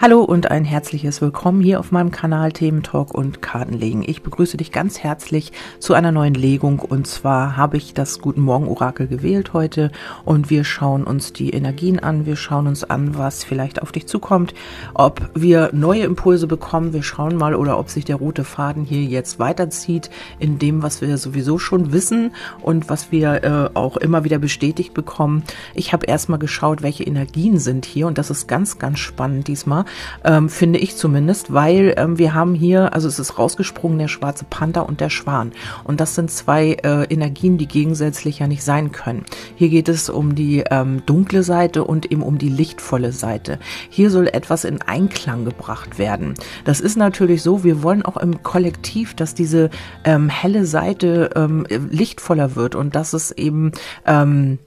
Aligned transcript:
Hallo 0.00 0.22
und 0.22 0.48
ein 0.52 0.64
herzliches 0.64 1.20
Willkommen 1.20 1.60
hier 1.60 1.80
auf 1.80 1.90
meinem 1.90 2.12
Kanal 2.12 2.52
Themen 2.52 2.84
Talk 2.84 3.12
und 3.12 3.42
Kartenlegen. 3.42 4.04
Ich 4.06 4.22
begrüße 4.22 4.56
dich 4.56 4.70
ganz 4.70 5.00
herzlich 5.00 5.50
zu 5.80 5.92
einer 5.92 6.12
neuen 6.12 6.34
Legung. 6.34 6.78
Und 6.78 7.08
zwar 7.08 7.56
habe 7.56 7.78
ich 7.78 7.94
das 7.94 8.20
Guten 8.20 8.42
Morgen 8.42 8.68
Orakel 8.68 9.08
gewählt 9.08 9.54
heute. 9.54 9.90
Und 10.24 10.50
wir 10.50 10.62
schauen 10.62 11.02
uns 11.02 11.32
die 11.32 11.50
Energien 11.50 11.98
an, 11.98 12.26
wir 12.26 12.36
schauen 12.36 12.68
uns 12.68 12.84
an, 12.84 13.18
was 13.18 13.42
vielleicht 13.42 13.82
auf 13.82 13.90
dich 13.90 14.06
zukommt, 14.06 14.54
ob 14.94 15.30
wir 15.34 15.70
neue 15.72 16.04
Impulse 16.04 16.46
bekommen, 16.46 16.92
wir 16.92 17.02
schauen 17.02 17.34
mal 17.34 17.56
oder 17.56 17.76
ob 17.76 17.90
sich 17.90 18.04
der 18.04 18.16
rote 18.16 18.44
Faden 18.44 18.84
hier 18.84 19.02
jetzt 19.02 19.40
weiterzieht 19.40 20.10
in 20.38 20.60
dem, 20.60 20.84
was 20.84 21.00
wir 21.00 21.18
sowieso 21.18 21.58
schon 21.58 21.92
wissen 21.92 22.36
und 22.62 22.88
was 22.88 23.10
wir 23.10 23.42
äh, 23.42 23.76
auch 23.76 23.96
immer 23.96 24.22
wieder 24.22 24.38
bestätigt 24.38 24.94
bekommen. 24.94 25.42
Ich 25.74 25.92
habe 25.92 26.06
erstmal 26.06 26.38
geschaut, 26.38 26.82
welche 26.82 27.02
Energien 27.02 27.58
sind 27.58 27.84
hier. 27.84 28.06
Und 28.06 28.16
das 28.16 28.30
ist 28.30 28.46
ganz, 28.46 28.78
ganz 28.78 29.00
spannend 29.00 29.48
diesmal 29.48 29.86
ähm, 30.24 30.48
finde 30.48 30.78
ich 30.78 30.96
zumindest, 30.96 31.52
weil 31.52 31.94
ähm, 31.96 32.18
wir 32.18 32.34
haben 32.34 32.54
hier, 32.54 32.92
also 32.92 33.08
es 33.08 33.18
ist 33.18 33.38
rausgesprungen, 33.38 33.98
der 33.98 34.08
schwarze 34.08 34.44
Panther 34.48 34.88
und 34.88 35.00
der 35.00 35.10
Schwan. 35.10 35.52
Und 35.84 36.00
das 36.00 36.14
sind 36.14 36.30
zwei 36.30 36.72
äh, 36.82 37.04
Energien, 37.04 37.58
die 37.58 37.66
gegensätzlich 37.66 38.38
ja 38.38 38.46
nicht 38.46 38.64
sein 38.64 38.92
können. 38.92 39.24
Hier 39.56 39.68
geht 39.68 39.88
es 39.88 40.08
um 40.08 40.34
die 40.34 40.64
ähm, 40.70 41.02
dunkle 41.06 41.42
Seite 41.42 41.84
und 41.84 42.10
eben 42.10 42.22
um 42.22 42.38
die 42.38 42.48
lichtvolle 42.48 43.12
Seite. 43.12 43.58
Hier 43.88 44.10
soll 44.10 44.28
etwas 44.28 44.64
in 44.64 44.82
Einklang 44.82 45.44
gebracht 45.44 45.98
werden. 45.98 46.34
Das 46.64 46.80
ist 46.80 46.96
natürlich 46.96 47.42
so, 47.42 47.64
wir 47.64 47.82
wollen 47.82 48.04
auch 48.04 48.16
im 48.16 48.42
Kollektiv, 48.42 49.14
dass 49.14 49.34
diese 49.34 49.70
ähm, 50.04 50.28
helle 50.28 50.64
Seite 50.64 51.30
ähm, 51.34 51.66
lichtvoller 51.68 52.56
wird 52.56 52.74
und 52.74 52.94
dass 52.94 53.12
es 53.12 53.30
eben 53.32 53.72
ähm, 54.06 54.58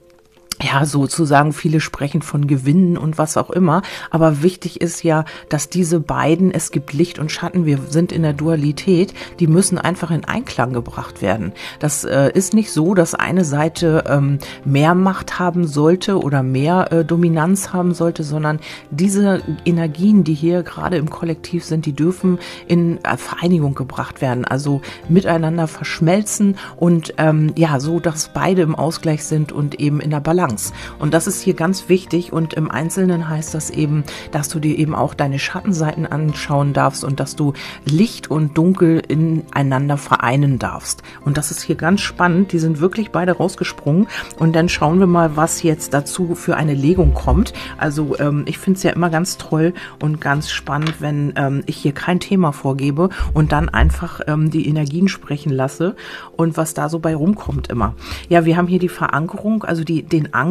ja, 0.62 0.84
sozusagen, 0.84 1.52
viele 1.52 1.80
sprechen 1.80 2.22
von 2.22 2.46
Gewinnen 2.46 2.96
und 2.96 3.18
was 3.18 3.36
auch 3.36 3.50
immer. 3.50 3.82
Aber 4.10 4.42
wichtig 4.42 4.80
ist 4.80 5.02
ja, 5.02 5.24
dass 5.48 5.68
diese 5.68 6.00
beiden, 6.00 6.50
es 6.52 6.70
gibt 6.70 6.92
Licht 6.92 7.18
und 7.18 7.32
Schatten, 7.32 7.66
wir 7.66 7.78
sind 7.88 8.12
in 8.12 8.22
der 8.22 8.32
Dualität, 8.32 9.14
die 9.40 9.46
müssen 9.46 9.78
einfach 9.78 10.10
in 10.10 10.24
Einklang 10.24 10.72
gebracht 10.72 11.22
werden. 11.22 11.52
Das 11.78 12.04
äh, 12.04 12.30
ist 12.32 12.54
nicht 12.54 12.70
so, 12.70 12.94
dass 12.94 13.14
eine 13.14 13.44
Seite 13.44 14.04
ähm, 14.06 14.38
mehr 14.64 14.94
Macht 14.94 15.38
haben 15.38 15.66
sollte 15.66 16.18
oder 16.20 16.42
mehr 16.42 16.92
äh, 16.92 17.04
Dominanz 17.04 17.72
haben 17.72 17.94
sollte, 17.94 18.22
sondern 18.22 18.60
diese 18.90 19.42
Energien, 19.64 20.24
die 20.24 20.34
hier 20.34 20.62
gerade 20.62 20.96
im 20.96 21.10
Kollektiv 21.10 21.64
sind, 21.64 21.86
die 21.86 21.92
dürfen 21.92 22.38
in 22.66 23.02
äh, 23.04 23.16
Vereinigung 23.16 23.74
gebracht 23.74 24.20
werden, 24.20 24.44
also 24.44 24.80
miteinander 25.08 25.66
verschmelzen 25.66 26.56
und 26.76 27.14
ähm, 27.18 27.52
ja, 27.56 27.80
so, 27.80 28.00
dass 28.00 28.28
beide 28.28 28.62
im 28.62 28.74
Ausgleich 28.74 29.24
sind 29.24 29.52
und 29.52 29.80
eben 29.80 30.00
in 30.00 30.10
der 30.10 30.20
Balance. 30.20 30.51
Balance. 30.52 30.72
Und 30.98 31.14
das 31.14 31.26
ist 31.26 31.42
hier 31.42 31.54
ganz 31.54 31.88
wichtig 31.88 32.32
und 32.32 32.54
im 32.54 32.70
Einzelnen 32.70 33.28
heißt 33.28 33.54
das 33.54 33.70
eben, 33.70 34.04
dass 34.30 34.48
du 34.48 34.60
dir 34.60 34.78
eben 34.78 34.94
auch 34.94 35.14
deine 35.14 35.38
Schattenseiten 35.38 36.06
anschauen 36.06 36.72
darfst 36.72 37.04
und 37.04 37.20
dass 37.20 37.36
du 37.36 37.52
Licht 37.84 38.30
und 38.30 38.56
Dunkel 38.56 39.02
ineinander 39.08 39.96
vereinen 39.96 40.58
darfst. 40.58 41.02
Und 41.24 41.36
das 41.36 41.50
ist 41.50 41.62
hier 41.62 41.76
ganz 41.76 42.00
spannend. 42.00 42.52
Die 42.52 42.58
sind 42.58 42.80
wirklich 42.80 43.10
beide 43.10 43.32
rausgesprungen. 43.32 44.08
Und 44.38 44.54
dann 44.54 44.68
schauen 44.68 44.98
wir 45.00 45.06
mal, 45.06 45.36
was 45.36 45.62
jetzt 45.62 45.94
dazu 45.94 46.34
für 46.34 46.56
eine 46.56 46.74
Legung 46.74 47.14
kommt. 47.14 47.52
Also 47.78 48.18
ähm, 48.18 48.42
ich 48.46 48.58
finde 48.58 48.78
es 48.78 48.82
ja 48.82 48.92
immer 48.92 49.10
ganz 49.10 49.38
toll 49.38 49.74
und 50.00 50.20
ganz 50.20 50.50
spannend, 50.50 51.00
wenn 51.00 51.32
ähm, 51.36 51.62
ich 51.66 51.76
hier 51.76 51.92
kein 51.92 52.20
Thema 52.20 52.52
vorgebe 52.52 53.08
und 53.32 53.52
dann 53.52 53.68
einfach 53.68 54.20
ähm, 54.26 54.50
die 54.50 54.68
Energien 54.68 55.08
sprechen 55.08 55.52
lasse 55.52 55.96
und 56.36 56.56
was 56.56 56.74
da 56.74 56.88
so 56.88 56.98
bei 56.98 57.14
rumkommt 57.14 57.68
immer. 57.68 57.94
Ja, 58.28 58.44
wir 58.44 58.56
haben 58.56 58.66
hier 58.66 58.78
die 58.78 58.88
Verankerung, 58.88 59.64
also 59.64 59.84
die, 59.84 60.02
den 60.02 60.34
Anker, 60.34 60.41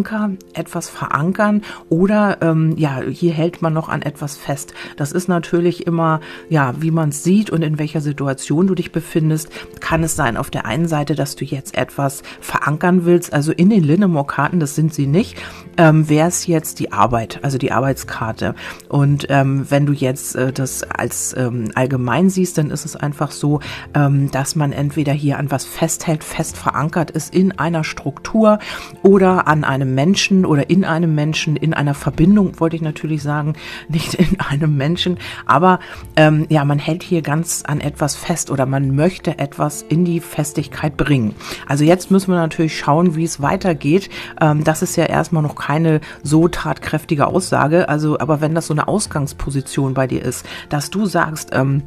etwas 0.53 0.89
verankern 0.89 1.61
oder 1.89 2.37
ähm, 2.41 2.75
ja, 2.77 3.01
hier 3.01 3.33
hält 3.33 3.61
man 3.61 3.73
noch 3.73 3.89
an 3.89 4.01
etwas 4.01 4.37
fest. 4.37 4.73
Das 4.95 5.11
ist 5.11 5.27
natürlich 5.27 5.85
immer, 5.85 6.21
ja, 6.49 6.73
wie 6.79 6.91
man 6.91 7.09
es 7.09 7.23
sieht 7.23 7.49
und 7.49 7.61
in 7.61 7.77
welcher 7.77 8.01
Situation 8.01 8.67
du 8.67 8.75
dich 8.75 8.91
befindest, 8.91 9.49
kann 9.79 10.03
es 10.03 10.15
sein 10.15 10.37
auf 10.37 10.49
der 10.49 10.65
einen 10.65 10.87
Seite, 10.87 11.15
dass 11.15 11.35
du 11.35 11.45
jetzt 11.45 11.77
etwas 11.77 12.23
verankern 12.39 13.05
willst, 13.05 13.33
also 13.33 13.51
in 13.51 13.69
den 13.69 13.83
Linnemore-Karten, 13.83 14.59
das 14.59 14.75
sind 14.75 14.93
sie 14.93 15.07
nicht, 15.07 15.37
ähm, 15.77 16.07
wäre 16.09 16.27
es 16.27 16.47
jetzt 16.47 16.79
die 16.79 16.91
Arbeit, 16.91 17.39
also 17.41 17.57
die 17.57 17.71
Arbeitskarte. 17.71 18.55
Und 18.87 19.27
ähm, 19.29 19.65
wenn 19.69 19.85
du 19.85 19.93
jetzt 19.93 20.35
äh, 20.35 20.53
das 20.53 20.83
als 20.83 21.35
ähm, 21.37 21.71
allgemein 21.75 22.29
siehst, 22.29 22.57
dann 22.57 22.71
ist 22.71 22.85
es 22.85 22.95
einfach 22.95 23.31
so, 23.31 23.59
ähm, 23.93 24.31
dass 24.31 24.55
man 24.55 24.71
entweder 24.71 25.13
hier 25.13 25.37
an 25.37 25.51
was 25.51 25.65
festhält, 25.65 26.23
fest 26.23 26.57
verankert 26.57 27.11
ist 27.11 27.33
in 27.33 27.57
einer 27.57 27.83
Struktur 27.83 28.59
oder 29.03 29.47
an 29.47 29.63
einem 29.71 29.95
Menschen 29.95 30.45
oder 30.45 30.69
in 30.69 30.85
einem 30.85 31.15
Menschen, 31.15 31.55
in 31.55 31.73
einer 31.73 31.93
Verbindung, 31.93 32.59
wollte 32.59 32.75
ich 32.75 32.81
natürlich 32.81 33.23
sagen, 33.23 33.53
nicht 33.89 34.13
in 34.13 34.39
einem 34.39 34.77
Menschen. 34.77 35.17
Aber 35.45 35.79
ähm, 36.15 36.45
ja, 36.49 36.65
man 36.65 36.79
hält 36.79 37.03
hier 37.03 37.21
ganz 37.21 37.63
an 37.65 37.81
etwas 37.81 38.15
fest 38.15 38.51
oder 38.51 38.65
man 38.65 38.95
möchte 38.95 39.39
etwas 39.39 39.81
in 39.81 40.05
die 40.05 40.19
Festigkeit 40.19 40.97
bringen. 40.97 41.35
Also 41.67 41.83
jetzt 41.83 42.11
müssen 42.11 42.31
wir 42.31 42.37
natürlich 42.37 42.77
schauen, 42.77 43.15
wie 43.15 43.23
es 43.23 43.41
weitergeht. 43.41 44.09
Ähm, 44.39 44.63
das 44.63 44.81
ist 44.81 44.95
ja 44.95 45.05
erstmal 45.05 45.43
noch 45.43 45.55
keine 45.55 46.01
so 46.23 46.47
tatkräftige 46.47 47.27
Aussage. 47.27 47.89
Also, 47.89 48.19
aber 48.19 48.41
wenn 48.41 48.55
das 48.55 48.67
so 48.67 48.73
eine 48.73 48.87
Ausgangsposition 48.87 49.93
bei 49.93 50.07
dir 50.07 50.23
ist, 50.23 50.45
dass 50.69 50.89
du 50.89 51.05
sagst, 51.05 51.51
ähm, 51.53 51.83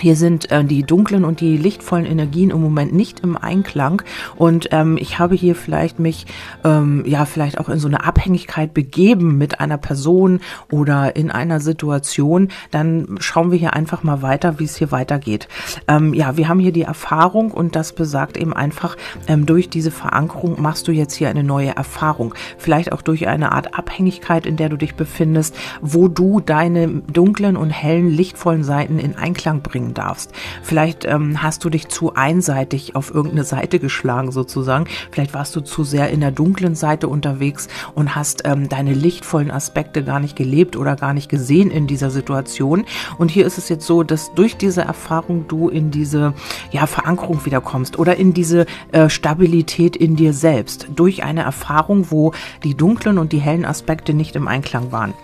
hier 0.00 0.16
sind 0.16 0.50
äh, 0.50 0.64
die 0.64 0.82
dunklen 0.82 1.24
und 1.24 1.40
die 1.40 1.56
lichtvollen 1.56 2.06
Energien 2.06 2.50
im 2.50 2.60
Moment 2.60 2.92
nicht 2.92 3.20
im 3.20 3.36
Einklang 3.36 4.02
und 4.36 4.68
ähm, 4.72 4.98
ich 5.00 5.18
habe 5.18 5.34
hier 5.34 5.54
vielleicht 5.54 5.98
mich 5.98 6.26
ähm, 6.64 7.04
ja 7.06 7.24
vielleicht 7.24 7.58
auch 7.58 7.68
in 7.68 7.78
so 7.78 7.88
eine 7.88 8.04
Abhängigkeit 8.04 8.74
begeben 8.74 9.38
mit 9.38 9.60
einer 9.60 9.78
Person 9.78 10.40
oder 10.70 11.16
in 11.16 11.30
einer 11.30 11.60
Situation, 11.60 12.48
dann 12.70 13.16
schauen 13.20 13.50
wir 13.50 13.58
hier 13.58 13.74
einfach 13.74 14.02
mal 14.02 14.22
weiter, 14.22 14.58
wie 14.58 14.64
es 14.64 14.76
hier 14.76 14.92
weitergeht. 14.92 15.48
Ähm, 15.88 16.12
ja, 16.14 16.36
wir 16.36 16.48
haben 16.48 16.60
hier 16.60 16.72
die 16.72 16.82
Erfahrung 16.82 17.50
und 17.50 17.76
das 17.76 17.92
besagt 17.92 18.36
eben 18.36 18.52
einfach, 18.52 18.96
ähm, 19.28 19.46
durch 19.46 19.68
diese 19.68 19.90
Verankerung 19.90 20.60
machst 20.60 20.88
du 20.88 20.92
jetzt 20.92 21.14
hier 21.14 21.28
eine 21.28 21.44
neue 21.44 21.74
Erfahrung. 21.76 22.34
Vielleicht 22.58 22.92
auch 22.92 23.02
durch 23.02 23.28
eine 23.28 23.52
Art 23.52 23.78
Abhängigkeit, 23.78 24.46
in 24.46 24.56
der 24.56 24.68
du 24.68 24.76
dich 24.76 24.94
befindest, 24.94 25.56
wo 25.80 26.08
du 26.08 26.40
deine 26.40 26.88
dunklen 26.88 27.56
und 27.56 27.70
hellen, 27.70 28.10
lichtvollen 28.10 28.64
Seiten 28.64 28.98
in 28.98 29.16
Einklang 29.16 29.62
bringst 29.62 29.85
bringen 29.86 29.94
darfst. 29.94 30.32
Vielleicht 30.62 31.04
ähm, 31.04 31.42
hast 31.42 31.64
du 31.64 31.70
dich 31.70 31.88
zu 31.88 32.14
einseitig 32.14 32.94
auf 32.96 33.14
irgendeine 33.14 33.44
Seite 33.44 33.78
geschlagen 33.78 34.32
sozusagen. 34.32 34.86
Vielleicht 35.10 35.34
warst 35.34 35.54
du 35.56 35.60
zu 35.60 35.84
sehr 35.84 36.10
in 36.10 36.20
der 36.20 36.30
dunklen 36.30 36.74
Seite 36.74 37.08
unterwegs 37.08 37.68
und 37.94 38.14
hast 38.14 38.42
ähm, 38.44 38.68
deine 38.68 38.92
lichtvollen 38.92 39.50
Aspekte 39.50 40.02
gar 40.02 40.20
nicht 40.20 40.36
gelebt 40.36 40.76
oder 40.76 40.96
gar 40.96 41.14
nicht 41.14 41.28
gesehen 41.28 41.70
in 41.70 41.86
dieser 41.86 42.10
Situation. 42.10 42.84
Und 43.18 43.30
hier 43.30 43.46
ist 43.46 43.58
es 43.58 43.68
jetzt 43.68 43.86
so, 43.86 44.02
dass 44.02 44.34
durch 44.34 44.56
diese 44.56 44.82
Erfahrung 44.82 45.46
du 45.48 45.68
in 45.68 45.90
diese 45.90 46.34
ja, 46.70 46.86
Verankerung 46.86 47.44
wiederkommst 47.44 47.98
oder 47.98 48.16
in 48.16 48.32
diese 48.32 48.66
äh, 48.92 49.08
Stabilität 49.08 49.96
in 49.96 50.16
dir 50.16 50.32
selbst. 50.32 50.88
Durch 50.94 51.22
eine 51.22 51.42
Erfahrung, 51.42 52.10
wo 52.10 52.32
die 52.64 52.74
dunklen 52.74 53.18
und 53.18 53.32
die 53.32 53.38
hellen 53.38 53.64
Aspekte 53.64 54.14
nicht 54.14 54.36
im 54.36 54.48
Einklang 54.48 54.92
waren. 54.92 55.14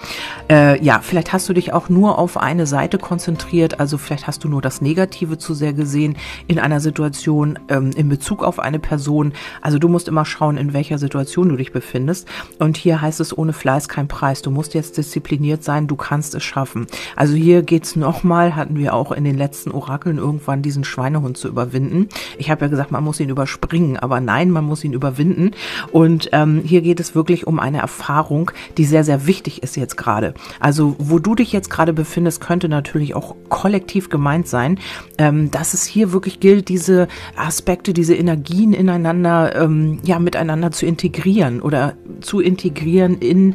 Äh, 0.51 0.83
ja, 0.83 1.01
vielleicht 1.03 1.33
hast 1.33 1.49
du 1.49 1.53
dich 1.53 1.73
auch 1.73 1.89
nur 1.89 2.19
auf 2.19 2.37
eine 2.37 2.67
Seite 2.67 2.99
konzentriert, 2.99 3.81
also 3.81 3.99
vielleicht 3.99 4.27
hast 4.27 4.45
du 4.45 4.49
nur 4.53 4.63
das 4.63 4.81
Negative 4.81 5.39
zu 5.39 5.55
sehr 5.55 5.73
gesehen 5.73 6.17
in 6.47 6.61
einer 6.61 6.79
Situation 6.79 7.59
ähm, 7.69 7.91
in 7.97 8.09
Bezug 8.09 8.45
auf 8.45 8.61
eine 8.61 8.79
Person. 8.79 9.33
Also 9.61 9.79
du 9.79 9.89
musst 9.89 10.07
immer 10.07 10.25
schauen, 10.25 10.57
in 10.57 10.73
welcher 10.73 10.99
Situation 10.99 11.49
du 11.49 11.57
dich 11.57 11.73
befindest. 11.73 12.29
Und 12.59 12.77
hier 12.77 13.01
heißt 13.03 13.21
es 13.21 13.37
ohne 13.37 13.53
Fleiß 13.53 13.89
kein 13.89 14.09
Preis. 14.09 14.43
Du 14.43 14.51
musst 14.51 14.75
jetzt 14.75 14.97
diszipliniert 14.97 15.65
sein, 15.65 15.87
du 15.87 15.97
kannst 15.97 16.35
es 16.35 16.45
schaffen. 16.45 16.87
Also 17.17 17.35
hier 17.35 17.63
geht's 17.63 17.97
nochmal, 17.97 18.55
hatten 18.55 18.77
wir 18.77 18.95
auch 18.95 19.11
in 19.11 19.25
den 19.25 19.37
letzten 19.37 19.71
Orakeln 19.71 20.19
irgendwann 20.19 20.63
diesen 20.63 20.85
Schweinehund 20.85 21.37
zu 21.37 21.49
überwinden. 21.49 22.09
Ich 22.39 22.51
habe 22.51 22.67
ja 22.67 22.69
gesagt, 22.69 22.93
man 22.93 23.03
muss 23.03 23.21
ihn 23.21 23.31
überspringen, 23.31 23.97
aber 23.97 24.21
nein, 24.21 24.51
man 24.51 24.65
muss 24.65 24.85
ihn 24.85 24.93
überwinden. 24.93 25.53
Und 25.91 26.29
ähm, 26.33 26.61
hier 26.65 26.83
geht 26.83 27.01
es 27.01 27.15
wirklich 27.15 27.47
um 27.47 27.59
eine 27.59 27.79
Erfahrung, 27.79 28.51
die 28.77 28.85
sehr, 28.85 29.05
sehr 29.05 29.27
wichtig 29.27 29.63
ist 29.63 29.77
jetzt 29.77 29.97
gerade. 29.97 30.35
Also 30.61 30.95
wo 30.99 31.19
du 31.19 31.35
dich 31.35 31.53
jetzt 31.53 31.71
gerade 31.71 31.93
befindest, 31.93 32.41
könnte 32.41 32.69
natürlich 32.69 33.15
auch 33.15 33.35
kollektiv 33.49 34.11
gemeint 34.11 34.42
gemeint 34.43 34.49
sein, 34.49 34.79
ähm, 35.19 35.51
dass 35.51 35.75
es 35.75 35.85
hier 35.85 36.13
wirklich 36.13 36.41
gilt, 36.41 36.69
diese 36.69 37.09
Aspekte, 37.37 37.93
diese 37.93 38.15
Energien 38.15 38.73
ineinander, 38.73 39.55
ähm, 39.57 40.01
ja, 40.05 40.19
miteinander 40.19 40.71
zu 40.71 40.87
integrieren 40.87 41.61
oder 41.61 41.95
zu 42.21 42.41
integrieren 42.41 43.19
in 43.19 43.55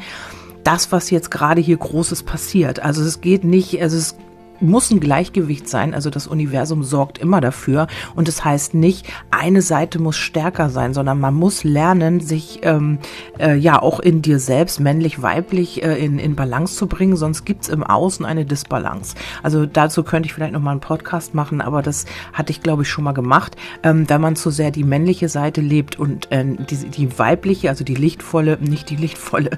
das, 0.63 0.91
was 0.91 1.09
jetzt 1.11 1.31
gerade 1.31 1.61
hier 1.61 1.77
Großes 1.77 2.23
passiert. 2.23 2.81
Also 2.81 3.01
es 3.03 3.21
geht 3.21 3.43
nicht, 3.43 3.81
also 3.81 3.97
es 3.97 4.15
muss 4.59 4.91
ein 4.91 4.99
Gleichgewicht 4.99 5.67
sein. 5.67 5.93
Also 5.93 6.09
das 6.09 6.27
Universum 6.27 6.83
sorgt 6.83 7.17
immer 7.17 7.41
dafür. 7.41 7.87
Und 8.15 8.27
das 8.27 8.43
heißt 8.43 8.73
nicht, 8.73 9.07
eine 9.31 9.61
Seite 9.61 9.99
muss 9.99 10.17
stärker 10.17 10.69
sein, 10.69 10.93
sondern 10.93 11.19
man 11.19 11.33
muss 11.33 11.63
lernen, 11.63 12.19
sich 12.19 12.59
ähm, 12.63 12.99
äh, 13.39 13.55
ja 13.55 13.81
auch 13.81 13.99
in 13.99 14.21
dir 14.21 14.39
selbst, 14.39 14.79
männlich, 14.79 15.21
weiblich, 15.21 15.83
äh, 15.83 15.97
in, 16.03 16.19
in 16.19 16.35
Balance 16.35 16.75
zu 16.75 16.87
bringen. 16.87 17.15
Sonst 17.15 17.45
gibt's 17.45 17.69
im 17.69 17.83
Außen 17.83 18.25
eine 18.25 18.45
Disbalance. 18.45 19.15
Also 19.43 19.65
dazu 19.65 20.03
könnte 20.03 20.27
ich 20.27 20.33
vielleicht 20.33 20.53
nochmal 20.53 20.71
einen 20.71 20.81
Podcast 20.81 21.33
machen, 21.33 21.61
aber 21.61 21.81
das 21.81 22.05
hatte 22.33 22.51
ich, 22.51 22.61
glaube 22.61 22.83
ich, 22.83 22.89
schon 22.89 23.03
mal 23.03 23.13
gemacht. 23.13 23.55
Ähm, 23.83 24.07
da 24.07 24.19
man 24.19 24.35
zu 24.35 24.49
sehr 24.49 24.71
die 24.71 24.83
männliche 24.83 25.29
Seite 25.29 25.61
lebt 25.61 25.99
und 25.99 26.31
äh, 26.31 26.45
die, 26.45 26.89
die 26.89 27.19
weibliche, 27.19 27.69
also 27.69 27.83
die 27.83 27.95
lichtvolle, 27.95 28.57
nicht 28.61 28.89
die 28.89 28.95
lichtvolle, 28.95 29.51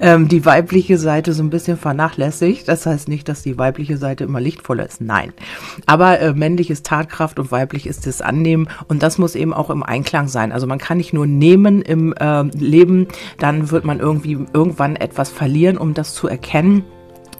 ähm, 0.00 0.28
die 0.28 0.44
weibliche 0.44 0.98
Seite 0.98 1.32
so 1.32 1.42
ein 1.42 1.50
bisschen 1.50 1.76
vernachlässigt. 1.76 2.68
Das 2.68 2.86
heißt 2.86 3.08
nicht, 3.08 3.28
dass 3.28 3.42
die 3.42 3.58
weibliche 3.58 3.96
Seite 3.96 4.24
immer 4.24 4.40
lichtvoller 4.40 4.86
ist. 4.86 5.00
Nein. 5.00 5.32
Aber 5.86 6.20
äh, 6.20 6.32
männlich 6.32 6.70
ist 6.70 6.86
Tatkraft 6.86 7.38
und 7.38 7.50
weiblich 7.50 7.86
ist 7.86 8.06
das 8.06 8.20
Annehmen. 8.20 8.68
Und 8.88 9.02
das 9.02 9.18
muss 9.18 9.34
eben 9.34 9.52
auch 9.52 9.70
im 9.70 9.82
Einklang 9.82 10.28
sein. 10.28 10.52
Also 10.52 10.66
man 10.66 10.78
kann 10.78 10.98
nicht 10.98 11.12
nur 11.12 11.26
nehmen 11.26 11.82
im 11.82 12.12
äh, 12.14 12.42
Leben, 12.42 13.08
dann 13.38 13.70
wird 13.70 13.84
man 13.84 14.00
irgendwie 14.00 14.38
irgendwann 14.52 14.96
etwas 14.96 15.30
verlieren, 15.30 15.76
um 15.76 15.94
das 15.94 16.14
zu 16.14 16.28
erkennen. 16.28 16.84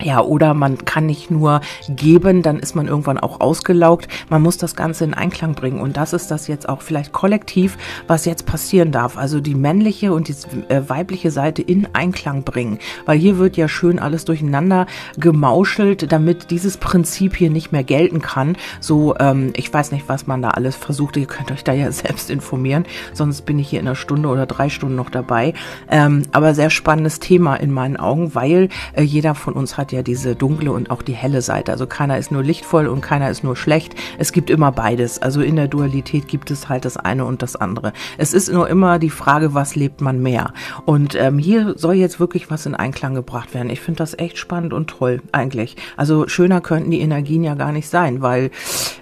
Ja, 0.02 0.20
oder 0.20 0.55
man 0.55 0.85
kann 0.85 1.06
nicht 1.06 1.31
nur 1.31 1.61
geben, 1.88 2.43
dann 2.43 2.58
ist 2.58 2.75
man 2.75 2.88
irgendwann 2.88 3.19
auch 3.19 3.41
ausgelaugt. 3.41 4.08
Man 4.29 4.43
muss 4.43 4.58
das 4.58 4.76
Ganze 4.76 5.05
in 5.05 5.14
Einklang 5.14 5.55
bringen. 5.55 5.81
Und 5.81 5.96
das 5.96 6.12
ist 6.12 6.31
das 6.31 6.49
jetzt 6.49 6.69
auch 6.69 6.82
vielleicht 6.82 7.12
kollektiv, 7.12 7.79
was 8.06 8.25
jetzt 8.25 8.46
passieren 8.46 8.93
darf. 8.93 9.17
Also 9.17 9.41
die 9.41 9.55
männliche 9.55 10.12
und 10.12 10.29
die 10.29 10.35
äh, 10.69 10.88
weibliche 10.88 11.31
Seite 11.31 11.62
in 11.62 11.88
Einklang 11.93 12.43
bringen. 12.43 12.79
Weil 13.06 13.19
hier 13.19 13.38
wird 13.38 13.56
ja 13.56 13.69
schön 13.69 13.99
alles 13.99 14.25
durcheinander 14.25 14.87
gemauschelt, 15.17 16.11
damit 16.12 16.50
dieses 16.50 16.76
Prinzip 16.76 17.37
hier 17.37 17.50
nicht 17.50 17.73
mehr 17.73 17.85
gelten 17.85 18.20
kann. 18.20 18.56
So, 18.81 19.14
ähm, 19.19 19.52
ich 19.56 19.73
weiß 19.73 19.93
nicht, 19.93 20.08
was 20.08 20.26
man 20.26 20.43
da 20.43 20.50
alles 20.50 20.76
versucht. 20.76 21.17
Ihr 21.17 21.26
könnt 21.26 21.52
euch 21.52 21.64
da 21.64 21.73
ja 21.73 21.90
selbst 21.93 22.31
informieren. 22.31 22.85
Sonst 23.12 23.43
bin 23.43 23.58
ich 23.58 23.69
hier 23.69 23.81
in 23.81 23.87
einer 23.87 23.97
Stunde 23.97 24.29
oder 24.29 24.47
drei 24.47 24.69
Stunden 24.69 24.97
noch 24.97 25.11
dabei. 25.11 25.55
Ähm, 25.88 26.23
aber 26.32 26.55
sehr 26.55 26.70
spannendes 26.70 27.20
Thema 27.20 27.56
in 27.56 27.70
meinen 27.70 27.97
Augen, 27.97 28.35
weil 28.35 28.69
äh, 28.94 29.02
jeder 29.02 29.35
von 29.35 29.55
uns 29.55 29.76
hat 29.76 29.83
hat 29.84 29.92
ja 29.92 30.02
diese 30.02 30.34
dunkle 30.34 30.72
und 30.72 30.90
auch 30.90 31.02
die 31.02 31.12
helle 31.12 31.42
Seite. 31.42 31.70
Also 31.70 31.86
keiner 31.86 32.16
ist 32.16 32.32
nur 32.32 32.42
lichtvoll 32.42 32.86
und 32.86 33.02
keiner 33.02 33.28
ist 33.28 33.44
nur 33.44 33.54
schlecht. 33.54 33.94
Es 34.16 34.32
gibt 34.32 34.48
immer 34.48 34.72
beides. 34.72 35.20
Also 35.20 35.42
in 35.42 35.56
der 35.56 35.69
Dualität 35.69 36.26
gibt 36.26 36.50
es 36.50 36.70
halt 36.70 36.86
das 36.86 36.96
eine 36.96 37.26
und 37.26 37.42
das 37.42 37.54
andere. 37.54 37.92
Es 38.16 38.32
ist 38.32 38.50
nur 38.50 38.66
immer 38.70 38.98
die 38.98 39.10
Frage, 39.10 39.52
was 39.52 39.76
lebt 39.76 40.00
man 40.00 40.22
mehr. 40.22 40.54
Und 40.86 41.14
ähm, 41.16 41.38
hier 41.38 41.75
soll 41.76 41.96
jetzt 41.96 42.19
wirklich 42.19 42.50
was 42.50 42.64
in 42.64 42.75
Einklang 42.75 43.14
gebracht 43.14 43.52
werden. 43.52 43.69
Ich 43.69 43.82
finde 43.82 43.98
das 43.98 44.19
echt 44.19 44.38
spannend 44.38 44.72
und 44.72 44.88
toll 44.88 45.20
eigentlich. 45.32 45.76
Also 45.98 46.28
schöner 46.28 46.62
könnten 46.62 46.90
die 46.90 47.00
Energien 47.00 47.44
ja 47.44 47.54
gar 47.54 47.70
nicht 47.70 47.90
sein, 47.90 48.22
weil 48.22 48.52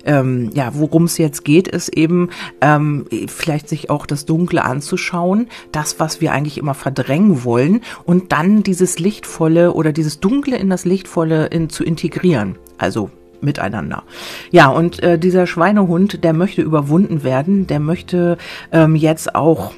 ähm, 0.04 0.50
ja, 0.52 0.70
worum 0.74 1.04
es 1.04 1.16
jetzt 1.16 1.44
geht, 1.44 1.68
ist 1.68 1.90
eben 1.90 2.30
ähm, 2.60 3.06
vielleicht 3.28 3.68
sich 3.68 3.88
auch 3.88 4.04
das 4.04 4.26
Dunkle 4.26 4.64
anzuschauen, 4.64 5.46
das, 5.70 6.00
was 6.00 6.20
wir 6.20 6.32
eigentlich 6.32 6.58
immer 6.58 6.74
verdrängen 6.74 7.44
wollen 7.44 7.82
und 8.02 8.32
dann 8.32 8.64
dieses 8.64 8.98
Lichtvolle 8.98 9.74
oder 9.74 9.92
dieses 9.92 10.18
Dunkle 10.18 10.56
in 10.56 10.71
das 10.72 10.84
Lichtvolle 10.84 11.46
in, 11.46 11.68
zu 11.68 11.84
integrieren. 11.84 12.56
Also 12.78 13.10
miteinander. 13.40 14.04
Ja, 14.50 14.68
und 14.68 15.02
äh, 15.02 15.18
dieser 15.18 15.46
Schweinehund, 15.46 16.24
der 16.24 16.32
möchte 16.32 16.62
überwunden 16.62 17.22
werden, 17.24 17.66
der 17.66 17.80
möchte 17.80 18.38
ähm, 18.70 18.96
jetzt 18.96 19.34
auch 19.34 19.72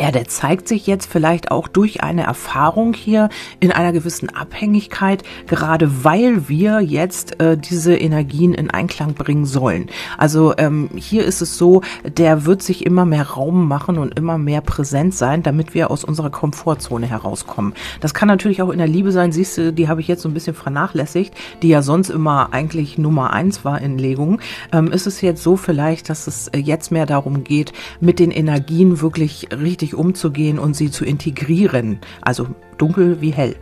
ja, 0.00 0.10
der 0.10 0.28
zeigt 0.28 0.68
sich 0.68 0.86
jetzt 0.86 1.10
vielleicht 1.10 1.50
auch 1.50 1.68
durch 1.68 2.02
eine 2.02 2.24
Erfahrung 2.24 2.94
hier 2.94 3.28
in 3.60 3.72
einer 3.72 3.92
gewissen 3.92 4.28
Abhängigkeit, 4.34 5.22
gerade 5.46 6.04
weil 6.04 6.48
wir 6.48 6.80
jetzt 6.80 7.40
äh, 7.40 7.56
diese 7.56 7.96
Energien 7.96 8.54
in 8.54 8.70
Einklang 8.70 9.14
bringen 9.14 9.46
sollen. 9.46 9.88
Also 10.16 10.54
ähm, 10.56 10.90
hier 10.94 11.24
ist 11.24 11.40
es 11.40 11.58
so, 11.58 11.82
der 12.04 12.46
wird 12.46 12.62
sich 12.62 12.86
immer 12.86 13.04
mehr 13.04 13.28
Raum 13.30 13.66
machen 13.68 13.98
und 13.98 14.18
immer 14.18 14.38
mehr 14.38 14.60
präsent 14.60 15.14
sein, 15.14 15.42
damit 15.42 15.74
wir 15.74 15.90
aus 15.90 16.04
unserer 16.04 16.30
Komfortzone 16.30 17.06
herauskommen. 17.06 17.74
Das 18.00 18.14
kann 18.14 18.28
natürlich 18.28 18.62
auch 18.62 18.70
in 18.70 18.78
der 18.78 18.88
Liebe 18.88 19.12
sein, 19.12 19.32
siehst 19.32 19.58
du, 19.58 19.72
die 19.72 19.88
habe 19.88 20.00
ich 20.00 20.08
jetzt 20.08 20.22
so 20.22 20.28
ein 20.28 20.34
bisschen 20.34 20.54
vernachlässigt, 20.54 21.34
die 21.62 21.68
ja 21.68 21.82
sonst 21.82 22.10
immer 22.10 22.52
eigentlich 22.52 22.98
Nummer 22.98 23.32
eins 23.32 23.64
war 23.64 23.80
in 23.80 23.98
Legungen. 23.98 24.40
Ähm, 24.72 24.92
ist 24.92 25.06
es 25.06 25.20
jetzt 25.20 25.42
so 25.42 25.56
vielleicht, 25.56 26.08
dass 26.08 26.26
es 26.26 26.50
jetzt 26.54 26.92
mehr 26.92 27.06
darum 27.06 27.44
geht, 27.44 27.72
mit 28.00 28.18
den 28.18 28.30
Energien 28.30 29.00
wirklich 29.00 29.48
richtig 29.52 29.87
vernünftig 29.88 29.94
umzugehen 29.94 30.58
und 30.58 30.74
sie 30.74 30.90
zu 30.90 31.04
integrieren. 31.04 31.98
Also 32.20 32.48
dunkel 32.76 33.20
wie 33.20 33.30
hell. 33.30 33.56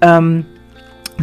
Ähm, 0.00 0.44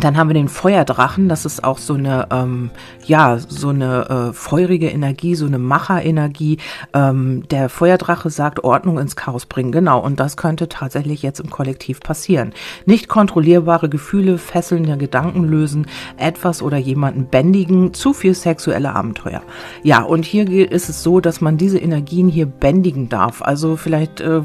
dann 0.03 0.17
haben 0.17 0.29
wir 0.29 0.33
den 0.33 0.49
Feuerdrachen, 0.49 1.29
das 1.29 1.45
ist 1.45 1.63
auch 1.63 1.77
so 1.77 1.93
eine, 1.93 2.27
ähm, 2.31 2.71
ja, 3.05 3.37
so 3.37 3.69
eine 3.69 4.29
äh, 4.29 4.33
feurige 4.33 4.89
Energie, 4.89 5.35
so 5.35 5.45
eine 5.45 5.59
Macherenergie. 5.59 6.57
Ähm, 6.93 7.43
der 7.49 7.69
Feuerdrache 7.69 8.29
sagt 8.29 8.63
Ordnung 8.63 8.99
ins 8.99 9.15
Chaos 9.15 9.45
bringen, 9.45 9.71
genau. 9.71 9.99
Und 9.99 10.19
das 10.19 10.35
könnte 10.37 10.67
tatsächlich 10.67 11.21
jetzt 11.21 11.39
im 11.39 11.49
Kollektiv 11.49 11.99
passieren. 11.99 12.53
Nicht 12.85 13.07
kontrollierbare 13.07 13.89
Gefühle, 13.89 14.37
fesselnde 14.37 14.97
Gedanken 14.97 15.45
lösen, 15.45 15.87
etwas 16.17 16.61
oder 16.61 16.77
jemanden 16.77 17.27
bändigen, 17.27 17.93
zu 17.93 18.13
viel 18.13 18.33
sexuelle 18.33 18.93
Abenteuer. 18.93 19.41
Ja, 19.83 20.03
und 20.03 20.25
hier 20.25 20.71
ist 20.71 20.89
es 20.89 21.01
so, 21.01 21.19
dass 21.21 21.41
man 21.41 21.57
diese 21.57 21.79
Energien 21.79 22.27
hier 22.27 22.45
bändigen 22.45 23.09
darf. 23.09 23.41
Also 23.41 23.77
vielleicht, 23.77 24.21
äh, 24.21 24.41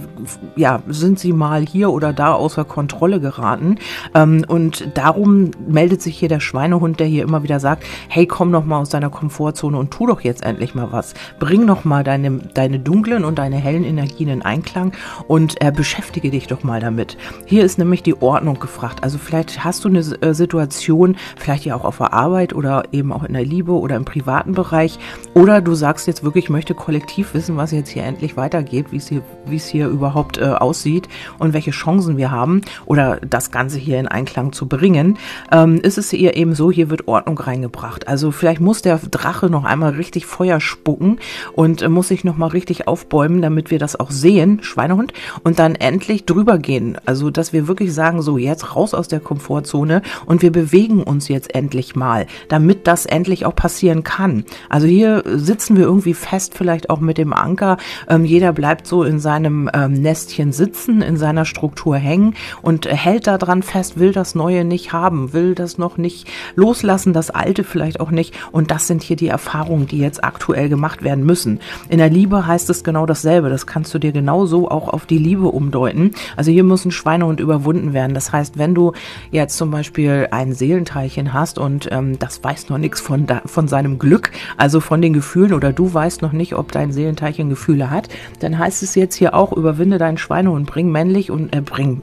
ja, 0.56 0.82
sind 0.86 1.18
sie 1.18 1.32
mal 1.32 1.66
hier 1.66 1.90
oder 1.90 2.12
da 2.12 2.32
außer 2.32 2.64
Kontrolle 2.64 3.20
geraten. 3.20 3.76
Ähm, 4.14 4.44
und 4.48 4.88
darum 4.94 5.41
meldet 5.66 6.02
sich 6.02 6.18
hier 6.18 6.28
der 6.28 6.40
Schweinehund, 6.40 7.00
der 7.00 7.06
hier 7.06 7.22
immer 7.22 7.42
wieder 7.42 7.60
sagt, 7.60 7.84
hey, 8.08 8.26
komm 8.26 8.52
doch 8.52 8.64
mal 8.64 8.78
aus 8.78 8.90
deiner 8.90 9.10
Komfortzone 9.10 9.76
und 9.76 9.90
tu 9.90 10.06
doch 10.06 10.20
jetzt 10.20 10.42
endlich 10.42 10.74
mal 10.74 10.92
was. 10.92 11.14
Bring 11.38 11.66
doch 11.66 11.84
mal 11.84 12.04
deine, 12.04 12.38
deine 12.54 12.78
dunklen 12.78 13.24
und 13.24 13.38
deine 13.38 13.56
hellen 13.56 13.84
Energien 13.84 14.28
in 14.28 14.42
Einklang 14.42 14.92
und 15.28 15.60
äh, 15.60 15.72
beschäftige 15.72 16.30
dich 16.30 16.46
doch 16.46 16.62
mal 16.62 16.80
damit. 16.80 17.16
Hier 17.46 17.64
ist 17.64 17.78
nämlich 17.78 18.02
die 18.02 18.20
Ordnung 18.20 18.58
gefragt. 18.58 19.02
Also 19.02 19.18
vielleicht 19.18 19.64
hast 19.64 19.84
du 19.84 19.88
eine 19.88 20.00
äh, 20.00 20.34
Situation, 20.34 21.16
vielleicht 21.36 21.64
ja 21.64 21.76
auch 21.76 21.84
auf 21.84 21.98
der 21.98 22.12
Arbeit 22.12 22.54
oder 22.54 22.84
eben 22.92 23.12
auch 23.12 23.24
in 23.24 23.34
der 23.34 23.44
Liebe 23.44 23.72
oder 23.72 23.96
im 23.96 24.04
privaten 24.04 24.52
Bereich 24.52 24.98
oder 25.34 25.60
du 25.60 25.74
sagst 25.74 26.06
jetzt 26.06 26.24
wirklich, 26.24 26.42
ich 26.42 26.50
möchte 26.50 26.74
kollektiv 26.74 27.34
wissen, 27.34 27.56
was 27.56 27.70
jetzt 27.70 27.90
hier 27.90 28.02
endlich 28.02 28.36
weitergeht, 28.36 28.86
wie 28.90 28.96
es 28.96 29.08
hier, 29.08 29.22
hier 29.48 29.86
überhaupt 29.86 30.38
äh, 30.38 30.44
aussieht 30.44 31.08
und 31.38 31.52
welche 31.52 31.70
Chancen 31.70 32.16
wir 32.16 32.30
haben 32.30 32.62
oder 32.86 33.20
das 33.20 33.50
Ganze 33.50 33.78
hier 33.78 34.00
in 34.00 34.08
Einklang 34.08 34.52
zu 34.52 34.66
bringen 34.66 35.18
ähm, 35.50 35.76
ist 35.76 35.98
es 35.98 36.12
ihr 36.12 36.36
eben 36.36 36.54
so, 36.54 36.70
hier 36.70 36.90
wird 36.90 37.08
Ordnung 37.08 37.38
reingebracht. 37.38 38.08
Also 38.08 38.30
vielleicht 38.30 38.60
muss 38.60 38.82
der 38.82 38.98
Drache 38.98 39.46
noch 39.46 39.64
einmal 39.64 39.92
richtig 39.92 40.26
Feuer 40.26 40.60
spucken 40.60 41.18
und 41.52 41.82
äh, 41.82 41.88
muss 41.88 42.08
sich 42.08 42.24
noch 42.24 42.36
mal 42.36 42.48
richtig 42.48 42.88
aufbäumen, 42.88 43.42
damit 43.42 43.70
wir 43.70 43.78
das 43.78 43.98
auch 43.98 44.10
sehen, 44.10 44.60
Schweinehund, 44.62 45.12
und 45.44 45.58
dann 45.58 45.74
endlich 45.74 46.26
drüber 46.26 46.58
gehen. 46.58 46.96
Also, 47.04 47.30
dass 47.30 47.52
wir 47.52 47.68
wirklich 47.68 47.92
sagen, 47.92 48.22
so 48.22 48.38
jetzt 48.38 48.74
raus 48.74 48.94
aus 48.94 49.08
der 49.08 49.20
Komfortzone 49.20 50.02
und 50.26 50.42
wir 50.42 50.52
bewegen 50.52 51.02
uns 51.02 51.28
jetzt 51.28 51.54
endlich 51.54 51.96
mal, 51.96 52.26
damit 52.48 52.86
das 52.86 53.06
endlich 53.06 53.46
auch 53.46 53.54
passieren 53.54 54.02
kann. 54.02 54.44
Also 54.68 54.86
hier 54.86 55.22
sitzen 55.26 55.76
wir 55.76 55.84
irgendwie 55.84 56.14
fest, 56.14 56.54
vielleicht 56.54 56.90
auch 56.90 57.00
mit 57.00 57.18
dem 57.18 57.32
Anker. 57.32 57.76
Ähm, 58.08 58.24
jeder 58.24 58.52
bleibt 58.52 58.86
so 58.86 59.04
in 59.04 59.20
seinem 59.20 59.70
ähm, 59.72 59.92
Nestchen 59.92 60.52
sitzen, 60.52 61.02
in 61.02 61.16
seiner 61.16 61.44
Struktur 61.44 61.96
hängen 61.96 62.34
und 62.62 62.86
hält 62.86 63.26
da 63.26 63.38
dran 63.38 63.62
fest, 63.62 63.98
will 63.98 64.12
das 64.12 64.34
Neue 64.34 64.64
nicht 64.64 64.92
haben 64.92 65.21
haben, 65.22 65.32
will 65.32 65.54
das 65.54 65.78
noch 65.78 65.96
nicht 65.96 66.28
loslassen, 66.54 67.12
das 67.12 67.30
Alte 67.30 67.64
vielleicht 67.64 68.00
auch 68.00 68.10
nicht. 68.10 68.34
Und 68.50 68.70
das 68.70 68.86
sind 68.86 69.02
hier 69.02 69.16
die 69.16 69.28
Erfahrungen, 69.28 69.86
die 69.86 69.98
jetzt 69.98 70.24
aktuell 70.24 70.68
gemacht 70.68 71.02
werden 71.02 71.24
müssen. 71.24 71.60
In 71.88 71.98
der 71.98 72.10
Liebe 72.10 72.46
heißt 72.46 72.68
es 72.70 72.84
genau 72.84 73.06
dasselbe. 73.06 73.48
Das 73.48 73.66
kannst 73.66 73.94
du 73.94 73.98
dir 73.98 74.12
genauso 74.12 74.70
auch 74.70 74.88
auf 74.88 75.06
die 75.06 75.18
Liebe 75.18 75.48
umdeuten. 75.48 76.12
Also 76.36 76.50
hier 76.50 76.64
muss 76.64 76.84
ein 76.84 76.90
Schweinehund 76.90 77.40
überwunden 77.40 77.92
werden. 77.92 78.14
Das 78.14 78.32
heißt, 78.32 78.58
wenn 78.58 78.74
du 78.74 78.92
jetzt 79.30 79.56
zum 79.56 79.70
Beispiel 79.70 80.28
ein 80.30 80.52
Seelenteilchen 80.52 81.32
hast 81.32 81.58
und 81.58 81.88
ähm, 81.90 82.18
das 82.18 82.42
weiß 82.42 82.68
noch 82.68 82.78
nichts 82.78 83.00
von, 83.00 83.26
von 83.46 83.68
seinem 83.68 83.98
Glück, 83.98 84.32
also 84.56 84.80
von 84.80 85.00
den 85.00 85.12
Gefühlen 85.12 85.54
oder 85.54 85.72
du 85.72 85.92
weißt 85.92 86.22
noch 86.22 86.32
nicht, 86.32 86.54
ob 86.54 86.72
dein 86.72 86.92
Seelenteilchen 86.92 87.48
Gefühle 87.48 87.90
hat, 87.90 88.08
dann 88.40 88.58
heißt 88.58 88.82
es 88.82 88.94
jetzt 88.94 89.14
hier 89.14 89.34
auch, 89.34 89.52
überwinde 89.52 89.98
deinen 89.98 90.18
Schweinehund, 90.18 90.66
bring 90.66 90.90
männlich 90.90 91.30
und 91.30 91.54
äh, 91.54 91.60
bring 91.60 92.02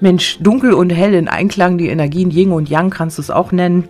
Mensch, 0.00 0.38
dunkel 0.40 0.72
und 0.72 0.90
hell 0.90 1.14
in 1.14 1.28
Einklang, 1.28 1.76
die 1.76 1.88
Energien 1.88 2.30
Yin 2.30 2.52
und 2.52 2.68
Yang 2.68 2.90
kannst 2.90 3.18
du 3.18 3.22
es 3.22 3.30
auch 3.30 3.50
nennen. 3.50 3.88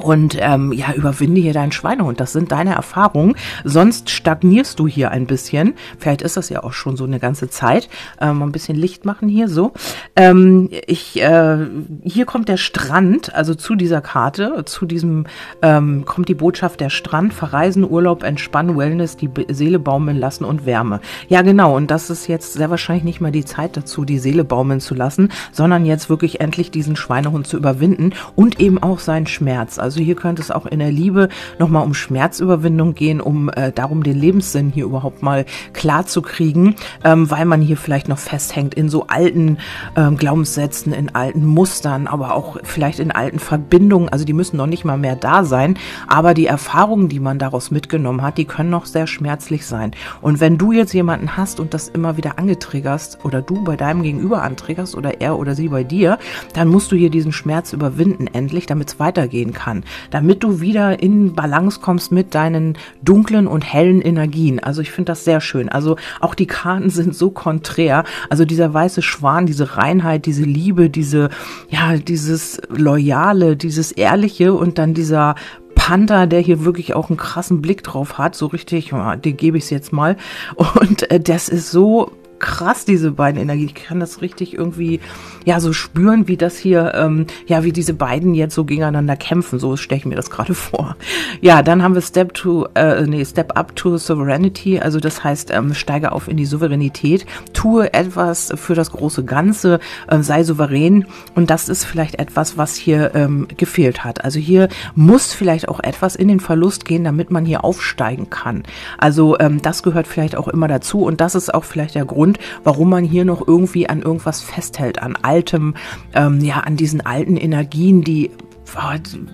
Und 0.00 0.36
ähm, 0.40 0.72
ja, 0.72 0.92
überwinde 0.92 1.40
hier 1.40 1.52
deinen 1.52 1.72
Schweinehund. 1.72 2.20
Das 2.20 2.32
sind 2.32 2.52
deine 2.52 2.74
Erfahrungen. 2.74 3.34
Sonst 3.64 4.10
stagnierst 4.10 4.78
du 4.78 4.86
hier 4.86 5.10
ein 5.10 5.26
bisschen. 5.26 5.74
Vielleicht 5.98 6.22
ist 6.22 6.36
das 6.36 6.48
ja 6.48 6.62
auch 6.64 6.72
schon 6.72 6.96
so 6.96 7.04
eine 7.04 7.18
ganze 7.18 7.48
Zeit. 7.48 7.88
Ähm, 8.20 8.42
ein 8.42 8.52
bisschen 8.52 8.76
Licht 8.76 9.04
machen 9.04 9.28
hier 9.28 9.48
so. 9.48 9.72
Ähm, 10.14 10.68
ich, 10.86 11.20
äh, 11.20 11.58
hier 12.04 12.26
kommt 12.26 12.48
der 12.48 12.56
Strand, 12.56 13.34
also 13.34 13.54
zu 13.54 13.74
dieser 13.74 14.00
Karte, 14.00 14.64
zu 14.66 14.86
diesem 14.86 15.26
ähm, 15.62 16.04
kommt 16.04 16.28
die 16.28 16.34
Botschaft 16.34 16.80
der 16.80 16.90
Strand, 16.90 17.34
verreisen, 17.34 17.88
Urlaub, 17.88 18.22
entspannen, 18.22 18.76
Wellness, 18.76 19.16
die 19.16 19.30
Seele 19.48 19.78
baumeln 19.78 20.18
lassen 20.18 20.44
und 20.44 20.66
Wärme. 20.66 21.00
Ja, 21.28 21.42
genau. 21.42 21.76
Und 21.76 21.90
das 21.90 22.10
ist 22.10 22.26
jetzt 22.26 22.54
sehr 22.54 22.70
wahrscheinlich 22.70 23.04
nicht 23.04 23.20
mal 23.20 23.32
die 23.32 23.44
Zeit 23.44 23.76
dazu, 23.76 24.04
die 24.04 24.18
Seele 24.18 24.44
baumeln 24.44 24.80
zu 24.80 24.94
lassen, 24.94 25.30
sondern 25.52 25.86
jetzt 25.86 26.08
wirklich 26.08 26.40
endlich 26.40 26.70
diesen 26.70 26.96
Schweinehund 26.96 27.46
zu 27.46 27.56
überwinden 27.56 28.12
und 28.34 28.60
eben 28.60 28.82
auch 28.82 28.98
seinen 28.98 29.26
Schmerz. 29.26 29.75
Schmerz. 29.76 29.78
Also 29.78 30.00
hier 30.00 30.14
könnte 30.14 30.42
es 30.42 30.50
auch 30.50 30.66
in 30.66 30.78
der 30.78 30.90
Liebe 30.90 31.28
nochmal 31.58 31.84
um 31.84 31.94
Schmerzüberwindung 31.94 32.94
gehen, 32.94 33.20
um 33.20 33.48
äh, 33.50 33.72
darum 33.72 34.02
den 34.02 34.18
Lebenssinn 34.18 34.70
hier 34.70 34.84
überhaupt 34.84 35.22
mal 35.22 35.44
klar 35.72 36.06
zu 36.06 36.22
kriegen, 36.22 36.74
ähm, 37.04 37.30
weil 37.30 37.44
man 37.44 37.60
hier 37.60 37.76
vielleicht 37.76 38.08
noch 38.08 38.18
festhängt 38.18 38.74
in 38.74 38.88
so 38.88 39.06
alten 39.06 39.58
ähm, 39.96 40.16
Glaubenssätzen, 40.16 40.92
in 40.92 41.14
alten 41.14 41.44
Mustern, 41.44 42.06
aber 42.06 42.34
auch 42.34 42.56
vielleicht 42.62 42.98
in 42.98 43.10
alten 43.10 43.38
Verbindungen. 43.38 44.08
Also 44.08 44.24
die 44.24 44.32
müssen 44.32 44.56
noch 44.56 44.66
nicht 44.66 44.84
mal 44.84 44.98
mehr 44.98 45.16
da 45.16 45.44
sein, 45.44 45.78
aber 46.08 46.34
die 46.34 46.46
Erfahrungen, 46.46 47.08
die 47.08 47.20
man 47.20 47.38
daraus 47.38 47.70
mitgenommen 47.70 48.22
hat, 48.22 48.38
die 48.38 48.44
können 48.44 48.70
noch 48.70 48.86
sehr 48.86 49.06
schmerzlich 49.06 49.66
sein. 49.66 49.92
Und 50.20 50.40
wenn 50.40 50.58
du 50.58 50.72
jetzt 50.72 50.92
jemanden 50.92 51.36
hast 51.36 51.60
und 51.60 51.74
das 51.74 51.88
immer 51.88 52.16
wieder 52.16 52.38
angetriggerst 52.38 53.24
oder 53.24 53.42
du 53.42 53.64
bei 53.64 53.76
deinem 53.76 54.02
Gegenüber 54.02 54.42
antriggerst 54.42 54.94
oder 54.96 55.20
er 55.20 55.38
oder 55.38 55.54
sie 55.54 55.68
bei 55.68 55.84
dir, 55.84 56.18
dann 56.54 56.68
musst 56.68 56.92
du 56.92 56.96
hier 56.96 57.10
diesen 57.10 57.32
Schmerz 57.32 57.72
überwinden, 57.72 58.26
endlich, 58.26 58.66
damit 58.66 58.88
es 58.88 58.98
weitergehen 58.98 59.52
kann. 59.52 59.65
Damit 60.10 60.42
du 60.42 60.60
wieder 60.60 61.02
in 61.02 61.34
Balance 61.34 61.80
kommst 61.80 62.12
mit 62.12 62.34
deinen 62.34 62.78
dunklen 63.02 63.46
und 63.46 63.62
hellen 63.62 64.00
Energien. 64.00 64.60
Also 64.60 64.82
ich 64.82 64.90
finde 64.90 65.12
das 65.12 65.24
sehr 65.24 65.40
schön. 65.40 65.68
Also 65.68 65.96
auch 66.20 66.34
die 66.34 66.46
Karten 66.46 66.90
sind 66.96 67.14
so 67.14 67.30
konträr. 67.30 68.04
Also 68.30 68.44
dieser 68.44 68.72
weiße 68.72 69.02
Schwan, 69.02 69.46
diese 69.46 69.76
Reinheit, 69.76 70.26
diese 70.26 70.44
Liebe, 70.44 70.90
diese, 70.90 71.30
ja, 71.68 71.96
dieses 71.96 72.60
Loyale, 72.68 73.56
dieses 73.56 73.92
Ehrliche 73.92 74.52
und 74.54 74.78
dann 74.78 74.94
dieser 74.94 75.34
Panther, 75.74 76.26
der 76.26 76.40
hier 76.40 76.64
wirklich 76.64 76.94
auch 76.94 77.10
einen 77.10 77.16
krassen 77.16 77.62
Blick 77.62 77.84
drauf 77.84 78.18
hat, 78.18 78.34
so 78.34 78.46
richtig, 78.46 78.90
ja, 78.90 79.14
den 79.14 79.36
gebe 79.36 79.56
ich 79.58 79.64
es 79.64 79.70
jetzt 79.70 79.92
mal. 79.92 80.16
Und 80.56 81.08
äh, 81.10 81.20
das 81.20 81.48
ist 81.48 81.70
so 81.70 82.10
krass, 82.38 82.84
diese 82.84 83.12
beiden 83.12 83.40
Energien. 83.40 83.68
Ich 83.68 83.74
kann 83.74 84.00
das 84.00 84.20
richtig 84.20 84.54
irgendwie, 84.54 85.00
ja, 85.44 85.60
so 85.60 85.72
spüren, 85.72 86.28
wie 86.28 86.36
das 86.36 86.56
hier, 86.56 86.92
ähm, 86.94 87.26
ja, 87.46 87.64
wie 87.64 87.72
diese 87.72 87.94
beiden 87.94 88.34
jetzt 88.34 88.54
so 88.54 88.64
gegeneinander 88.64 89.16
kämpfen. 89.16 89.58
So 89.58 89.76
stelle 89.76 89.98
ich 89.98 90.06
mir 90.06 90.16
das 90.16 90.30
gerade 90.30 90.54
vor. 90.66 90.96
Ja, 91.40 91.62
dann 91.62 91.82
haben 91.82 91.94
wir 91.94 92.02
Step 92.02 92.34
to, 92.34 92.66
äh, 92.74 93.02
nee, 93.06 93.24
Step 93.24 93.56
up 93.56 93.74
to 93.76 93.98
Sovereignty. 93.98 94.78
Also 94.78 95.00
das 95.00 95.24
heißt, 95.24 95.50
ähm, 95.50 95.74
steige 95.74 96.12
auf 96.12 96.28
in 96.28 96.36
die 96.36 96.46
Souveränität. 96.46 97.26
Tue 97.52 97.92
etwas 97.92 98.52
für 98.56 98.74
das 98.74 98.90
große 98.90 99.24
Ganze. 99.24 99.80
Äh, 100.08 100.22
sei 100.22 100.44
souverän. 100.44 101.06
Und 101.34 101.50
das 101.50 101.68
ist 101.68 101.84
vielleicht 101.84 102.18
etwas, 102.18 102.56
was 102.56 102.76
hier 102.76 103.14
ähm, 103.14 103.48
gefehlt 103.56 104.04
hat. 104.04 104.24
Also 104.24 104.38
hier 104.38 104.68
muss 104.94 105.32
vielleicht 105.32 105.68
auch 105.68 105.80
etwas 105.80 106.16
in 106.16 106.28
den 106.28 106.40
Verlust 106.40 106.84
gehen, 106.84 107.04
damit 107.04 107.30
man 107.30 107.44
hier 107.44 107.64
aufsteigen 107.64 108.30
kann. 108.30 108.62
Also 108.98 109.38
ähm, 109.38 109.62
das 109.62 109.82
gehört 109.82 110.06
vielleicht 110.06 110.36
auch 110.36 110.48
immer 110.48 110.68
dazu. 110.68 111.02
Und 111.02 111.20
das 111.20 111.34
ist 111.34 111.52
auch 111.54 111.64
vielleicht 111.64 111.94
der 111.94 112.04
Grund, 112.04 112.25
Grund, 112.26 112.38
warum 112.64 112.90
man 112.90 113.04
hier 113.04 113.24
noch 113.24 113.46
irgendwie 113.46 113.88
an 113.88 114.02
irgendwas 114.02 114.40
festhält, 114.40 115.00
an 115.00 115.16
altem, 115.22 115.74
ähm, 116.12 116.40
ja, 116.40 116.60
an 116.60 116.76
diesen 116.76 117.00
alten 117.00 117.36
Energien, 117.36 118.02
die 118.02 118.30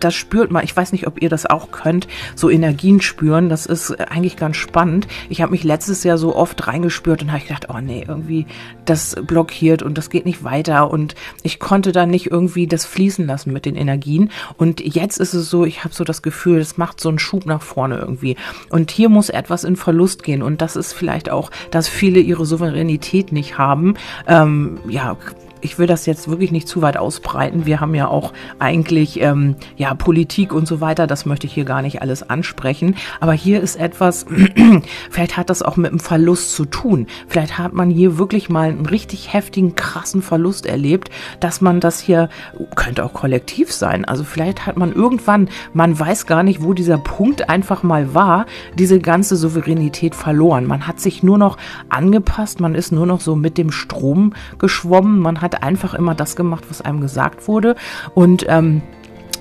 das 0.01 0.15
spürt 0.15 0.51
man. 0.51 0.65
Ich 0.65 0.77
weiß 0.77 0.93
nicht, 0.93 1.07
ob 1.07 1.21
ihr 1.23 1.29
das 1.29 1.47
auch 1.47 1.71
könnt, 1.71 2.09
so 2.35 2.51
Energien 2.51 3.01
spüren. 3.01 3.49
Das 3.49 3.67
ist 3.67 3.91
eigentlich 4.01 4.37
ganz 4.37 4.57
spannend. 4.57 5.09
Ich 5.29 5.43
habe 5.43 5.53
mich 5.53 5.65
letztes 5.65 6.05
Jahr 6.05 6.19
so 6.19 6.37
oft 6.37 6.67
reingespürt 6.67 7.23
und 7.23 7.33
habe 7.33 7.43
gedacht, 7.43 7.69
oh 7.69 7.81
nee, 7.81 8.05
irgendwie 8.07 8.47
das 8.85 9.17
blockiert 9.27 9.83
und 9.83 9.99
das 9.99 10.11
geht 10.11 10.27
nicht 10.27 10.45
weiter 10.45 10.91
und 10.91 11.15
ich 11.43 11.59
konnte 11.59 11.93
dann 11.93 12.11
nicht 12.11 12.31
irgendwie 12.31 12.67
das 12.67 12.85
fließen 12.85 13.27
lassen 13.27 13.53
mit 13.53 13.67
den 13.67 13.77
Energien. 13.77 14.31
Und 14.57 14.81
jetzt 14.81 15.19
ist 15.19 15.35
es 15.35 15.49
so, 15.49 15.65
ich 15.65 15.85
habe 15.85 15.95
so 15.95 16.05
das 16.05 16.23
Gefühl, 16.23 16.59
es 16.59 16.77
macht 16.77 17.01
so 17.01 17.09
einen 17.09 17.19
Schub 17.19 17.47
nach 17.47 17.63
vorne 17.63 17.99
irgendwie. 17.99 18.37
Und 18.71 18.91
hier 18.91 19.09
muss 19.09 19.29
etwas 19.29 19.65
in 19.65 19.77
Verlust 19.77 20.23
gehen 20.23 20.43
und 20.43 20.61
das 20.61 20.77
ist 20.77 20.93
vielleicht 20.93 21.31
auch, 21.31 21.51
dass 21.71 21.89
viele 21.89 22.21
ihre 22.21 22.47
Souveränität 22.47 23.33
nicht 23.33 23.59
haben. 23.59 23.95
Ähm, 24.27 24.79
ja, 24.89 25.17
ich 25.63 25.79
will 25.79 25.87
das 25.87 26.07
jetzt 26.07 26.29
wirklich 26.29 26.53
nicht 26.53 26.69
zu 26.69 26.83
weit 26.83 26.97
ausbreiten. 26.97 27.67
Wir 27.67 27.81
haben 27.81 27.95
ja 27.95 28.09
auch 28.09 28.33
eigentlich 28.59 29.21
ähm, 29.21 29.57
ja 29.77 29.95
Politik 29.95 30.53
und 30.53 30.67
so 30.67 30.81
weiter. 30.81 31.07
Das 31.07 31.25
möchte 31.25 31.47
ich 31.47 31.55
hier 31.55 31.65
gar 31.65 31.83
nicht 31.83 32.03
alles 32.03 32.29
ansprechen. 32.29 32.97
Aber 33.21 33.33
hier 33.33 33.61
ist 33.61 33.77
etwas. 33.77 34.27
vielleicht 35.11 35.37
hat 35.37 35.51
das 35.51 35.63
auch 35.63 35.77
mit 35.77 35.91
einem 35.91 36.01
Verlust 36.01 36.55
zu 36.55 36.65
tun. 36.65 37.07
Vielleicht 37.29 37.59
hat 37.59 37.73
man 37.73 37.91
hier 37.91 38.19
wirklich 38.19 38.49
mal 38.49 38.69
einen 38.69 38.87
richtig 38.87 39.33
heftigen, 39.33 39.75
krassen 39.75 40.21
Verlust 40.23 40.67
erlebt, 40.67 41.11
dass 41.41 41.61
man 41.61 41.81
das 41.81 42.01
hier 42.01 42.29
könnte 42.75 43.05
auch 43.05 43.13
kollektiv 43.13 43.73
sein. 43.73 44.05
Also 44.05 44.25
vielleicht 44.25 44.67
hat 44.67 44.77
man 44.77 44.93
irgendwann, 44.93 45.49
man 45.73 45.99
weiß 45.99 46.27
gar 46.27 46.43
nicht, 46.43 46.63
wo 46.63 46.73
dieser 46.75 46.99
Punkt 46.99 47.49
einfach 47.49 47.83
mal 47.83 48.15
war, 48.15 48.47
diese 48.79 48.99
ganze 48.99 49.37
Souveränität 49.37 50.15
verloren. 50.15 50.67
Man 50.67 50.87
hat 50.87 51.01
sich 51.01 51.23
nur 51.23 51.39
noch 51.39 51.57
angepasst. 51.89 52.61
Man 52.61 52.75
ist 52.75 52.93
nur 52.93 53.07
noch 53.07 53.21
so 53.21 53.37
mit 53.37 53.59
dem 53.59 53.71
Strom 53.71 54.35
geschwommen. 54.59 55.21
Man 55.21 55.41
hat 55.41 55.52
hat 55.53 55.63
einfach 55.63 55.95
immer 55.95 56.15
das 56.15 56.37
gemacht, 56.37 56.65
was 56.69 56.81
einem 56.81 57.01
gesagt 57.01 57.49
wurde. 57.49 57.77
Und 58.15 58.45
ähm, 58.49 58.83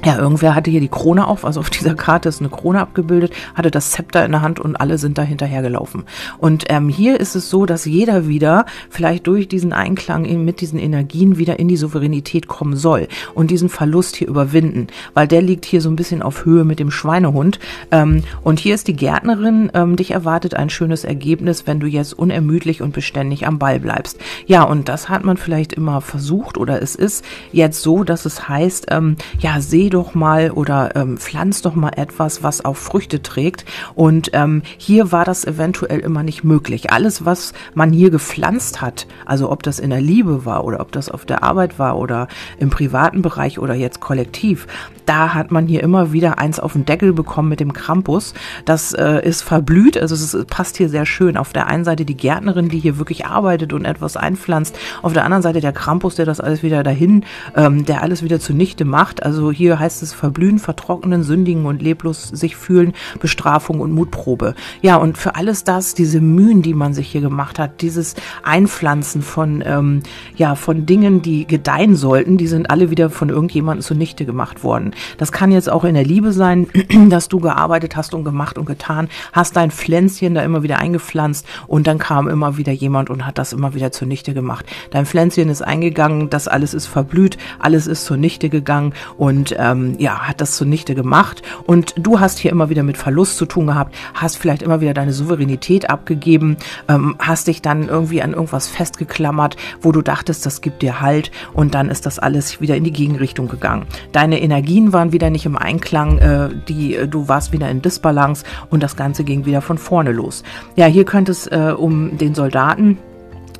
ja, 0.03 0.17
irgendwer 0.17 0.55
hatte 0.55 0.72
hier 0.72 0.79
die 0.79 0.88
Krone 0.88 1.27
auf, 1.27 1.46
also 1.46 1.60
auf 1.60 1.70
dieser 1.70 1.93
Karte 1.96 2.29
ist 2.29 2.39
eine 2.39 2.50
Krone 2.50 2.79
abgebildet, 2.79 3.34
hatte 3.53 3.70
das 3.70 3.91
Zepter 3.91 4.25
in 4.25 4.31
der 4.31 4.41
Hand 4.41 4.60
und 4.60 4.75
alle 4.75 4.98
sind 4.98 5.17
da 5.17 5.22
hinterhergelaufen. 5.22 6.03
Und 6.39 6.65
ähm, 6.70 6.89
hier 6.89 7.20
ist 7.20 7.36
es 7.36 7.50
so, 7.50 7.65
dass 7.65 7.86
jeder 7.86 8.27
wieder 8.27 8.65
vielleicht 8.89 9.27
durch 9.27 9.48
diesen 9.48 9.74
Einklang 9.74 10.25
in, 10.25 10.43
mit 10.43 10.62
diesen 10.62 10.79
Energien 10.79 11.38
wieder 11.38 11.60
in 11.60 11.67
die 11.67 11.77
Souveränität 11.77 12.48
kommen 12.48 12.75
soll 12.75 13.08
und 13.36 13.51
diesen 13.51 13.70
Verlust 13.70 14.15
hier 14.15 14.27
überwinden, 14.27 14.88
weil 15.13 15.27
der 15.27 15.41
liegt 15.41 15.65
hier 15.65 15.81
so 15.81 15.89
ein 15.89 15.96
bisschen 15.96 16.24
auf 16.24 16.46
Höhe 16.46 16.63
mit 16.63 16.79
dem 16.79 16.89
Schweinehund. 16.89 17.60
Ähm, 17.91 18.24
und 18.43 18.60
hier 18.60 18.74
ist 18.74 18.88
die 18.88 18.96
Gärtnerin, 18.96 19.72
ähm, 19.74 19.96
dich 19.96 20.12
erwartet 20.12 20.55
ein 20.55 20.72
schönes 20.72 21.03
Ergebnis, 21.03 21.67
wenn 21.67 21.79
du 21.79 21.86
jetzt 21.86 22.13
unermüdlich 22.17 22.81
und 22.81 22.93
beständig 22.93 23.46
am 23.46 23.60
Ball 23.60 23.79
bleibst. 23.79 24.20
Ja, 24.48 24.63
und 24.63 24.89
das 24.89 25.10
hat 25.10 25.24
man 25.24 25.38
vielleicht 25.38 25.74
immer 25.74 26.01
versucht 26.01 26.58
oder 26.58 26.81
es 26.81 26.96
ist 26.96 27.24
jetzt 27.51 27.84
so, 27.84 28.03
dass 28.03 28.25
es 28.25 28.50
heißt, 28.50 28.88
ähm, 28.89 29.17
ja, 29.39 29.62
seh 29.62 29.90
doch 29.91 30.15
mal 30.15 30.51
oder 30.51 30.95
ähm, 30.95 31.17
pflanz 31.17 31.62
doch 31.62 31.75
mal 31.75 31.91
etwas, 31.95 32.41
was 32.41 32.65
auch 32.65 32.75
Früchte 32.75 33.21
trägt. 33.21 33.65
Und 33.93 34.31
ähm, 34.33 34.63
hier 34.77 35.12
war 35.12 35.25
das 35.25 35.45
eventuell 35.45 36.00
immer 36.00 36.24
nicht 36.24 36.43
möglich. 36.43 36.91
Alles, 36.91 37.25
was 37.25 37.53
man 37.74 37.91
hier 37.91 38.10
gepflanzt 38.10 38.81
hat, 38.81 39.05
also 39.25 39.51
ob 39.51 39.63
das 39.63 39.79
in 39.79 39.91
der 39.91 40.01
Liebe 40.01 40.45
war 40.45 40.63
oder 40.63 40.79
ob 40.79 40.91
das 40.91 41.10
auf 41.10 41.25
der 41.25 41.43
Arbeit 41.43 41.77
war 41.77 41.98
oder 41.98 42.27
im 42.57 42.69
privaten 42.69 43.21
Bereich 43.21 43.60
oder 43.60 43.75
jetzt 43.75 44.00
kollektiv, 44.00 44.67
da 45.05 45.33
hat 45.33 45.51
man 45.51 45.67
hier 45.67 45.83
immer 45.83 46.13
wieder 46.13 46.39
eins 46.39 46.60
auf 46.60 46.74
den 46.74 46.86
Deckel 46.86 47.12
bekommen 47.12 47.50
mit 47.50 47.60
dem 47.60 47.74
Krampus. 47.74 48.33
Das 48.63 48.93
äh, 48.93 49.27
ist 49.27 49.41
verblüht, 49.41 49.98
also 49.98 50.15
es 50.15 50.45
passt 50.45 50.77
hier 50.77 50.88
sehr 50.88 51.05
schön. 51.05 51.36
Auf 51.36 51.51
der 51.51 51.67
einen 51.67 51.83
Seite 51.83 52.05
die 52.05 52.15
Gärtnerin, 52.15 52.69
die 52.69 52.79
hier 52.79 52.98
wirklich 52.98 53.25
arbeitet 53.25 53.74
und 53.74 53.83
etwas 53.83 54.15
einpflanzt. 54.15 54.77
Auf 55.01 55.12
der 55.12 55.25
anderen 55.25 55.43
Seite 55.43 55.60
der 55.60 55.74
Krampus, 55.74 56.15
der 56.15 56.25
das 56.25 56.39
alles 56.39 56.63
wieder 56.63 56.83
dahin, 56.83 57.25
ähm, 57.57 57.86
der 57.86 58.03
alles 58.03 58.24
wieder 58.24 58.39
zunichte 58.39 58.86
macht. 58.86 59.21
Also 59.24 59.51
hier 59.51 59.79
heißt 59.81 60.01
es 60.01 60.13
verblühen, 60.13 60.59
vertrocknen, 60.59 61.23
sündigen 61.23 61.65
und 61.65 61.81
leblos 61.81 62.29
sich 62.29 62.55
fühlen, 62.55 62.93
Bestrafung 63.19 63.81
und 63.81 63.91
Mutprobe. 63.91 64.55
Ja, 64.81 64.95
und 64.95 65.17
für 65.17 65.35
alles 65.35 65.65
das, 65.65 65.93
diese 65.93 66.21
Mühen, 66.21 66.61
die 66.61 66.73
man 66.73 66.93
sich 66.93 67.09
hier 67.09 67.21
gemacht 67.21 67.59
hat, 67.59 67.81
dieses 67.81 68.15
Einpflanzen 68.43 69.21
von, 69.21 69.63
ähm, 69.65 70.03
ja, 70.35 70.55
von 70.55 70.85
Dingen, 70.85 71.21
die 71.21 71.45
gedeihen 71.45 71.95
sollten, 71.95 72.38
die 72.38 72.47
sind 72.47 72.69
alle 72.69 72.89
wieder 72.89 73.09
von 73.09 73.29
irgendjemandem 73.29 73.83
zunichte 73.83 74.25
gemacht 74.25 74.63
worden. 74.63 74.93
Das 75.17 75.31
kann 75.31 75.51
jetzt 75.51 75.69
auch 75.69 75.83
in 75.83 75.95
der 75.95 76.05
Liebe 76.05 76.31
sein, 76.31 76.67
dass 77.09 77.27
du 77.27 77.39
gearbeitet 77.39 77.95
hast 77.95 78.13
und 78.13 78.23
gemacht 78.23 78.57
und 78.57 78.65
getan, 78.65 79.09
hast 79.33 79.55
dein 79.55 79.71
Pflänzchen 79.71 80.35
da 80.35 80.43
immer 80.43 80.63
wieder 80.63 80.77
eingepflanzt 80.77 81.45
und 81.67 81.88
dann 81.88 81.97
kam 81.97 82.27
immer 82.27 82.57
wieder 82.57 82.71
jemand 82.71 83.09
und 83.09 83.25
hat 83.25 83.38
das 83.38 83.53
immer 83.53 83.73
wieder 83.73 83.91
zunichte 83.91 84.33
gemacht. 84.33 84.65
Dein 84.91 85.05
Pflänzchen 85.05 85.50
ist 85.50 85.61
eingegangen, 85.61 86.29
das 86.29 86.47
alles 86.47 86.73
ist 86.73 86.88
verblüht, 86.88 87.38
alles 87.59 87.88
ist 87.88 88.05
zunichte 88.05 88.50
gegangen 88.50 88.93
und 89.17 89.51
äh, 89.53 89.70
ähm, 89.71 89.95
ja, 89.97 90.27
hat 90.27 90.41
das 90.41 90.55
zunichte 90.55 90.95
gemacht. 90.95 91.41
Und 91.65 91.93
du 91.97 92.19
hast 92.19 92.39
hier 92.39 92.51
immer 92.51 92.69
wieder 92.69 92.83
mit 92.83 92.97
Verlust 92.97 93.37
zu 93.37 93.45
tun 93.45 93.67
gehabt, 93.67 93.95
hast 94.13 94.37
vielleicht 94.37 94.61
immer 94.61 94.81
wieder 94.81 94.93
deine 94.93 95.13
Souveränität 95.13 95.89
abgegeben, 95.89 96.57
ähm, 96.87 97.15
hast 97.19 97.47
dich 97.47 97.61
dann 97.61 97.87
irgendwie 97.87 98.21
an 98.21 98.33
irgendwas 98.33 98.67
festgeklammert, 98.67 99.57
wo 99.81 99.91
du 99.91 100.01
dachtest, 100.01 100.45
das 100.45 100.61
gibt 100.61 100.81
dir 100.81 101.01
Halt 101.01 101.31
und 101.53 101.73
dann 101.73 101.89
ist 101.89 102.05
das 102.05 102.19
alles 102.19 102.61
wieder 102.61 102.75
in 102.75 102.83
die 102.83 102.91
Gegenrichtung 102.91 103.47
gegangen. 103.47 103.85
Deine 104.11 104.41
Energien 104.41 104.93
waren 104.93 105.11
wieder 105.11 105.29
nicht 105.29 105.45
im 105.45 105.57
Einklang, 105.57 106.17
äh, 106.19 106.49
die, 106.67 106.95
äh, 106.95 107.07
du 107.07 107.27
warst 107.27 107.51
wieder 107.51 107.69
in 107.69 107.81
Disbalance 107.81 108.45
und 108.69 108.83
das 108.83 108.95
Ganze 108.95 109.23
ging 109.23 109.45
wieder 109.45 109.61
von 109.61 109.77
vorne 109.77 110.11
los. 110.11 110.43
Ja, 110.75 110.85
hier 110.85 111.05
könnte 111.05 111.31
es 111.31 111.47
äh, 111.47 111.73
um 111.75 112.17
den 112.17 112.35
Soldaten 112.35 112.97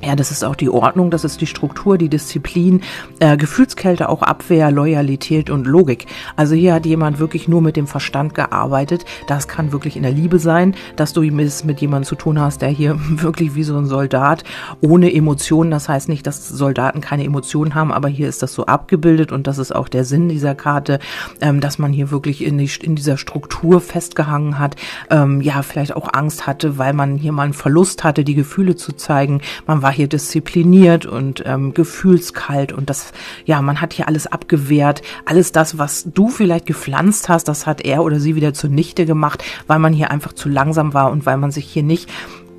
ja, 0.03 0.15
das 0.15 0.31
ist 0.31 0.43
auch 0.43 0.55
die 0.55 0.70
Ordnung, 0.70 1.12
das 1.12 1.24
ist 1.24 1.41
die 1.41 1.48
Struktur, 1.48 1.98
die 1.98 2.10
Disziplin, 2.10 2.81
äh, 3.20 3.38
Gefühlskälte, 3.38 4.10
auch 4.10 4.24
Abwehr, 4.24 4.72
Loyalität 4.72 5.51
und 5.51 5.67
Logik. 5.67 6.08
Also 6.36 6.55
hier 6.55 6.74
hat 6.74 6.88
jemand 6.88 7.20
wirklich 7.20 7.48
nur 7.48 7.62
mit 7.62 7.77
dem 7.77 7.86
Verstand 7.86 8.34
gearbeitet. 8.34 9.05
Das 9.27 9.48
kann 9.48 9.72
wirklich 9.72 9.96
in 9.96 10.03
der 10.03 10.12
Liebe 10.12 10.39
sein, 10.39 10.75
dass 10.96 11.13
du 11.13 11.22
es 11.22 11.63
mit 11.63 11.81
jemandem 11.81 12.08
zu 12.08 12.15
tun 12.15 12.39
hast, 12.39 12.63
der 12.63 12.70
hier 12.70 12.96
wirklich 13.10 13.53
wie 13.53 13.63
so 13.63 13.77
ein 13.77 13.86
Soldat 13.86 14.43
ohne 14.81 15.13
Emotionen, 15.13 15.70
das 15.70 15.88
heißt 15.88 16.10
nicht, 16.10 16.25
dass 16.25 16.50
Soldaten 16.50 17.00
keine 17.01 17.24
Emotionen 17.24 17.75
haben, 17.75 17.91
aber 17.91 18.08
hier 18.08 18.27
ist 18.27 18.41
das 18.41 18.53
so 18.53 18.65
abgebildet 18.65 19.31
und 19.31 19.46
das 19.46 19.60
ist 19.60 19.75
auch 19.75 19.88
der 19.88 20.03
Sinn 20.03 20.29
dieser 20.29 20.55
Karte, 20.55 20.98
ähm, 21.41 21.60
dass 21.60 21.77
man 21.77 21.93
hier 21.93 22.10
wirklich 22.10 22.43
in, 22.43 22.58
die, 22.58 22.72
in 22.81 22.96
dieser 22.96 23.17
Struktur 23.17 23.81
festgehangen 23.81 24.58
hat, 24.58 24.77
ähm, 25.12 25.41
ja, 25.41 25.62
vielleicht 25.62 25.96
auch 25.96 26.12
Angst 26.12 26.48
hatte, 26.48 26.79
weil 26.79 26.93
man 26.93 27.17
hier 27.17 27.34
mal 27.34 27.43
einen 27.43 27.53
Verlust 27.53 28.03
hatte, 28.03 28.24
die 28.24 28.36
Gefühle 28.36 28.75
zu 28.75 28.93
zeigen. 28.93 29.41
Man 29.67 29.81
weiß 29.81 29.91
war 29.92 29.96
hier 29.98 30.08
diszipliniert 30.08 31.06
und 31.06 31.44
ähm, 31.46 31.74
gefühlskalt 31.74 32.72
und 32.72 32.90
das, 32.90 33.12
ja, 33.44 33.62
man 33.62 33.82
hat 33.82 33.92
hier 33.92 34.08
alles 34.08 34.26
abgewehrt. 34.26 35.02
Alles 35.26 35.52
das, 35.52 35.78
was 35.78 36.08
du 36.14 36.30
vielleicht 36.30 36.66
gepflanzt 36.66 37.28
hast, 37.28 37.50
das 37.50 37.68
hat 37.68 37.82
er 37.82 38.02
oder 38.06 38.18
sie 38.22 38.38
wieder 38.38 38.54
zunichte 38.54 39.06
gemacht, 39.06 39.44
weil 39.68 39.80
man 39.80 39.92
hier 39.92 40.10
einfach 40.10 40.32
zu 40.32 40.48
langsam 40.48 40.94
war 40.94 41.12
und 41.12 41.26
weil 41.26 41.36
man 41.36 41.52
sich 41.52 41.66
hier 41.66 41.84
nicht 41.84 42.10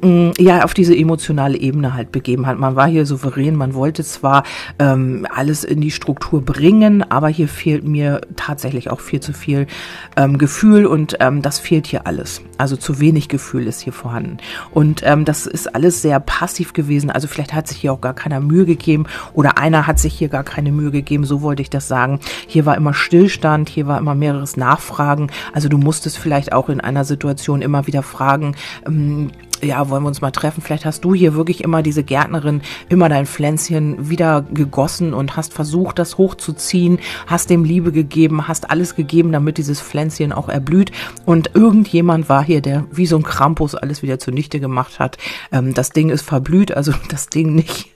ja 0.03 0.65
auf 0.65 0.75
diese 0.75 0.97
emotionale 0.97 1.57
Ebene 1.57 1.95
halt 1.95 2.11
begeben 2.11 2.47
hat. 2.47 2.59
Man 2.59 2.75
war 2.75 2.89
hier 2.89 3.07
souverän, 3.07 3.55
man 3.55 3.75
wollte 3.75 4.03
zwar 4.03 4.43
ähm, 4.81 5.27
alles 5.33 5.63
in 5.63 5.81
die 5.81 5.93
Struktur 5.93 6.45
bringen, 6.45 7.09
aber 7.09 7.29
hier 7.29 7.47
fehlt 7.47 7.85
mir 7.85 8.21
tatsächlich 8.35 8.91
auch 8.91 9.01
viel 9.01 9.21
zu 9.21 9.33
viel 9.33 9.69
ähm, 10.17 10.39
Gefühl 10.39 10.87
und 10.87 11.17
ähm, 11.21 11.41
das 11.41 11.61
fehlt 11.61 11.87
hier 11.87 12.07
alles. 12.07 12.43
Also 12.59 12.77
zu 12.77 12.99
wenig 12.99 13.29
Gefühl 13.29 13.69
ist 13.69 13.81
hier 13.81 13.93
vorhanden. 13.93 14.39
Und 14.73 15.03
ähm, 15.05 15.25
das 15.25 15.47
ist 15.47 15.73
alles 15.73 16.03
sehr 16.03 16.19
passiv 16.19 16.73
gewesen. 16.73 17.11
Also 17.11 17.29
vielleicht 17.29 17.55
hat 17.55 17.69
sich 17.69 17.79
hier 17.79 17.93
auch 17.93 18.01
gar 18.01 18.15
keiner 18.15 18.41
Mühe 18.41 18.65
gegeben 18.65 19.07
oder 19.35 19.59
einer 19.59 19.87
hat 19.87 20.01
sich 20.01 20.15
hier 20.15 20.29
gar 20.29 20.45
keine 20.45 20.73
Mühe 20.73 20.91
gegeben, 20.91 21.25
so 21.25 21.43
wollte 21.43 21.63
ich 21.63 21.71
das 21.71 21.87
sagen. 21.87 22.19
Hier 22.49 22.67
war 22.67 22.77
immer 22.77 22.93
Stillstand, 22.93 23.69
hier 23.69 23.87
war 23.87 23.99
immer 23.99 24.17
mehreres 24.17 24.57
Nachfragen. 24.57 25.31
Also 25.53 25.69
du 25.69 25.79
musstest 25.79 26.19
vielleicht 26.19 26.53
auch 26.53 26.69
in 26.69 26.81
einer 26.81 27.05
Situation 27.05 27.63
immer 27.63 27.87
wieder 27.87 28.03
fragen, 28.03 28.57
ähm, 28.85 29.31
ja, 29.63 29.89
wollen 29.89 30.03
wir 30.03 30.09
uns 30.09 30.21
mal 30.21 30.31
treffen? 30.31 30.61
Vielleicht 30.61 30.85
hast 30.85 31.05
du 31.05 31.15
hier 31.15 31.35
wirklich 31.35 31.63
immer 31.63 31.83
diese 31.83 32.03
Gärtnerin, 32.03 32.63
immer 32.89 33.09
dein 33.09 33.27
Pflänzchen 33.27 34.11
wieder 34.11 34.43
gegossen 34.43 35.15
und 35.15 35.37
hast 35.37 35.55
versucht, 35.55 35.99
das 35.99 36.19
hochzuziehen, 36.19 36.99
hast 37.27 37.51
dem 37.51 37.65
Liebe 37.65 37.93
gegeben, 37.93 38.49
hast 38.49 38.71
alles 38.71 38.95
gegeben, 38.95 39.33
damit 39.33 39.59
dieses 39.59 39.81
Pflänzchen 39.81 40.33
auch 40.33 40.49
erblüht. 40.49 40.91
Und 41.25 41.51
irgendjemand 41.55 42.29
war 42.29 42.45
hier, 42.45 42.61
der 42.61 42.85
wie 42.91 43.07
so 43.07 43.17
ein 43.17 43.23
Krampus 43.23 43.75
alles 43.75 44.03
wieder 44.03 44.19
zunichte 44.19 44.61
gemacht 44.61 44.99
hat. 44.99 45.19
Ähm, 45.53 45.75
das 45.75 45.91
Ding 45.91 46.11
ist 46.11 46.23
verblüht, 46.23 46.77
also 46.77 46.93
das 47.09 47.29
Ding 47.29 47.55
nicht. 47.55 47.91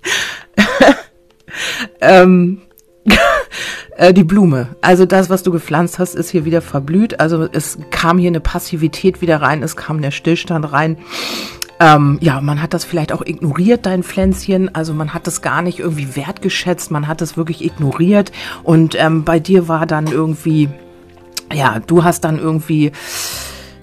ähm, 2.00 2.62
äh, 3.96 4.12
die 4.12 4.24
Blume. 4.24 4.68
Also 4.80 5.06
das, 5.06 5.30
was 5.30 5.42
du 5.42 5.50
gepflanzt 5.50 5.98
hast, 5.98 6.14
ist 6.14 6.30
hier 6.30 6.44
wieder 6.44 6.62
verblüht. 6.62 7.20
Also 7.20 7.48
es 7.50 7.78
kam 7.90 8.18
hier 8.18 8.28
eine 8.28 8.40
Passivität 8.40 9.20
wieder 9.20 9.40
rein, 9.40 9.62
es 9.62 9.76
kam 9.76 10.02
der 10.02 10.10
Stillstand 10.10 10.72
rein. 10.72 10.98
Ähm, 11.78 12.18
ja, 12.20 12.40
man 12.40 12.62
hat 12.62 12.72
das 12.72 12.84
vielleicht 12.84 13.12
auch 13.12 13.22
ignoriert, 13.24 13.84
dein 13.84 14.02
Pflänzchen. 14.02 14.74
Also 14.74 14.94
man 14.94 15.12
hat 15.12 15.26
das 15.26 15.42
gar 15.42 15.62
nicht 15.62 15.78
irgendwie 15.78 16.16
wertgeschätzt, 16.16 16.90
man 16.90 17.06
hat 17.06 17.20
es 17.20 17.36
wirklich 17.36 17.64
ignoriert. 17.64 18.32
Und 18.62 18.94
ähm, 18.98 19.24
bei 19.24 19.40
dir 19.40 19.68
war 19.68 19.86
dann 19.86 20.06
irgendwie, 20.06 20.68
ja, 21.52 21.80
du 21.86 22.04
hast 22.04 22.24
dann 22.24 22.38
irgendwie, 22.38 22.92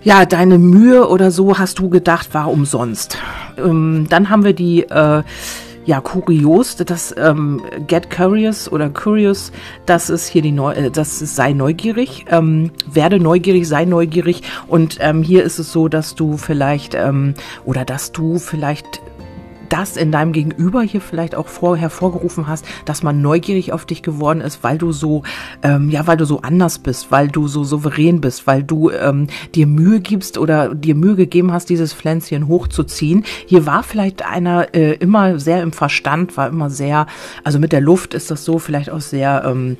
ja, 0.03 0.25
deine 0.25 0.57
Mühe 0.57 1.07
oder 1.07 1.31
so 1.31 1.57
hast 1.57 1.79
du 1.79 1.89
gedacht, 1.89 2.33
war 2.33 2.49
umsonst. 2.49 3.17
Ähm, 3.57 4.07
dann 4.09 4.29
haben 4.29 4.43
wir 4.43 4.53
die 4.53 4.83
äh, 4.83 5.23
ja, 5.85 6.01
kurios, 6.01 6.75
das 6.77 7.13
ähm, 7.17 7.61
Get 7.87 8.09
Curious 8.09 8.71
oder 8.71 8.89
Curious, 8.89 9.51
das 9.85 10.09
ist 10.09 10.27
hier 10.27 10.41
die 10.41 10.51
Neu 10.51 10.73
äh, 10.73 10.91
das 10.91 11.21
ist 11.21 11.35
sei 11.35 11.53
neugierig, 11.53 12.25
ähm, 12.29 12.71
werde 12.91 13.19
neugierig, 13.19 13.67
sei 13.67 13.85
neugierig. 13.85 14.43
Und 14.67 14.97
ähm, 15.01 15.23
hier 15.23 15.43
ist 15.43 15.59
es 15.59 15.71
so, 15.71 15.87
dass 15.87 16.15
du 16.15 16.37
vielleicht 16.37 16.95
ähm, 16.95 17.33
oder 17.65 17.85
dass 17.85 18.11
du 18.11 18.39
vielleicht 18.39 19.01
das 19.73 19.97
in 19.97 20.11
deinem 20.11 20.33
Gegenüber 20.33 20.83
hier 20.83 21.01
vielleicht 21.01 21.33
auch 21.33 21.47
vor, 21.47 21.75
hervorgerufen 21.75 22.45
hast, 22.45 22.63
dass 22.85 23.01
man 23.01 23.23
neugierig 23.23 23.73
auf 23.73 23.85
dich 23.85 24.03
geworden 24.03 24.39
ist, 24.39 24.63
weil 24.63 24.77
du 24.77 24.91
so, 24.91 25.23
ähm, 25.63 25.89
ja, 25.89 26.05
weil 26.05 26.15
du 26.15 26.25
so 26.25 26.41
anders 26.41 26.77
bist, 26.77 27.09
weil 27.09 27.27
du 27.27 27.47
so 27.47 27.63
souverän 27.63 28.21
bist, 28.21 28.45
weil 28.45 28.61
du 28.61 28.91
ähm, 28.91 29.25
dir 29.55 29.65
Mühe 29.65 29.99
gibst 29.99 30.37
oder 30.37 30.75
dir 30.75 30.93
Mühe 30.93 31.15
gegeben 31.15 31.51
hast, 31.51 31.71
dieses 31.71 31.91
Pflänzchen 31.91 32.47
hochzuziehen. 32.47 33.25
Hier 33.47 33.65
war 33.65 33.81
vielleicht 33.81 34.23
einer 34.23 34.75
äh, 34.75 34.93
immer 34.93 35.39
sehr 35.39 35.63
im 35.63 35.71
Verstand, 35.71 36.37
war 36.37 36.49
immer 36.49 36.69
sehr, 36.69 37.07
also 37.43 37.57
mit 37.57 37.71
der 37.71 37.81
Luft 37.81 38.13
ist 38.13 38.29
das 38.29 38.45
so 38.45 38.59
vielleicht 38.59 38.91
auch 38.91 39.01
sehr, 39.01 39.43
ähm, 39.43 39.77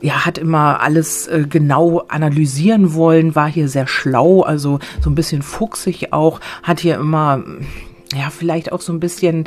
ja, 0.00 0.24
hat 0.24 0.38
immer 0.38 0.80
alles 0.80 1.26
äh, 1.26 1.44
genau 1.46 2.04
analysieren 2.08 2.94
wollen, 2.94 3.34
war 3.34 3.50
hier 3.50 3.68
sehr 3.68 3.86
schlau, 3.86 4.40
also 4.40 4.78
so 5.02 5.10
ein 5.10 5.14
bisschen 5.14 5.42
fuchsig 5.42 6.14
auch, 6.14 6.40
hat 6.62 6.80
hier 6.80 6.94
immer 6.94 7.44
ja, 8.16 8.30
vielleicht 8.30 8.72
auch 8.72 8.80
so 8.80 8.92
ein 8.92 9.00
bisschen 9.00 9.44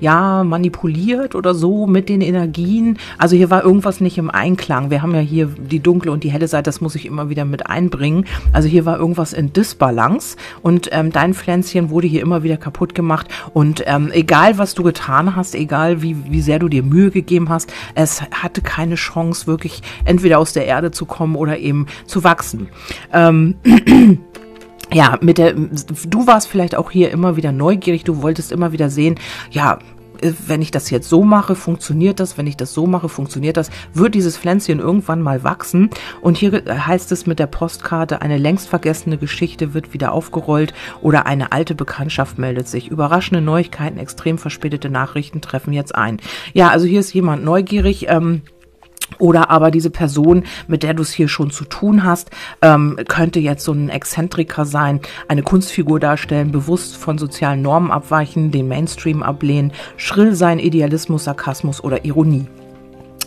ja, 0.00 0.44
manipuliert 0.44 1.34
oder 1.34 1.54
so 1.54 1.86
mit 1.86 2.08
den 2.08 2.20
Energien. 2.20 2.98
Also 3.18 3.36
hier 3.36 3.50
war 3.50 3.64
irgendwas 3.64 4.00
nicht 4.00 4.18
im 4.18 4.30
Einklang. 4.30 4.90
Wir 4.90 5.02
haben 5.02 5.14
ja 5.14 5.20
hier 5.20 5.46
die 5.46 5.80
dunkle 5.80 6.12
und 6.12 6.24
die 6.24 6.30
helle 6.30 6.48
Seite, 6.48 6.64
das 6.64 6.80
muss 6.80 6.94
ich 6.94 7.06
immer 7.06 7.28
wieder 7.28 7.44
mit 7.44 7.66
einbringen. 7.66 8.26
Also 8.52 8.68
hier 8.68 8.86
war 8.86 8.98
irgendwas 8.98 9.32
in 9.32 9.52
Disbalance 9.52 10.36
und 10.62 10.88
ähm, 10.92 11.10
dein 11.10 11.34
Pflänzchen 11.34 11.90
wurde 11.90 12.06
hier 12.06 12.22
immer 12.22 12.42
wieder 12.42 12.56
kaputt 12.56 12.94
gemacht. 12.94 13.28
Und 13.54 13.82
ähm, 13.86 14.10
egal, 14.12 14.58
was 14.58 14.74
du 14.74 14.82
getan 14.82 15.34
hast, 15.34 15.54
egal 15.54 16.02
wie, 16.02 16.16
wie 16.30 16.40
sehr 16.40 16.58
du 16.58 16.68
dir 16.68 16.82
Mühe 16.82 17.10
gegeben 17.10 17.48
hast, 17.48 17.72
es 17.94 18.22
hatte 18.22 18.62
keine 18.62 18.94
Chance, 18.94 19.46
wirklich 19.46 19.82
entweder 20.04 20.38
aus 20.38 20.52
der 20.52 20.66
Erde 20.66 20.90
zu 20.90 21.06
kommen 21.06 21.34
oder 21.34 21.58
eben 21.58 21.86
zu 22.06 22.22
wachsen. 22.22 22.68
Ähm, 23.12 23.56
ja, 24.98 25.16
mit 25.20 25.38
der, 25.38 25.52
du 25.52 26.26
warst 26.26 26.48
vielleicht 26.48 26.74
auch 26.74 26.90
hier 26.90 27.12
immer 27.12 27.36
wieder 27.36 27.52
neugierig, 27.52 28.02
du 28.02 28.20
wolltest 28.20 28.50
immer 28.50 28.72
wieder 28.72 28.90
sehen, 28.90 29.14
ja, 29.48 29.78
wenn 30.48 30.60
ich 30.60 30.72
das 30.72 30.90
jetzt 30.90 31.08
so 31.08 31.22
mache, 31.22 31.54
funktioniert 31.54 32.18
das, 32.18 32.36
wenn 32.36 32.48
ich 32.48 32.56
das 32.56 32.74
so 32.74 32.88
mache, 32.88 33.08
funktioniert 33.08 33.56
das, 33.56 33.70
wird 33.94 34.16
dieses 34.16 34.36
Pflänzchen 34.36 34.80
irgendwann 34.80 35.22
mal 35.22 35.44
wachsen. 35.44 35.90
Und 36.20 36.36
hier 36.36 36.64
heißt 36.68 37.12
es 37.12 37.26
mit 37.26 37.38
der 37.38 37.46
Postkarte, 37.46 38.22
eine 38.22 38.38
längst 38.38 38.68
vergessene 38.68 39.18
Geschichte 39.18 39.72
wird 39.72 39.94
wieder 39.94 40.10
aufgerollt 40.10 40.74
oder 41.00 41.26
eine 41.26 41.52
alte 41.52 41.76
Bekanntschaft 41.76 42.36
meldet 42.36 42.66
sich. 42.66 42.88
Überraschende 42.88 43.40
Neuigkeiten, 43.40 43.98
extrem 43.98 44.36
verspätete 44.36 44.90
Nachrichten 44.90 45.40
treffen 45.40 45.72
jetzt 45.72 45.94
ein. 45.94 46.18
Ja, 46.54 46.70
also 46.70 46.86
hier 46.88 46.98
ist 46.98 47.14
jemand 47.14 47.44
neugierig. 47.44 48.08
Ähm, 48.08 48.42
oder 49.18 49.50
aber 49.50 49.70
diese 49.70 49.90
Person, 49.90 50.44
mit 50.66 50.82
der 50.82 50.94
du 50.94 51.02
es 51.02 51.12
hier 51.12 51.28
schon 51.28 51.50
zu 51.50 51.64
tun 51.64 52.04
hast, 52.04 52.30
ähm, 52.62 52.98
könnte 53.08 53.40
jetzt 53.40 53.64
so 53.64 53.72
ein 53.72 53.88
Exzentriker 53.88 54.64
sein, 54.64 55.00
eine 55.28 55.42
Kunstfigur 55.42 56.00
darstellen, 56.00 56.52
bewusst 56.52 56.96
von 56.96 57.18
sozialen 57.18 57.62
Normen 57.62 57.90
abweichen, 57.90 58.50
den 58.50 58.68
Mainstream 58.68 59.22
ablehnen, 59.22 59.72
schrill 59.96 60.34
sein, 60.34 60.58
Idealismus, 60.58 61.24
Sarkasmus 61.24 61.82
oder 61.82 62.04
Ironie. 62.04 62.46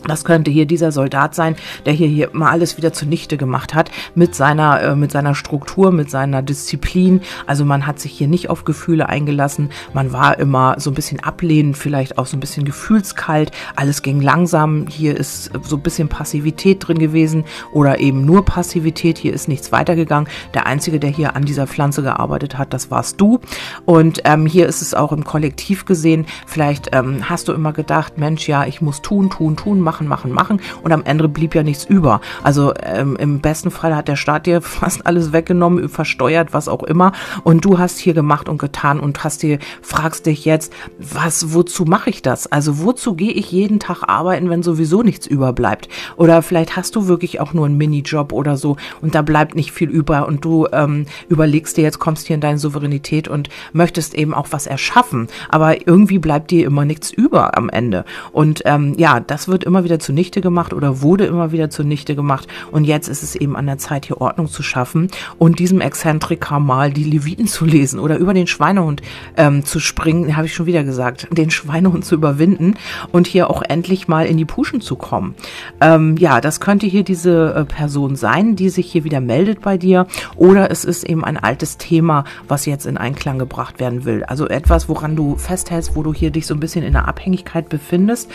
Das 0.07 0.23
könnte 0.23 0.51
hier 0.51 0.65
dieser 0.65 0.91
Soldat 0.91 1.35
sein, 1.35 1.55
der 1.85 1.93
hier, 1.93 2.07
hier 2.07 2.29
mal 2.33 2.51
alles 2.51 2.77
wieder 2.77 2.93
zunichte 2.93 3.37
gemacht 3.37 3.73
hat 3.73 3.91
mit 4.15 4.35
seiner, 4.35 4.81
äh, 4.81 4.95
mit 4.95 5.11
seiner 5.11 5.35
Struktur, 5.35 5.91
mit 5.91 6.09
seiner 6.09 6.41
Disziplin. 6.41 7.21
Also 7.45 7.65
man 7.65 7.85
hat 7.85 7.99
sich 7.99 8.11
hier 8.11 8.27
nicht 8.27 8.49
auf 8.49 8.63
Gefühle 8.63 9.09
eingelassen. 9.09 9.69
Man 9.93 10.11
war 10.11 10.39
immer 10.39 10.75
so 10.79 10.91
ein 10.91 10.95
bisschen 10.95 11.19
ablehnend, 11.19 11.77
vielleicht 11.77 12.17
auch 12.17 12.25
so 12.25 12.37
ein 12.37 12.39
bisschen 12.39 12.65
gefühlskalt. 12.65 13.51
Alles 13.75 14.01
ging 14.01 14.21
langsam. 14.21 14.87
Hier 14.87 15.15
ist 15.15 15.51
so 15.63 15.75
ein 15.75 15.83
bisschen 15.83 16.07
Passivität 16.07 16.87
drin 16.87 16.97
gewesen 16.97 17.45
oder 17.71 17.99
eben 17.99 18.25
nur 18.25 18.43
Passivität. 18.43 19.17
Hier 19.17 19.33
ist 19.33 19.47
nichts 19.47 19.71
weitergegangen. 19.71 20.29
Der 20.53 20.65
Einzige, 20.65 20.99
der 20.99 21.09
hier 21.09 21.35
an 21.35 21.43
dieser 21.43 21.67
Pflanze 21.67 22.01
gearbeitet 22.01 22.57
hat, 22.57 22.73
das 22.73 22.89
warst 22.89 23.21
du. 23.21 23.39
Und 23.85 24.21
ähm, 24.25 24.45
hier 24.45 24.67
ist 24.67 24.81
es 24.81 24.93
auch 24.93 25.11
im 25.11 25.23
Kollektiv 25.23 25.85
gesehen. 25.85 26.25
Vielleicht 26.47 26.89
ähm, 26.93 27.29
hast 27.29 27.47
du 27.47 27.53
immer 27.53 27.73
gedacht, 27.73 28.17
Mensch, 28.17 28.47
ja, 28.47 28.65
ich 28.65 28.81
muss 28.81 29.01
tun, 29.01 29.29
tun, 29.29 29.55
tun, 29.55 29.79
machen 29.79 29.90
machen, 29.91 30.07
machen, 30.07 30.31
machen 30.31 30.61
und 30.83 30.91
am 30.91 31.03
Ende 31.03 31.27
blieb 31.27 31.53
ja 31.53 31.63
nichts 31.63 31.83
über. 31.83 32.21
Also 32.43 32.73
ähm, 32.81 33.17
im 33.17 33.41
besten 33.41 33.71
Fall 33.71 33.95
hat 33.95 34.07
der 34.07 34.15
Staat 34.15 34.45
dir 34.45 34.61
fast 34.61 35.05
alles 35.05 35.33
weggenommen, 35.33 35.89
versteuert, 35.89 36.53
was 36.53 36.67
auch 36.67 36.83
immer 36.83 37.11
und 37.43 37.65
du 37.65 37.77
hast 37.77 37.97
hier 37.97 38.13
gemacht 38.13 38.47
und 38.47 38.57
getan 38.57 38.99
und 38.99 39.23
hast 39.23 39.43
dir, 39.43 39.59
fragst 39.81 40.25
dich 40.25 40.45
jetzt, 40.45 40.71
was, 40.97 41.53
wozu 41.53 41.85
mache 41.85 42.09
ich 42.09 42.21
das? 42.21 42.47
Also 42.47 42.79
wozu 42.79 43.15
gehe 43.15 43.31
ich 43.31 43.51
jeden 43.51 43.79
Tag 43.79 44.03
arbeiten, 44.07 44.49
wenn 44.49 44.63
sowieso 44.63 45.03
nichts 45.03 45.27
überbleibt? 45.27 45.89
Oder 46.15 46.41
vielleicht 46.41 46.77
hast 46.77 46.95
du 46.95 47.07
wirklich 47.07 47.39
auch 47.39 47.53
nur 47.53 47.65
einen 47.65 47.77
Minijob 47.77 48.31
oder 48.31 48.57
so 48.57 48.77
und 49.01 49.15
da 49.15 49.21
bleibt 49.21 49.55
nicht 49.55 49.71
viel 49.71 49.89
über 49.89 50.27
und 50.27 50.45
du 50.45 50.67
ähm, 50.71 51.05
überlegst 51.27 51.77
dir 51.77 51.83
jetzt, 51.83 51.99
kommst 51.99 52.27
hier 52.27 52.35
in 52.35 52.41
deine 52.41 52.57
Souveränität 52.57 53.27
und 53.27 53.49
möchtest 53.73 54.13
eben 54.13 54.33
auch 54.33 54.47
was 54.51 54.67
erschaffen, 54.67 55.27
aber 55.49 55.87
irgendwie 55.87 56.19
bleibt 56.19 56.51
dir 56.51 56.65
immer 56.65 56.85
nichts 56.85 57.11
über 57.11 57.57
am 57.57 57.69
Ende. 57.69 58.05
Und 58.31 58.61
ähm, 58.65 58.93
ja, 58.97 59.19
das 59.19 59.47
wird 59.47 59.63
immer 59.63 59.80
wieder 59.83 59.99
zunichte 59.99 60.41
gemacht 60.41 60.73
oder 60.73 61.01
wurde 61.01 61.25
immer 61.25 61.51
wieder 61.51 61.69
zunichte 61.69 62.15
gemacht. 62.15 62.47
Und 62.71 62.85
jetzt 62.85 63.07
ist 63.07 63.23
es 63.23 63.35
eben 63.35 63.55
an 63.55 63.65
der 63.65 63.77
Zeit, 63.77 64.05
hier 64.05 64.21
Ordnung 64.21 64.47
zu 64.47 64.63
schaffen 64.63 65.09
und 65.37 65.59
diesem 65.59 65.81
Exzentriker 65.81 66.59
mal 66.59 66.91
die 66.91 67.03
Leviten 67.03 67.47
zu 67.47 67.65
lesen 67.65 67.99
oder 67.99 68.17
über 68.17 68.33
den 68.33 68.47
Schweinehund 68.47 69.01
ähm, 69.37 69.65
zu 69.65 69.79
springen, 69.79 70.35
habe 70.35 70.47
ich 70.47 70.53
schon 70.53 70.65
wieder 70.65 70.83
gesagt, 70.83 71.27
den 71.31 71.51
Schweinehund 71.51 72.05
zu 72.05 72.15
überwinden 72.15 72.75
und 73.11 73.27
hier 73.27 73.49
auch 73.49 73.61
endlich 73.61 74.07
mal 74.07 74.25
in 74.25 74.37
die 74.37 74.45
Puschen 74.45 74.81
zu 74.81 74.95
kommen. 74.95 75.35
Ähm, 75.79 76.17
ja, 76.17 76.41
das 76.41 76.59
könnte 76.59 76.87
hier 76.87 77.03
diese 77.03 77.53
äh, 77.53 77.65
Person 77.65 78.15
sein, 78.15 78.55
die 78.55 78.69
sich 78.69 78.91
hier 78.91 79.03
wieder 79.03 79.21
meldet 79.21 79.61
bei 79.61 79.77
dir 79.77 80.07
oder 80.35 80.71
es 80.71 80.85
ist 80.85 81.03
eben 81.03 81.23
ein 81.23 81.37
altes 81.37 81.77
Thema, 81.77 82.23
was 82.47 82.65
jetzt 82.65 82.85
in 82.85 82.97
Einklang 82.97 83.39
gebracht 83.39 83.79
werden 83.79 84.05
will. 84.05 84.23
Also 84.23 84.47
etwas, 84.47 84.89
woran 84.89 85.15
du 85.15 85.35
festhältst, 85.35 85.95
wo 85.95 86.03
du 86.03 86.13
hier 86.13 86.31
dich 86.31 86.45
so 86.45 86.53
ein 86.53 86.59
bisschen 86.59 86.83
in 86.83 86.93
der 86.93 87.07
Abhängigkeit 87.07 87.69
befindest. 87.69 88.29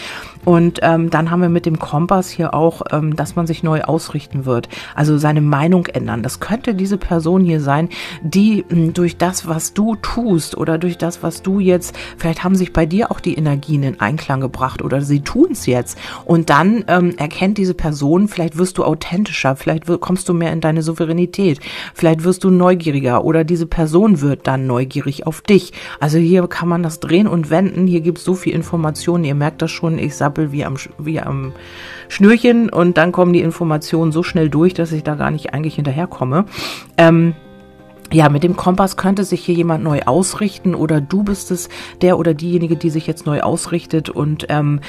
Und 0.44 0.80
ähm, 0.82 1.10
dann 1.10 1.30
haben 1.30 1.35
haben 1.36 1.42
wir 1.42 1.48
mit 1.50 1.66
dem 1.66 1.78
Kompass 1.78 2.30
hier 2.30 2.54
auch, 2.54 2.80
ähm, 2.90 3.14
dass 3.14 3.36
man 3.36 3.46
sich 3.46 3.62
neu 3.62 3.82
ausrichten 3.82 4.46
wird. 4.46 4.70
Also 4.94 5.18
seine 5.18 5.42
Meinung 5.42 5.84
ändern. 5.84 6.22
Das 6.22 6.40
könnte 6.40 6.74
diese 6.74 6.96
Person 6.96 7.44
hier 7.44 7.60
sein, 7.60 7.90
die 8.22 8.64
mh, 8.66 8.92
durch 8.92 9.18
das, 9.18 9.46
was 9.46 9.74
du 9.74 9.96
tust 9.96 10.56
oder 10.56 10.78
durch 10.78 10.96
das, 10.96 11.22
was 11.22 11.42
du 11.42 11.60
jetzt, 11.60 11.94
vielleicht 12.16 12.42
haben 12.42 12.54
sich 12.54 12.72
bei 12.72 12.86
dir 12.86 13.10
auch 13.10 13.20
die 13.20 13.34
Energien 13.34 13.82
in 13.82 14.00
Einklang 14.00 14.40
gebracht 14.40 14.80
oder 14.80 15.02
sie 15.02 15.20
tun 15.20 15.48
es 15.52 15.66
jetzt. 15.66 15.98
Und 16.24 16.48
dann 16.48 16.86
ähm, 16.88 17.12
erkennt 17.18 17.58
diese 17.58 17.74
Person, 17.74 18.28
vielleicht 18.28 18.56
wirst 18.56 18.78
du 18.78 18.84
authentischer, 18.84 19.56
vielleicht 19.56 19.84
kommst 20.00 20.30
du 20.30 20.32
mehr 20.32 20.54
in 20.54 20.62
deine 20.62 20.82
Souveränität, 20.82 21.60
vielleicht 21.92 22.24
wirst 22.24 22.44
du 22.44 22.50
neugieriger 22.50 23.26
oder 23.26 23.44
diese 23.44 23.66
Person 23.66 24.22
wird 24.22 24.46
dann 24.46 24.66
neugierig 24.66 25.26
auf 25.26 25.42
dich. 25.42 25.74
Also 26.00 26.16
hier 26.16 26.46
kann 26.48 26.70
man 26.70 26.82
das 26.82 26.98
drehen 26.98 27.26
und 27.26 27.50
wenden. 27.50 27.86
Hier 27.86 28.00
gibt 28.00 28.16
es 28.16 28.24
so 28.24 28.34
viel 28.34 28.54
Informationen. 28.54 29.24
Ihr 29.24 29.34
merkt 29.34 29.60
das 29.60 29.70
schon, 29.70 29.98
ich 29.98 30.16
sappel 30.16 30.50
wie 30.50 30.64
am, 30.64 30.76
wie 30.96 31.20
am 31.26 31.52
Schnürchen 32.08 32.68
und 32.68 32.96
dann 32.96 33.12
kommen 33.12 33.32
die 33.32 33.40
Informationen 33.40 34.12
so 34.12 34.22
schnell 34.22 34.48
durch, 34.48 34.74
dass 34.74 34.92
ich 34.92 35.02
da 35.02 35.14
gar 35.14 35.30
nicht 35.30 35.52
eigentlich 35.52 35.74
hinterherkomme. 35.74 36.46
Ähm, 36.96 37.34
ja, 38.12 38.28
mit 38.28 38.44
dem 38.44 38.56
Kompass 38.56 38.96
könnte 38.96 39.24
sich 39.24 39.44
hier 39.44 39.54
jemand 39.54 39.82
neu 39.82 40.02
ausrichten 40.02 40.74
oder 40.74 41.00
du 41.00 41.24
bist 41.24 41.50
es, 41.50 41.68
der 42.02 42.18
oder 42.18 42.34
diejenige, 42.34 42.76
die 42.76 42.90
sich 42.90 43.06
jetzt 43.06 43.26
neu 43.26 43.40
ausrichtet 43.40 44.10
und 44.10 44.46
ähm, 44.48 44.80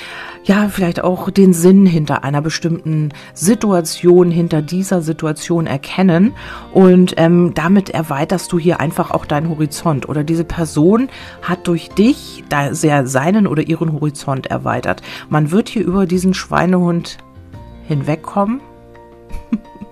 ja, 0.43 0.69
vielleicht 0.69 1.03
auch 1.03 1.30
den 1.32 1.53
Sinn 1.53 1.86
hinter 1.86 2.23
einer 2.23 2.41
bestimmten 2.41 3.10
Situation, 3.34 4.30
hinter 4.30 4.62
dieser 4.62 5.01
Situation 5.01 5.65
erkennen. 5.65 6.34
Und 6.73 7.15
ähm, 7.17 7.53
damit 7.56 7.89
erweiterst 7.89 8.51
du 8.51 8.60
hier 8.60 8.80
einfach 8.80 9.12
auch 9.12 9.25
deinen 9.25 9.49
Horizont. 9.49 10.08
Oder 10.08 10.23
diese 10.23 10.43
Person 10.43 11.10
hat 11.41 11.67
durch 11.67 11.89
dich 11.89 12.43
da 12.49 12.73
sehr 12.73 13.08
seinen 13.08 13.47
oder 13.47 13.63
ihren 13.63 13.93
Horizont 13.93 14.47
erweitert. 14.47 15.01
Man 15.30 15.51
wird 15.51 15.69
hier 15.69 15.86
über 15.86 16.06
diesen 16.06 16.34
Schweinehund 16.34 17.17
hinwegkommen 17.88 18.62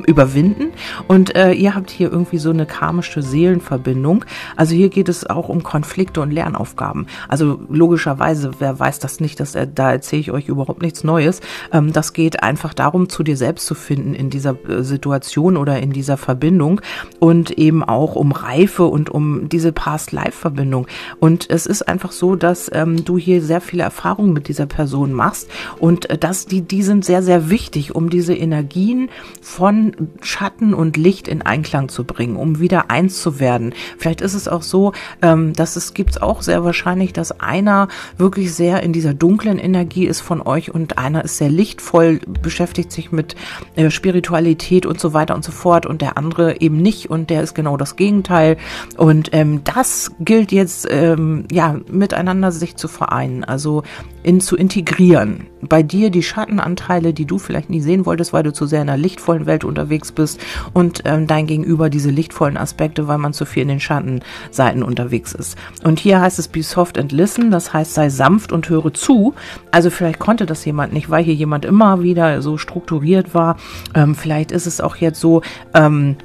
überwinden. 0.05 0.71
Und 1.07 1.35
äh, 1.35 1.51
ihr 1.51 1.75
habt 1.75 1.89
hier 1.89 2.11
irgendwie 2.11 2.37
so 2.37 2.49
eine 2.49 2.65
karmische 2.65 3.21
Seelenverbindung. 3.21 4.25
Also 4.55 4.75
hier 4.75 4.89
geht 4.89 5.09
es 5.09 5.25
auch 5.25 5.49
um 5.49 5.63
Konflikte 5.63 6.21
und 6.21 6.31
Lernaufgaben. 6.31 7.07
Also 7.27 7.59
logischerweise, 7.69 8.51
wer 8.59 8.79
weiß 8.79 8.99
das 8.99 9.19
nicht, 9.19 9.39
dass 9.39 9.55
er, 9.55 9.65
da 9.65 9.91
erzähle 9.91 10.19
ich 10.21 10.31
euch 10.31 10.47
überhaupt 10.47 10.81
nichts 10.81 11.03
Neues. 11.03 11.41
Ähm, 11.71 11.93
das 11.93 12.13
geht 12.13 12.43
einfach 12.43 12.73
darum, 12.73 13.09
zu 13.09 13.23
dir 13.23 13.37
selbst 13.37 13.65
zu 13.65 13.75
finden 13.75 14.13
in 14.13 14.29
dieser 14.29 14.55
äh, 14.69 14.83
Situation 14.83 15.57
oder 15.57 15.79
in 15.79 15.91
dieser 15.91 16.17
Verbindung 16.17 16.81
und 17.19 17.51
eben 17.51 17.83
auch 17.83 18.15
um 18.15 18.31
Reife 18.31 18.85
und 18.85 19.09
um 19.09 19.49
diese 19.49 19.71
Past-Life-Verbindung. 19.71 20.87
Und 21.19 21.49
es 21.49 21.65
ist 21.65 21.87
einfach 21.87 22.11
so, 22.11 22.35
dass 22.35 22.69
ähm, 22.73 23.03
du 23.05 23.17
hier 23.17 23.41
sehr 23.41 23.61
viele 23.61 23.83
Erfahrungen 23.83 24.33
mit 24.33 24.47
dieser 24.47 24.65
Person 24.65 25.13
machst 25.13 25.49
und 25.79 26.09
äh, 26.09 26.17
dass 26.17 26.45
die, 26.45 26.61
die 26.61 26.83
sind 26.83 27.05
sehr, 27.05 27.23
sehr 27.23 27.49
wichtig, 27.49 27.95
um 27.95 28.09
diese 28.09 28.33
Energien 28.33 29.09
von 29.41 29.94
Schatten 30.21 30.73
und 30.73 30.97
Licht 30.97 31.27
in 31.27 31.41
Einklang 31.41 31.89
zu 31.89 32.03
bringen, 32.03 32.35
um 32.35 32.59
wieder 32.59 32.89
eins 32.89 33.21
zu 33.21 33.39
werden. 33.39 33.73
Vielleicht 33.97 34.21
ist 34.21 34.33
es 34.33 34.47
auch 34.47 34.61
so, 34.61 34.93
ähm, 35.21 35.53
dass 35.53 35.75
es 35.75 35.93
gibt 35.93 36.21
auch 36.21 36.41
sehr 36.41 36.63
wahrscheinlich, 36.63 37.13
dass 37.13 37.39
einer 37.39 37.87
wirklich 38.17 38.53
sehr 38.53 38.83
in 38.83 38.93
dieser 38.93 39.13
dunklen 39.13 39.57
Energie 39.57 40.05
ist 40.05 40.21
von 40.21 40.41
euch 40.41 40.73
und 40.73 40.97
einer 40.97 41.23
ist 41.23 41.37
sehr 41.37 41.49
lichtvoll, 41.49 42.19
beschäftigt 42.41 42.91
sich 42.91 43.11
mit 43.11 43.35
äh, 43.75 43.89
Spiritualität 43.89 44.85
und 44.85 44.99
so 44.99 45.13
weiter 45.13 45.35
und 45.35 45.43
so 45.43 45.51
fort 45.51 45.85
und 45.85 46.01
der 46.01 46.17
andere 46.17 46.61
eben 46.61 46.77
nicht 46.77 47.09
und 47.09 47.29
der 47.29 47.41
ist 47.41 47.53
genau 47.53 47.77
das 47.77 47.95
Gegenteil. 47.95 48.57
Und 48.97 49.29
ähm, 49.33 49.63
das 49.63 50.11
gilt 50.19 50.51
jetzt 50.51 50.87
ähm, 50.89 51.45
ja 51.51 51.79
miteinander 51.89 52.51
sich 52.51 52.75
zu 52.75 52.87
vereinen, 52.87 53.43
also 53.43 53.83
in 54.25 54.41
zu 54.41 54.57
integrieren. 54.57 55.45
Bei 55.61 55.83
dir 55.83 56.09
die 56.09 56.23
Schattenanteile, 56.23 57.13
die 57.13 57.25
du 57.25 57.37
vielleicht 57.37 57.69
nie 57.69 57.79
sehen 57.79 58.07
wolltest, 58.07 58.33
weil 58.33 58.41
du 58.41 58.51
zu 58.51 58.65
sehr 58.65 58.81
in 58.81 58.89
einer 58.89 58.97
lichtvollen 58.97 59.45
Welt 59.45 59.63
unterwegs 59.63 60.11
bist 60.11 60.39
und 60.73 61.03
ähm, 61.05 61.27
dein 61.27 61.45
Gegenüber 61.45 61.91
diese 61.91 62.09
lichtvollen 62.09 62.57
Aspekte, 62.57 63.07
weil 63.07 63.19
man 63.19 63.33
zu 63.33 63.45
viel 63.45 63.61
in 63.61 63.67
den 63.67 63.79
Schattenseiten 63.79 64.81
unterwegs 64.81 65.33
ist. 65.33 65.57
Und 65.83 65.99
hier 65.99 66.21
heißt 66.21 66.39
es 66.39 66.47
be 66.47 66.63
soft 66.63 66.97
and 66.97 67.11
listen, 67.11 67.51
das 67.51 67.71
heißt 67.71 67.93
sei 67.93 68.09
sanft 68.09 68.51
und 68.51 68.67
höre 68.67 68.93
zu. 68.93 69.35
Also 69.69 69.91
vielleicht 69.91 70.17
konnte 70.17 70.47
das 70.47 70.65
jemand 70.65 70.91
nicht, 70.91 71.11
weil 71.11 71.23
hier 71.23 71.35
jemand 71.35 71.63
immer 71.63 72.01
wieder 72.01 72.41
so 72.41 72.57
strukturiert 72.57 73.35
war. 73.35 73.57
Ähm, 73.93 74.15
vielleicht 74.15 74.51
ist 74.51 74.65
es 74.65 74.81
auch 74.81 74.95
jetzt 74.95 75.19
so, 75.19 75.43
ähm, 75.75 76.15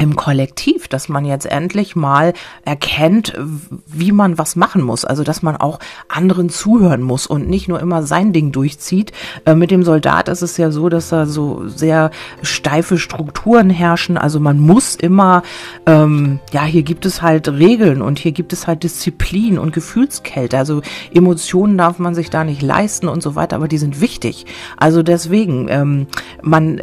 im 0.00 0.16
Kollektiv, 0.16 0.88
dass 0.88 1.10
man 1.10 1.26
jetzt 1.26 1.44
endlich 1.44 1.94
mal 1.94 2.32
erkennt, 2.64 3.34
wie 3.86 4.12
man 4.12 4.38
was 4.38 4.56
machen 4.56 4.80
muss. 4.80 5.04
Also, 5.04 5.24
dass 5.24 5.42
man 5.42 5.56
auch 5.56 5.78
anderen 6.08 6.48
zuhören 6.48 7.02
muss 7.02 7.26
und 7.26 7.50
nicht 7.50 7.68
nur 7.68 7.80
immer 7.80 8.02
sein 8.02 8.32
Ding 8.32 8.50
durchzieht. 8.50 9.12
Äh, 9.44 9.54
mit 9.54 9.70
dem 9.70 9.82
Soldat 9.82 10.30
ist 10.30 10.40
es 10.40 10.56
ja 10.56 10.70
so, 10.70 10.88
dass 10.88 11.10
da 11.10 11.26
so 11.26 11.68
sehr 11.68 12.10
steife 12.42 12.96
Strukturen 12.96 13.68
herrschen. 13.68 14.16
Also 14.16 14.40
man 14.40 14.58
muss 14.58 14.96
immer, 14.96 15.42
ähm, 15.84 16.40
ja, 16.50 16.64
hier 16.64 16.82
gibt 16.82 17.04
es 17.04 17.20
halt 17.20 17.48
Regeln 17.48 18.00
und 18.00 18.18
hier 18.18 18.32
gibt 18.32 18.54
es 18.54 18.66
halt 18.66 18.82
Disziplin 18.82 19.58
und 19.58 19.74
Gefühlskälte. 19.74 20.56
Also 20.56 20.80
Emotionen 21.12 21.76
darf 21.76 21.98
man 21.98 22.14
sich 22.14 22.30
da 22.30 22.44
nicht 22.44 22.62
leisten 22.62 23.06
und 23.06 23.22
so 23.22 23.34
weiter, 23.34 23.56
aber 23.56 23.68
die 23.68 23.78
sind 23.78 24.00
wichtig. 24.00 24.46
Also 24.78 25.02
deswegen, 25.02 25.68
ähm, 25.68 26.06
man 26.40 26.80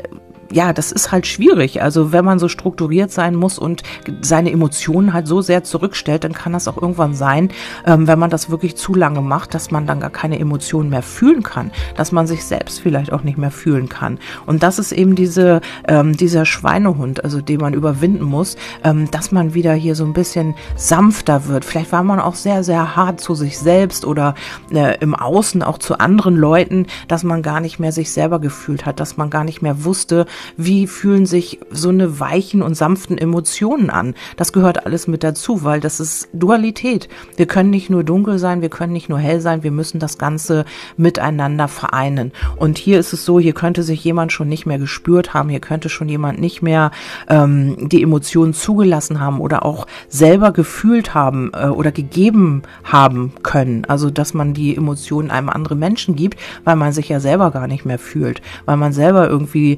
ja, 0.52 0.74
das 0.74 0.92
ist 0.92 1.12
halt 1.12 1.28
schwierig. 1.28 1.82
Also 1.82 2.12
wenn 2.12 2.26
man 2.26 2.40
so 2.40 2.48
strukturiert 2.48 3.12
sein 3.12 3.36
muss 3.36 3.60
und 3.60 3.84
seine 4.22 4.52
Emotionen 4.52 5.14
halt 5.14 5.28
so 5.28 5.42
sehr 5.42 5.64
zurückstellt, 5.64 6.24
dann 6.24 6.34
kann 6.34 6.54
das 6.54 6.68
auch 6.68 6.82
irgendwann 6.82 7.14
sein, 7.14 7.50
ähm, 7.86 8.08
wenn 8.08 8.20
man 8.20 8.30
das 8.30 8.50
wirklich 8.50 8.76
zu 8.76 8.94
lange 8.94 9.22
macht, 9.22 9.54
dass 9.54 9.72
man 9.72 9.88
dann 9.88 10.00
gar 10.00 10.10
keine 10.10 10.40
Emotionen 10.40 10.90
mehr 10.90 11.04
fühlen 11.04 11.44
kann, 11.44 11.72
dass 11.96 12.12
man 12.12 12.28
sich 12.28 12.46
selbst 12.46 12.80
vielleicht 12.80 13.12
auch 13.12 13.24
nicht 13.24 13.38
mehr 13.38 13.52
fühlen 13.52 13.90
kann. 13.90 14.20
Und 14.46 14.64
das 14.64 14.80
ist 14.80 14.92
eben 14.92 15.16
diese, 15.16 15.62
ähm, 15.88 16.16
dieser 16.16 16.46
Schweinehund, 16.46 17.24
also 17.24 17.42
den 17.42 17.60
man 17.60 17.74
überwinden 17.74 18.24
muss, 18.24 18.56
ähm, 18.84 19.10
dass 19.12 19.32
man 19.32 19.54
wieder 19.54 19.74
hier 19.74 19.96
so 19.96 20.06
ein 20.06 20.14
bisschen 20.14 20.56
sanfter 20.76 21.48
wird. 21.48 21.66
Vielleicht 21.66 21.92
war 21.92 22.04
man 22.04 22.20
auch 22.20 22.36
sehr, 22.36 22.64
sehr 22.64 22.96
hart 22.96 23.20
zu 23.20 23.36
sich 23.36 23.60
selbst 23.60 24.06
oder 24.06 24.36
äh, 24.72 24.98
im 25.00 25.16
Außen 25.16 25.64
auch 25.64 25.78
zu 25.78 26.00
anderen 26.00 26.36
Leuten, 26.36 26.88
dass 27.08 27.24
man 27.24 27.42
gar 27.42 27.60
nicht 27.60 27.80
mehr 27.80 27.92
sich 27.92 28.12
selber 28.12 28.40
gefühlt 28.40 28.86
hat, 28.86 29.00
dass 29.00 29.18
man 29.18 29.30
gar 29.30 29.44
nicht 29.44 29.62
mehr 29.62 29.84
wusste, 29.84 30.26
wie 30.56 30.88
fühlen 30.88 31.26
sich 31.26 31.60
so 31.70 31.90
eine 31.90 32.20
weichen 32.20 32.62
und 32.62 32.76
sanften 32.76 33.18
Emotionen 33.18 33.90
an. 33.90 34.16
Das 34.36 34.54
gehört 34.54 34.86
alles 34.86 35.08
mit 35.08 35.24
dazu, 35.24 35.64
weil 35.64 35.80
das 35.80 36.00
ist 36.00 36.30
Dualität. 36.34 37.10
Wir 37.36 37.46
können 37.46 37.70
nicht 37.70 37.90
nur 37.90 38.04
dunkel 38.04 38.40
sein, 38.40 38.62
wir 38.62 38.70
können 38.70 38.94
nicht 38.94 39.10
nur 39.10 39.20
hell 39.20 39.42
sein, 39.42 39.64
wir 39.64 39.72
müssen 39.72 40.00
das 40.00 40.18
Ganze 40.18 40.66
miteinander 40.98 41.68
vereinen. 41.68 42.32
Und 42.58 42.78
hier 42.78 43.00
ist 43.00 43.14
es 43.14 43.26
so, 43.26 43.40
hier 43.40 43.54
könnte 43.54 43.84
sich 43.84 44.04
jemand 44.04 44.32
schon 44.32 44.50
nicht 44.50 44.66
mehr 44.66 44.80
gespürt 44.80 45.34
haben, 45.34 45.50
hier 45.50 45.60
könnte 45.60 45.90
schon 45.90 46.10
jemand 46.10 46.40
nicht 46.40 46.62
mehr 46.62 46.92
ähm, 47.30 47.90
die 47.90 48.04
Emotionen 48.04 48.54
zugelassen 48.54 49.20
haben 49.20 49.40
oder 49.40 49.66
auch 49.66 49.88
selber 50.10 50.52
gefühlt 50.52 51.14
haben 51.14 51.52
äh, 51.54 51.68
oder 51.68 51.92
gegeben 51.92 52.64
haben 52.84 53.34
können. 53.44 53.86
Also 53.86 54.10
dass 54.10 54.34
man 54.34 54.54
die 54.54 54.76
Emotionen 54.76 55.32
einem 55.32 55.50
anderen 55.50 55.80
Menschen 55.80 56.16
gibt, 56.16 56.40
weil 56.64 56.76
man 56.76 56.92
sich 56.92 57.10
ja 57.10 57.20
selber 57.20 57.52
gar 57.52 57.68
nicht 57.68 57.86
mehr 57.86 58.00
fühlt, 58.00 58.42
weil 58.66 58.78
man 58.78 58.94
selber 58.94 59.28
irgendwie 59.28 59.78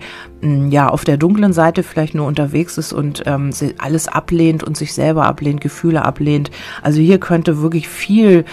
ja 0.72 0.90
auf 0.90 1.04
der 1.04 1.18
dunklen 1.18 1.54
Seite 1.54 1.84
vielleicht 1.84 2.16
nur 2.16 2.28
unterwegs 2.28 2.78
ist 2.78 2.94
und 2.94 3.24
ähm, 3.26 3.52
alles 3.78 4.08
ablehnt 4.08 4.64
und 4.64 4.78
sich 4.78 4.94
selber 4.94 5.26
ablehnt, 5.26 5.62
Gefühle 5.62 6.06
ablehnt. 6.06 6.52
Also 6.82 7.00
hier 7.00 7.20
könnte 7.20 7.62
wirklich 7.62 7.88
viel 7.88 8.46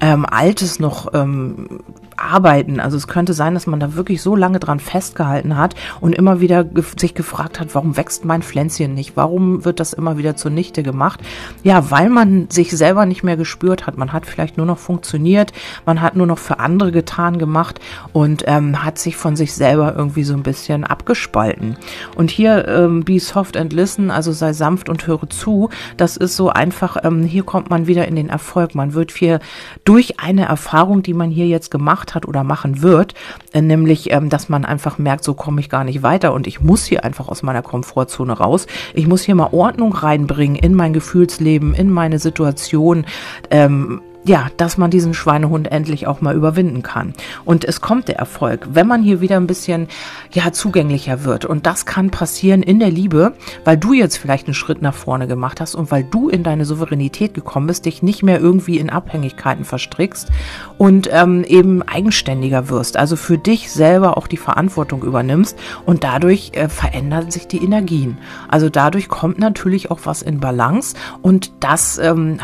ähm, 0.00 0.26
Altes 0.26 0.80
noch 0.80 1.12
ähm, 1.14 1.80
arbeiten. 2.22 2.80
Also 2.80 2.96
es 2.96 3.08
könnte 3.08 3.32
sein, 3.32 3.54
dass 3.54 3.66
man 3.66 3.80
da 3.80 3.94
wirklich 3.94 4.22
so 4.22 4.36
lange 4.36 4.60
dran 4.60 4.80
festgehalten 4.80 5.56
hat 5.56 5.74
und 6.00 6.14
immer 6.14 6.40
wieder 6.40 6.64
ge 6.64 6.82
sich 6.96 7.14
gefragt 7.14 7.58
hat, 7.58 7.74
warum 7.74 7.96
wächst 7.96 8.24
mein 8.24 8.42
Pflänzchen 8.42 8.94
nicht? 8.94 9.16
Warum 9.16 9.64
wird 9.64 9.80
das 9.80 9.92
immer 9.92 10.18
wieder 10.18 10.36
zunichte 10.36 10.82
gemacht? 10.82 11.20
Ja, 11.62 11.90
weil 11.90 12.08
man 12.08 12.48
sich 12.50 12.70
selber 12.70 13.06
nicht 13.06 13.22
mehr 13.22 13.36
gespürt 13.36 13.86
hat. 13.86 13.98
Man 13.98 14.12
hat 14.12 14.26
vielleicht 14.26 14.56
nur 14.56 14.66
noch 14.66 14.78
funktioniert, 14.78 15.52
man 15.86 16.00
hat 16.00 16.16
nur 16.16 16.26
noch 16.26 16.38
für 16.38 16.58
andere 16.58 16.92
getan 16.92 17.38
gemacht 17.38 17.80
und 18.12 18.44
ähm, 18.46 18.84
hat 18.84 18.98
sich 18.98 19.16
von 19.16 19.36
sich 19.36 19.54
selber 19.54 19.94
irgendwie 19.96 20.24
so 20.24 20.34
ein 20.34 20.42
bisschen 20.42 20.84
abgespalten. 20.84 21.76
Und 22.14 22.30
hier 22.30 22.68
ähm, 22.68 23.04
be 23.04 23.18
soft 23.18 23.56
and 23.56 23.72
listen, 23.72 24.10
also 24.10 24.32
sei 24.32 24.52
sanft 24.52 24.88
und 24.88 25.06
höre 25.06 25.28
zu. 25.28 25.70
Das 25.96 26.16
ist 26.16 26.36
so 26.36 26.50
einfach, 26.50 26.96
ähm, 27.02 27.24
hier 27.24 27.42
kommt 27.42 27.70
man 27.70 27.86
wieder 27.86 28.06
in 28.06 28.16
den 28.16 28.28
Erfolg. 28.28 28.74
Man 28.74 28.94
wird 28.94 29.10
hier 29.12 29.40
durch 29.84 30.20
eine 30.20 30.44
Erfahrung, 30.44 31.02
die 31.02 31.14
man 31.14 31.30
hier 31.30 31.46
jetzt 31.46 31.70
gemacht 31.70 32.11
hat 32.14 32.26
oder 32.26 32.44
machen 32.44 32.82
wird, 32.82 33.14
äh, 33.52 33.60
nämlich, 33.60 34.12
ähm, 34.12 34.28
dass 34.28 34.48
man 34.48 34.64
einfach 34.64 34.98
merkt, 34.98 35.24
so 35.24 35.34
komme 35.34 35.60
ich 35.60 35.68
gar 35.68 35.84
nicht 35.84 36.02
weiter 36.02 36.32
und 36.32 36.46
ich 36.46 36.60
muss 36.60 36.84
hier 36.84 37.04
einfach 37.04 37.28
aus 37.28 37.42
meiner 37.42 37.62
Komfortzone 37.62 38.32
raus. 38.32 38.66
Ich 38.94 39.06
muss 39.06 39.22
hier 39.22 39.34
mal 39.34 39.50
Ordnung 39.52 39.94
reinbringen 39.94 40.56
in 40.56 40.74
mein 40.74 40.92
Gefühlsleben, 40.92 41.74
in 41.74 41.90
meine 41.90 42.18
Situation. 42.18 43.06
Ähm, 43.50 44.00
ja, 44.24 44.46
dass 44.56 44.78
man 44.78 44.90
diesen 44.90 45.14
Schweinehund 45.14 45.70
endlich 45.70 46.06
auch 46.06 46.20
mal 46.20 46.36
überwinden 46.36 46.82
kann. 46.82 47.12
Und 47.44 47.64
es 47.64 47.80
kommt 47.80 48.08
der 48.08 48.16
Erfolg, 48.16 48.68
wenn 48.72 48.86
man 48.86 49.02
hier 49.02 49.20
wieder 49.20 49.36
ein 49.36 49.46
bisschen, 49.46 49.88
ja, 50.32 50.52
zugänglicher 50.52 51.24
wird. 51.24 51.44
Und 51.44 51.66
das 51.66 51.86
kann 51.86 52.10
passieren 52.10 52.62
in 52.62 52.78
der 52.78 52.90
Liebe, 52.90 53.34
weil 53.64 53.76
du 53.76 53.92
jetzt 53.92 54.16
vielleicht 54.16 54.46
einen 54.46 54.54
Schritt 54.54 54.80
nach 54.80 54.94
vorne 54.94 55.26
gemacht 55.26 55.60
hast 55.60 55.74
und 55.74 55.90
weil 55.90 56.04
du 56.04 56.28
in 56.28 56.44
deine 56.44 56.64
Souveränität 56.64 57.34
gekommen 57.34 57.66
bist, 57.66 57.84
dich 57.84 58.02
nicht 58.02 58.22
mehr 58.22 58.40
irgendwie 58.40 58.78
in 58.78 58.90
Abhängigkeiten 58.90 59.64
verstrickst 59.64 60.30
und 60.78 61.08
ähm, 61.12 61.44
eben 61.44 61.82
eigenständiger 61.82 62.68
wirst. 62.68 62.96
Also 62.96 63.16
für 63.16 63.38
dich 63.38 63.72
selber 63.72 64.16
auch 64.16 64.28
die 64.28 64.36
Verantwortung 64.36 65.02
übernimmst 65.02 65.58
und 65.84 66.04
dadurch 66.04 66.52
äh, 66.54 66.68
verändern 66.68 67.30
sich 67.30 67.48
die 67.48 67.62
Energien. 67.62 68.18
Also 68.48 68.68
dadurch 68.68 69.08
kommt 69.08 69.38
natürlich 69.38 69.90
auch 69.90 70.00
was 70.04 70.22
in 70.22 70.38
Balance 70.38 70.94
und 71.22 71.52
das, 71.60 71.98
ähm, 71.98 72.38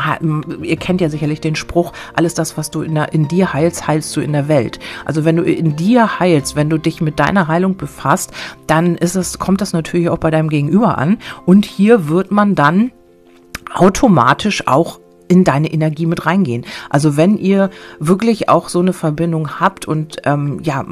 ihr 0.61 0.77
kennt 0.77 0.99
ja 1.01 1.09
sicherlich 1.09 1.39
den 1.39 1.55
Spruch, 1.55 1.68
Spruch, 1.69 1.93
alles 2.15 2.33
das, 2.33 2.57
was 2.57 2.71
du 2.71 2.81
in, 2.81 2.95
der, 2.95 3.13
in 3.13 3.27
dir 3.27 3.53
heilst, 3.53 3.87
heilst 3.87 4.15
du 4.15 4.21
in 4.21 4.33
der 4.33 4.47
Welt. 4.47 4.79
Also 5.05 5.23
wenn 5.23 5.35
du 5.35 5.43
in 5.43 5.75
dir 5.75 6.19
heilst, 6.19 6.55
wenn 6.55 6.69
du 6.69 6.79
dich 6.79 6.99
mit 6.99 7.19
deiner 7.19 7.47
Heilung 7.47 7.77
befasst, 7.77 8.31
dann 8.65 8.95
ist 8.95 9.15
es, 9.15 9.37
kommt 9.37 9.61
das 9.61 9.71
natürlich 9.71 10.09
auch 10.09 10.17
bei 10.17 10.31
deinem 10.31 10.49
Gegenüber 10.49 10.97
an. 10.97 11.19
Und 11.45 11.65
hier 11.65 12.09
wird 12.09 12.31
man 12.31 12.55
dann 12.55 12.91
automatisch 13.71 14.67
auch 14.67 14.99
in 15.29 15.43
deine 15.43 15.71
Energie 15.71 16.07
mit 16.07 16.25
reingehen. 16.25 16.65
Also 16.89 17.15
wenn 17.15 17.37
ihr 17.37 17.69
wirklich 17.99 18.49
auch 18.49 18.67
so 18.67 18.79
eine 18.79 18.93
Verbindung 18.93 19.59
habt 19.59 19.87
und 19.87 20.17
ähm, 20.25 20.59
ja 20.63 20.83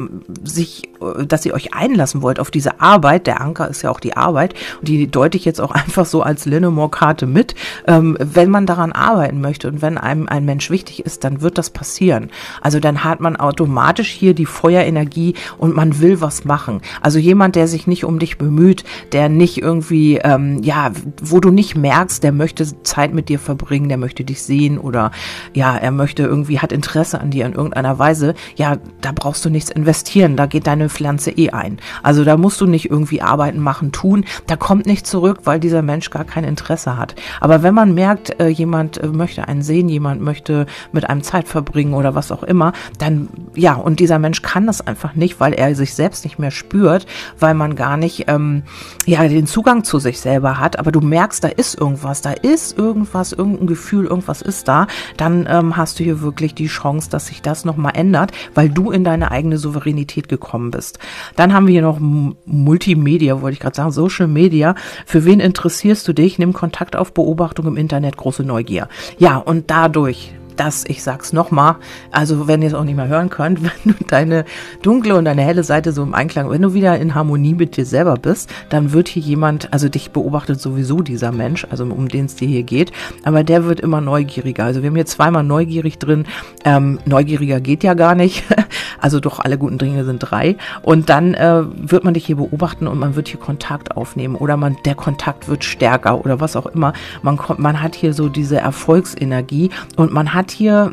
sich, 0.44 0.84
dass 1.28 1.46
ihr 1.46 1.54
euch 1.54 1.74
einlassen 1.74 2.22
wollt 2.22 2.40
auf 2.40 2.52
diese 2.52 2.80
Arbeit, 2.80 3.28
der 3.28 3.42
Anker 3.42 3.68
ist 3.68 3.82
ja 3.82 3.90
auch 3.90 4.00
die 4.00 4.16
Arbeit, 4.16 4.54
und 4.80 4.88
die 4.88 5.08
deute 5.08 5.38
ich 5.38 5.46
jetzt 5.46 5.60
auch 5.60 5.72
einfach 5.88 6.06
so 6.06 6.22
als 6.22 6.46
Linnemore-Karte 6.46 7.26
mit. 7.26 7.56
Ähm, 7.88 8.16
wenn 8.20 8.50
man 8.50 8.66
daran 8.66 8.92
arbeiten 8.92 9.42
möchte 9.42 9.68
und 9.68 9.82
wenn 9.82 9.98
einem 9.98 10.28
ein 10.28 10.46
Mensch 10.46 10.70
wichtig 10.70 11.06
ist, 11.06 11.24
dann 11.24 11.42
wird 11.42 11.58
das 11.58 11.72
passieren. 11.72 12.30
Also 12.62 12.80
dann 12.80 13.04
hat 13.04 13.20
man 13.20 13.36
automatisch 13.36 14.10
hier 14.10 14.36
die 14.36 14.46
Feuerenergie 14.46 15.34
und 15.58 15.76
man 15.76 16.00
will 16.00 16.22
was 16.22 16.46
machen. 16.46 16.82
Also 17.02 17.18
jemand, 17.18 17.56
der 17.56 17.68
sich 17.68 17.88
nicht 17.88 18.06
um 18.06 18.20
dich 18.20 18.38
bemüht, 18.38 18.84
der 19.12 19.30
nicht 19.30 19.60
irgendwie, 19.60 20.18
ähm, 20.18 20.62
ja, 20.62 20.92
wo 21.22 21.40
du 21.40 21.50
nicht 21.50 21.76
merkst, 21.76 22.24
der 22.24 22.32
möchte 22.32 22.84
Zeit 22.84 23.14
mit 23.14 23.30
dir 23.30 23.40
verbringen, 23.40 23.90
der 23.90 23.98
möchte 23.98 24.27
dich 24.28 24.44
sehen 24.44 24.78
oder 24.78 25.12
ja, 25.54 25.76
er 25.76 25.92
möchte 25.92 26.24
irgendwie, 26.24 26.60
hat 26.60 26.72
Interesse 26.72 27.20
an 27.20 27.32
dir 27.32 27.46
in 27.46 27.54
irgendeiner 27.54 27.98
Weise, 27.98 28.36
ja, 28.56 28.78
da 29.02 29.12
brauchst 29.14 29.44
du 29.46 29.50
nichts 29.50 29.72
investieren, 29.72 30.38
da 30.38 30.46
geht 30.46 30.68
deine 30.68 30.90
Pflanze 30.90 31.32
eh 31.32 31.50
ein. 31.50 31.80
Also 32.04 32.24
da 32.24 32.38
musst 32.38 32.62
du 32.62 32.68
nicht 32.68 32.90
irgendwie 32.90 33.22
arbeiten, 33.22 33.60
machen, 33.60 33.92
tun, 33.92 34.26
da 34.46 34.56
kommt 34.56 34.86
nicht 34.86 35.08
zurück, 35.08 35.42
weil 35.46 35.60
dieser 35.60 35.82
Mensch 35.82 36.10
gar 36.10 36.24
kein 36.24 36.44
Interesse 36.44 36.98
hat. 36.98 37.16
Aber 37.42 37.64
wenn 37.64 37.74
man 37.74 37.94
merkt, 37.94 38.40
äh, 38.40 38.48
jemand 38.48 38.98
äh, 38.98 39.08
möchte 39.08 39.48
einen 39.48 39.62
sehen, 39.62 39.90
jemand 39.90 40.22
möchte 40.22 40.66
mit 40.92 41.10
einem 41.10 41.24
Zeit 41.24 41.48
verbringen 41.48 41.94
oder 41.94 42.16
was 42.16 42.32
auch 42.32 42.44
immer, 42.44 42.74
dann 43.00 43.30
ja, 43.56 43.74
und 43.74 44.00
dieser 44.00 44.20
Mensch 44.20 44.42
kann 44.42 44.68
das 44.68 44.86
einfach 44.86 45.16
nicht, 45.16 45.40
weil 45.40 45.54
er 45.54 45.74
sich 45.76 45.94
selbst 45.94 46.24
nicht 46.24 46.40
mehr 46.40 46.52
spürt, 46.52 47.06
weil 47.40 47.54
man 47.54 47.76
gar 47.76 47.98
nicht 47.98 48.26
ähm, 48.28 48.64
ja 49.06 49.28
den 49.28 49.48
Zugang 49.48 49.84
zu 49.84 50.00
sich 50.00 50.20
selber 50.20 50.60
hat, 50.60 50.80
aber 50.80 50.92
du 50.92 51.02
merkst, 51.02 51.44
da 51.44 51.48
ist 51.48 51.80
irgendwas, 51.80 52.22
da 52.22 52.32
ist 52.32 52.78
irgendwas, 52.78 53.32
irgendein 53.34 53.68
Gefühl, 53.68 54.06
irgendwas 54.18 54.42
ist 54.42 54.68
da, 54.68 54.88
dann 55.16 55.48
ähm, 55.50 55.78
hast 55.78 56.00
du 56.00 56.04
hier 56.04 56.22
wirklich 56.22 56.56
die 56.56 56.68
Chance, 56.68 57.10
dass 57.10 57.28
sich 57.28 57.42
das 57.42 57.66
nochmal 57.66 57.94
ändert, 57.96 58.32
weil 58.56 58.70
du 58.70 58.90
in 58.92 59.04
deine 59.04 59.32
eigene 59.32 59.58
Souveränität 59.58 60.28
gekommen 60.28 60.72
bist. 60.72 60.98
Dann 61.36 61.54
haben 61.54 61.68
wir 61.68 61.74
hier 61.74 61.82
noch 61.84 62.00
Multimedia, 62.00 63.42
wollte 63.42 63.54
ich 63.54 63.60
gerade 63.60 63.76
sagen, 63.76 63.92
Social 63.92 64.28
Media. 64.28 64.76
Für 65.06 65.24
wen 65.26 65.40
interessierst 65.40 66.08
du 66.08 66.14
dich? 66.14 66.40
Nimm 66.40 66.54
Kontakt 66.54 66.96
auf 66.96 67.14
Beobachtung 67.14 67.68
im 67.68 67.78
Internet, 67.78 68.18
große 68.18 68.44
Neugier. 68.44 68.90
Ja, 69.20 69.38
und 69.38 69.70
dadurch 69.70 70.34
dass, 70.58 70.84
ich 70.88 71.04
sag's 71.04 71.34
nochmal, 71.34 71.76
also 72.12 72.48
wenn 72.48 72.62
ihr 72.62 72.68
es 72.68 72.74
auch 72.74 72.84
nicht 72.84 72.96
mehr 72.96 73.08
hören 73.08 73.30
könnt, 73.30 73.64
wenn 73.86 73.94
du 73.94 74.04
deine 74.06 74.46
dunkle 74.82 75.16
und 75.16 75.26
deine 75.26 75.42
helle 75.44 75.64
Seite 75.64 75.92
so 75.92 76.04
im 76.04 76.14
Einklang, 76.14 76.50
wenn 76.50 76.62
du 76.62 76.74
wieder 76.74 76.98
in 77.00 77.16
Harmonie 77.16 77.54
mit 77.54 77.78
dir 77.78 77.86
selber 77.86 78.16
bist, 78.16 78.50
dann 78.70 78.92
wird 78.94 79.08
hier 79.08 79.22
jemand, 79.22 79.72
also 79.74 79.90
dich 79.90 80.12
beobachtet 80.12 80.60
sowieso 80.60 81.02
dieser 81.02 81.32
Mensch, 81.32 81.66
also 81.70 81.86
um 81.86 82.08
den 82.10 82.26
es 82.26 82.36
dir 82.36 82.48
hier 82.48 82.64
geht, 82.64 82.92
aber 83.24 83.44
der 83.44 83.66
wird 83.66 83.80
immer 83.80 84.02
neugieriger. 84.02 84.66
Also 84.66 84.82
wir 84.82 84.90
haben 84.90 84.96
hier 84.96 85.06
zweimal 85.06 85.44
neugierig 85.44 86.00
drin, 86.00 86.26
ähm, 86.66 87.00
neugieriger 87.06 87.60
geht 87.60 87.84
ja 87.84 87.94
gar 87.94 88.16
nicht, 88.16 88.44
also 89.08 89.22
doch 89.22 89.40
alle 89.40 89.58
guten 89.58 89.78
Dinge 89.78 90.04
sind 90.04 90.20
drei 90.20 90.58
und 90.82 91.08
dann 91.08 91.34
äh, 91.34 91.64
wird 91.78 92.04
man 92.04 92.14
dich 92.14 92.26
hier 92.26 92.36
beobachten 92.36 92.88
und 92.88 93.00
man 93.00 93.16
wird 93.16 93.30
hier 93.30 93.40
Kontakt 93.40 93.96
aufnehmen 93.96 94.36
oder 94.36 94.58
man, 94.58 94.76
der 94.84 94.96
Kontakt 94.96 95.48
wird 95.48 95.64
stärker 95.64 96.26
oder 96.26 96.42
was 96.42 96.58
auch 96.58 96.66
immer. 96.66 96.92
Man, 97.22 97.38
kommt, 97.38 97.60
man 97.60 97.82
hat 97.82 97.96
hier 97.96 98.14
so 98.14 98.28
diese 98.28 98.58
Erfolgsenergie 98.58 99.70
und 99.96 100.12
man 100.12 100.34
hat 100.34 100.52
hier 100.52 100.92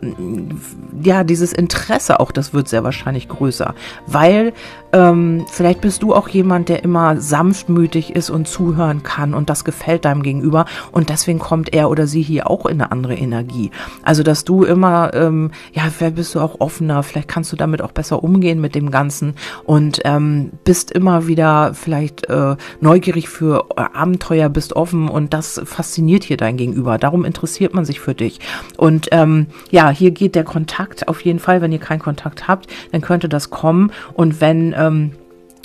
ja 1.02 1.24
dieses 1.24 1.52
Interesse 1.52 2.20
auch, 2.20 2.30
das 2.30 2.54
wird 2.54 2.68
sehr 2.68 2.84
wahrscheinlich 2.84 3.28
größer, 3.28 3.74
weil 4.06 4.52
ähm, 4.92 5.44
vielleicht 5.50 5.80
bist 5.80 6.04
du 6.04 6.14
auch 6.14 6.28
jemand, 6.28 6.68
der 6.68 6.84
immer 6.84 7.16
sanftmütig 7.16 8.14
ist 8.14 8.30
und 8.30 8.46
zuhören 8.46 9.02
kann 9.02 9.34
und 9.34 9.50
das 9.50 9.64
gefällt 9.64 10.04
deinem 10.04 10.22
Gegenüber 10.22 10.66
und 10.92 11.08
deswegen 11.10 11.40
kommt 11.40 11.74
er 11.74 11.90
oder 11.90 12.06
sie 12.06 12.22
hier 12.22 12.48
auch 12.48 12.64
in 12.64 12.80
eine 12.80 12.92
andere 12.92 13.16
Energie. 13.16 13.72
Also 14.04 14.22
dass 14.22 14.44
du 14.44 14.62
immer, 14.62 15.12
ähm, 15.14 15.50
ja, 15.72 15.82
vielleicht 15.90 16.14
bist 16.14 16.32
du 16.36 16.40
auch 16.40 16.60
offener, 16.60 17.02
vielleicht 17.02 17.26
kannst 17.26 17.50
du 17.50 17.56
damit 17.56 17.82
auch 17.82 17.90
besser 17.90 18.03
umgehen 18.12 18.60
mit 18.60 18.74
dem 18.74 18.90
Ganzen 18.90 19.34
und 19.64 20.00
ähm, 20.04 20.50
bist 20.64 20.90
immer 20.90 21.26
wieder 21.26 21.74
vielleicht 21.74 22.28
äh, 22.28 22.56
neugierig 22.80 23.28
für 23.28 23.66
Abenteuer, 23.76 24.48
bist 24.48 24.74
offen 24.74 25.08
und 25.08 25.34
das 25.34 25.60
fasziniert 25.64 26.24
hier 26.24 26.36
dein 26.36 26.56
Gegenüber. 26.56 26.98
Darum 26.98 27.24
interessiert 27.24 27.74
man 27.74 27.84
sich 27.84 28.00
für 28.00 28.14
dich. 28.14 28.40
Und 28.76 29.08
ähm, 29.12 29.46
ja, 29.70 29.90
hier 29.90 30.10
geht 30.10 30.34
der 30.34 30.44
Kontakt 30.44 31.08
auf 31.08 31.20
jeden 31.22 31.38
Fall. 31.38 31.60
Wenn 31.60 31.72
ihr 31.72 31.78
keinen 31.78 32.00
Kontakt 32.00 32.48
habt, 32.48 32.66
dann 32.92 33.00
könnte 33.00 33.28
das 33.28 33.50
kommen 33.50 33.90
und 34.14 34.40
wenn 34.40 34.74
ähm, 34.76 35.12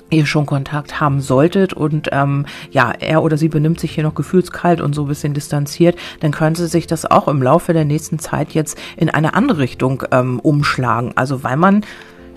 ihr 0.10 0.26
schon 0.26 0.46
Kontakt 0.46 1.00
haben 1.00 1.22
solltet 1.22 1.74
und 1.74 2.10
ähm, 2.12 2.46
ja, 2.72 2.92
er 2.92 3.24
oder 3.24 3.38
sie 3.38 3.50
benimmt 3.50 3.80
sich 3.80 3.92
hier 3.92 4.04
noch 4.04 4.16
gefühlskalt 4.16 4.82
und 4.82 4.94
so 4.94 5.04
ein 5.04 5.08
bisschen 5.08 5.34
distanziert, 5.34 5.98
dann 6.20 6.32
könnte 6.32 6.68
sich 6.68 6.88
das 6.88 7.06
auch 7.06 7.28
im 7.28 7.42
Laufe 7.42 7.74
der 7.74 7.86
nächsten 7.86 8.20
Zeit 8.20 8.54
jetzt 8.54 8.78
in 8.98 9.10
eine 9.10 9.34
andere 9.34 9.60
Richtung 9.60 10.04
ähm, 10.12 10.40
umschlagen. 10.40 11.14
Also 11.16 11.44
weil 11.44 11.58
man 11.58 11.86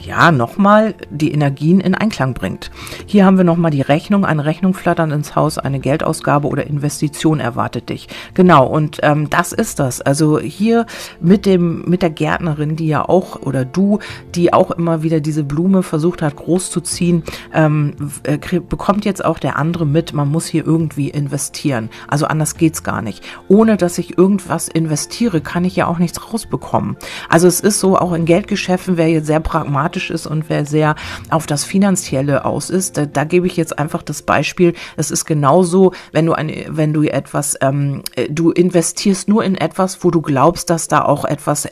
ja, 0.05 0.33
nochmal 0.33 0.95
die 1.11 1.33
Energien 1.33 1.81
in 1.81 1.95
Einklang 1.95 2.35
bringt. 2.35 2.71
Hier 3.07 3.25
haben 3.25 3.37
wir 3.37 3.45
nochmal 3.45 3.71
die 3.71 3.81
Rechnung. 3.81 4.25
Eine 4.25 4.45
Rechnung 4.45 4.75
flattern 4.75 5.12
ins 5.12 5.37
Haus, 5.37 5.59
eine 5.59 5.81
Geldausgabe 5.81 6.49
oder 6.49 6.67
Investition 6.67 7.41
erwartet 7.41 7.88
dich. 7.88 8.09
Genau, 8.35 8.67
und 8.67 8.99
ähm, 9.03 9.31
das 9.31 9.53
ist 9.53 9.79
das. 9.79 10.01
Also 10.01 10.41
hier 10.41 10.87
mit 11.21 11.47
dem, 11.47 11.85
mit 11.88 12.03
der 12.03 12.11
Gärtnerin, 12.11 12.77
die 12.77 12.88
ja 12.88 13.09
auch, 13.09 13.41
oder 13.43 13.65
du, 13.65 14.01
die 14.35 14.53
auch 14.53 14.73
immer 14.73 15.03
wieder 15.03 15.21
diese 15.21 15.45
Blume 15.45 15.83
versucht 15.83 16.21
hat, 16.21 16.37
groß 16.37 16.71
zu 16.71 16.81
ziehen, 16.81 17.23
ähm, 17.55 17.95
äh, 18.25 18.38
bekommt 18.38 19.05
jetzt 19.05 19.25
auch 19.25 19.38
der 19.38 19.57
andere 19.57 19.87
mit, 19.87 20.12
man 20.12 20.29
muss 20.29 20.47
hier 20.47 20.67
irgendwie 20.67 21.11
investieren. 21.11 21.91
Also 22.09 22.27
anders 22.27 22.57
geht's 22.57 22.83
gar 22.83 23.03
nicht. 23.03 23.25
Ohne 23.49 23.77
dass 23.77 23.99
ich 23.99 24.19
irgendwas 24.19 24.69
investiere, 24.69 25.41
kann 25.41 25.65
ich 25.65 25.77
ja 25.77 25.87
auch 25.87 25.99
nichts 25.99 26.33
rausbekommen. 26.33 26.97
Also 27.29 27.47
es 27.47 27.61
ist 27.61 27.79
so, 27.79 27.97
auch 27.97 28.12
in 28.12 28.25
Geldgeschäften, 28.25 28.97
wer 28.97 29.09
jetzt 29.09 29.27
sehr 29.27 29.41
pragmatisch 29.41 29.91
pragmatisch 29.92 30.11
ist 30.11 30.26
und 30.26 30.48
wer 30.48 30.64
sehr 30.64 30.94
auf 31.31 31.46
das 31.46 31.64
Finanzielle 31.64 32.44
aus 32.44 32.70
ist. 32.70 32.96
Da, 32.96 33.07
da 33.07 33.24
gebe 33.24 33.46
ich 33.46 33.57
jetzt 33.57 33.78
einfach 33.78 34.02
das 34.02 34.22
Beispiel. 34.22 34.74
Es 34.96 35.11
ist 35.11 35.24
genauso, 35.24 35.92
wenn 36.12 36.26
du 36.26 36.33
eine, 36.33 36.66
wenn 36.68 36.92
du 36.92 37.02
etwas, 37.02 37.57
ähm, 37.61 38.02
äh, 38.16 38.28
du 38.31 38.50
investierst 38.50 39.28
nur 39.28 39.44
in 39.44 39.55
etwas, 39.55 40.02
wo 40.02 40.11
du 40.11 40.22
glaubst, 40.22 40.70
dass 40.70 40.88
da 40.88 41.05
auch 41.05 41.24
etwas, 41.24 41.66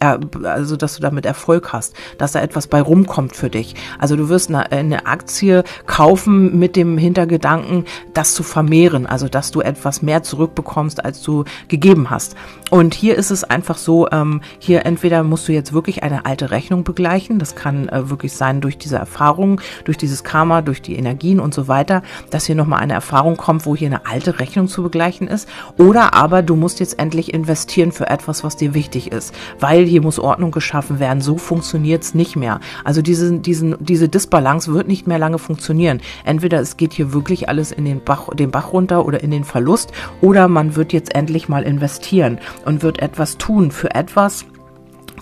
also 0.45 0.77
dass 0.77 0.97
du 0.97 1.03
damit 1.03 1.25
Erfolg 1.25 1.73
hast, 1.73 1.95
dass 2.19 2.33
da 2.33 2.41
etwas 2.41 2.67
bei 2.67 2.81
rumkommt 2.81 3.35
für 3.35 3.49
dich. 3.49 3.75
Also 3.99 4.17
du 4.17 4.29
wirst 4.29 4.51
eine, 4.51 4.71
eine 4.71 5.07
Aktie 5.07 5.65
kaufen 5.87 6.59
mit 6.59 6.77
dem 6.77 6.99
Hintergedanken, 6.99 7.85
das 8.13 8.35
zu 8.35 8.43
vermehren, 8.43 9.07
also 9.07 9.29
dass 9.29 9.51
du 9.51 9.61
etwas 9.61 10.03
mehr 10.03 10.23
zurückbekommst, 10.23 11.05
als 11.05 11.23
du 11.23 11.45
gegeben 11.69 12.11
hast. 12.11 12.37
Und 12.71 12.95
hier 12.95 13.17
ist 13.17 13.31
es 13.31 13.45
einfach 13.45 13.79
so, 13.79 14.09
ähm, 14.11 14.43
hier 14.59 14.85
entweder 14.87 15.23
musst 15.23 15.49
du 15.49 15.53
jetzt 15.53 15.73
wirklich 15.73 16.03
eine 16.03 16.27
alte 16.27 16.51
Rechnung 16.51 16.85
begleichen, 16.85 17.39
das 17.39 17.55
kann 17.55 17.89
äh, 17.89 18.10
wirklich 18.11 18.33
sein 18.33 18.61
durch 18.61 18.79
diese 18.79 18.97
Erfahrung, 18.97 19.61
durch 19.85 19.97
dieses 19.97 20.25
Karma, 20.25 20.63
durch 20.63 20.83
die 20.83 20.97
Energien 20.97 21.41
und 21.41 21.55
so 21.55 21.69
weiter, 21.69 22.03
dass 22.31 22.47
hier 22.47 22.55
nochmal 22.55 22.81
eine 22.81 22.93
Erfahrung 22.93 23.37
kommt, 23.37 23.67
wo 23.67 23.77
hier 23.77 23.87
eine 23.87 24.07
alte 24.07 24.39
Rechnung 24.41 24.69
zu 24.69 24.83
begleichen 24.83 25.29
ist. 25.29 25.49
Oder 25.79 26.15
aber 26.15 26.43
du 26.43 26.57
musst 26.57 26.81
jetzt 26.81 26.99
endlich 26.99 27.33
investieren 27.33 27.93
für 27.93 28.09
etwas, 28.09 28.45
was 28.45 28.57
dir 28.57 28.75
wichtig 28.75 29.13
ist, 29.13 29.35
weil 29.59 29.85
hier 29.85 30.03
muss 30.03 30.19
Ordnung 30.19 30.51
geschaffen 30.51 30.99
werden. 30.99 31.21
So 31.21 31.39
funktioniert 31.39 32.03
es 32.03 32.15
nicht 32.15 32.37
mehr. 32.37 32.61
Also 32.85 33.03
diese, 33.03 33.39
diesen, 33.39 33.77
diese 33.81 34.09
Disbalance 34.09 34.73
wird 34.73 34.89
nicht 34.89 35.07
mehr 35.07 35.19
lange 35.19 35.39
funktionieren. 35.39 36.01
Entweder 36.25 36.61
es 36.61 36.77
geht 36.77 36.93
hier 36.93 37.13
wirklich 37.13 37.49
alles 37.49 37.73
in 37.73 37.85
den 37.85 38.03
Bach, 38.03 38.29
den 38.35 38.51
Bach 38.51 38.73
runter 38.73 39.05
oder 39.07 39.23
in 39.23 39.31
den 39.31 39.45
Verlust 39.45 39.93
oder 40.21 40.49
man 40.49 40.77
wird 40.77 40.93
jetzt 40.93 41.15
endlich 41.15 41.49
mal 41.49 41.63
investieren 41.63 42.39
und 42.65 42.83
wird 42.83 43.01
etwas 43.01 43.39
tun 43.39 43.71
für 43.71 43.95
etwas, 43.95 44.45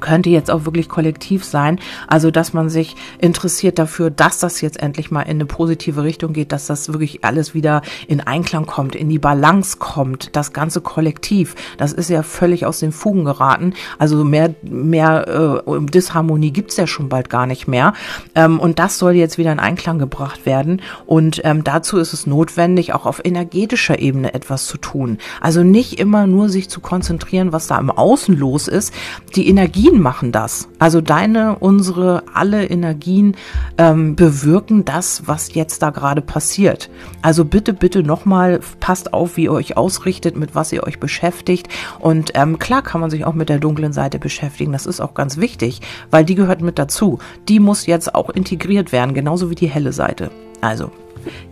könnte 0.00 0.30
jetzt 0.30 0.50
auch 0.50 0.64
wirklich 0.64 0.88
kollektiv 0.88 1.44
sein. 1.44 1.78
Also, 2.06 2.30
dass 2.30 2.52
man 2.52 2.68
sich 2.68 2.96
interessiert 3.18 3.78
dafür, 3.78 4.10
dass 4.10 4.38
das 4.38 4.60
jetzt 4.60 4.80
endlich 4.80 5.10
mal 5.10 5.22
in 5.22 5.30
eine 5.30 5.46
positive 5.46 6.02
Richtung 6.02 6.32
geht, 6.32 6.52
dass 6.52 6.66
das 6.66 6.92
wirklich 6.92 7.24
alles 7.24 7.54
wieder 7.54 7.82
in 8.06 8.20
Einklang 8.20 8.66
kommt, 8.66 8.94
in 8.94 9.08
die 9.08 9.18
Balance 9.18 9.76
kommt, 9.78 10.34
das 10.36 10.52
ganze 10.52 10.80
Kollektiv. 10.80 11.54
Das 11.76 11.92
ist 11.92 12.10
ja 12.10 12.22
völlig 12.22 12.66
aus 12.66 12.80
den 12.80 12.92
Fugen 12.92 13.24
geraten. 13.24 13.74
Also 13.98 14.24
mehr, 14.24 14.54
mehr 14.62 15.62
äh, 15.66 15.80
Disharmonie 15.86 16.50
gibt's 16.50 16.76
ja 16.76 16.86
schon 16.86 17.08
bald 17.08 17.30
gar 17.30 17.46
nicht 17.46 17.68
mehr. 17.68 17.92
Ähm, 18.34 18.60
und 18.60 18.78
das 18.78 18.98
soll 18.98 19.12
jetzt 19.12 19.38
wieder 19.38 19.52
in 19.52 19.60
Einklang 19.60 19.98
gebracht 19.98 20.46
werden. 20.46 20.82
Und 21.06 21.40
ähm, 21.44 21.64
dazu 21.64 21.98
ist 21.98 22.12
es 22.12 22.26
notwendig, 22.26 22.94
auch 22.94 23.06
auf 23.06 23.20
energetischer 23.24 23.98
Ebene 23.98 24.34
etwas 24.34 24.66
zu 24.66 24.78
tun. 24.78 25.18
Also 25.40 25.62
nicht 25.62 25.98
immer 25.98 26.26
nur 26.26 26.48
sich 26.48 26.68
zu 26.68 26.80
konzentrieren, 26.80 27.52
was 27.52 27.66
da 27.66 27.78
im 27.78 27.90
Außen 27.90 28.36
los 28.36 28.68
ist. 28.68 28.92
Die 29.34 29.48
Energie 29.48 29.87
Energien 29.88 30.02
machen 30.02 30.32
das. 30.32 30.68
Also 30.78 31.00
deine, 31.00 31.56
unsere, 31.58 32.22
alle 32.34 32.66
Energien 32.66 33.36
ähm, 33.78 34.16
bewirken 34.16 34.84
das, 34.84 35.26
was 35.26 35.54
jetzt 35.54 35.82
da 35.82 35.90
gerade 35.90 36.20
passiert. 36.20 36.90
Also 37.22 37.44
bitte, 37.44 37.72
bitte 37.72 38.02
nochmal, 38.02 38.60
passt 38.80 39.14
auf, 39.14 39.36
wie 39.36 39.44
ihr 39.44 39.52
euch 39.52 39.76
ausrichtet, 39.76 40.36
mit 40.36 40.54
was 40.54 40.72
ihr 40.72 40.84
euch 40.84 41.00
beschäftigt. 41.00 41.68
Und 42.00 42.32
ähm, 42.34 42.58
klar 42.58 42.82
kann 42.82 43.00
man 43.00 43.10
sich 43.10 43.24
auch 43.24 43.34
mit 43.34 43.48
der 43.48 43.58
dunklen 43.58 43.92
Seite 43.92 44.18
beschäftigen. 44.18 44.72
Das 44.72 44.86
ist 44.86 45.00
auch 45.00 45.14
ganz 45.14 45.38
wichtig, 45.38 45.80
weil 46.10 46.24
die 46.24 46.34
gehört 46.34 46.60
mit 46.60 46.78
dazu. 46.78 47.18
Die 47.48 47.60
muss 47.60 47.86
jetzt 47.86 48.14
auch 48.14 48.30
integriert 48.30 48.92
werden, 48.92 49.14
genauso 49.14 49.50
wie 49.50 49.54
die 49.54 49.68
helle 49.68 49.92
Seite. 49.92 50.30
Also 50.60 50.90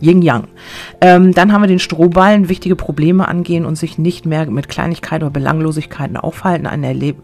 Yin 0.01 0.21
Yang. 0.21 0.47
Ähm, 1.01 1.33
dann 1.33 1.51
haben 1.51 1.61
wir 1.61 1.67
den 1.67 1.79
Strohballen, 1.79 2.49
wichtige 2.49 2.75
Probleme 2.75 3.27
angehen 3.27 3.65
und 3.65 3.75
sich 3.77 3.97
nicht 3.97 4.25
mehr 4.25 4.49
mit 4.49 4.69
Kleinigkeiten 4.69 5.23
oder 5.23 5.33
Belanglosigkeiten 5.33 6.17
aufhalten, 6.17 6.67
eine, 6.67 6.87
Erleb 6.87 7.17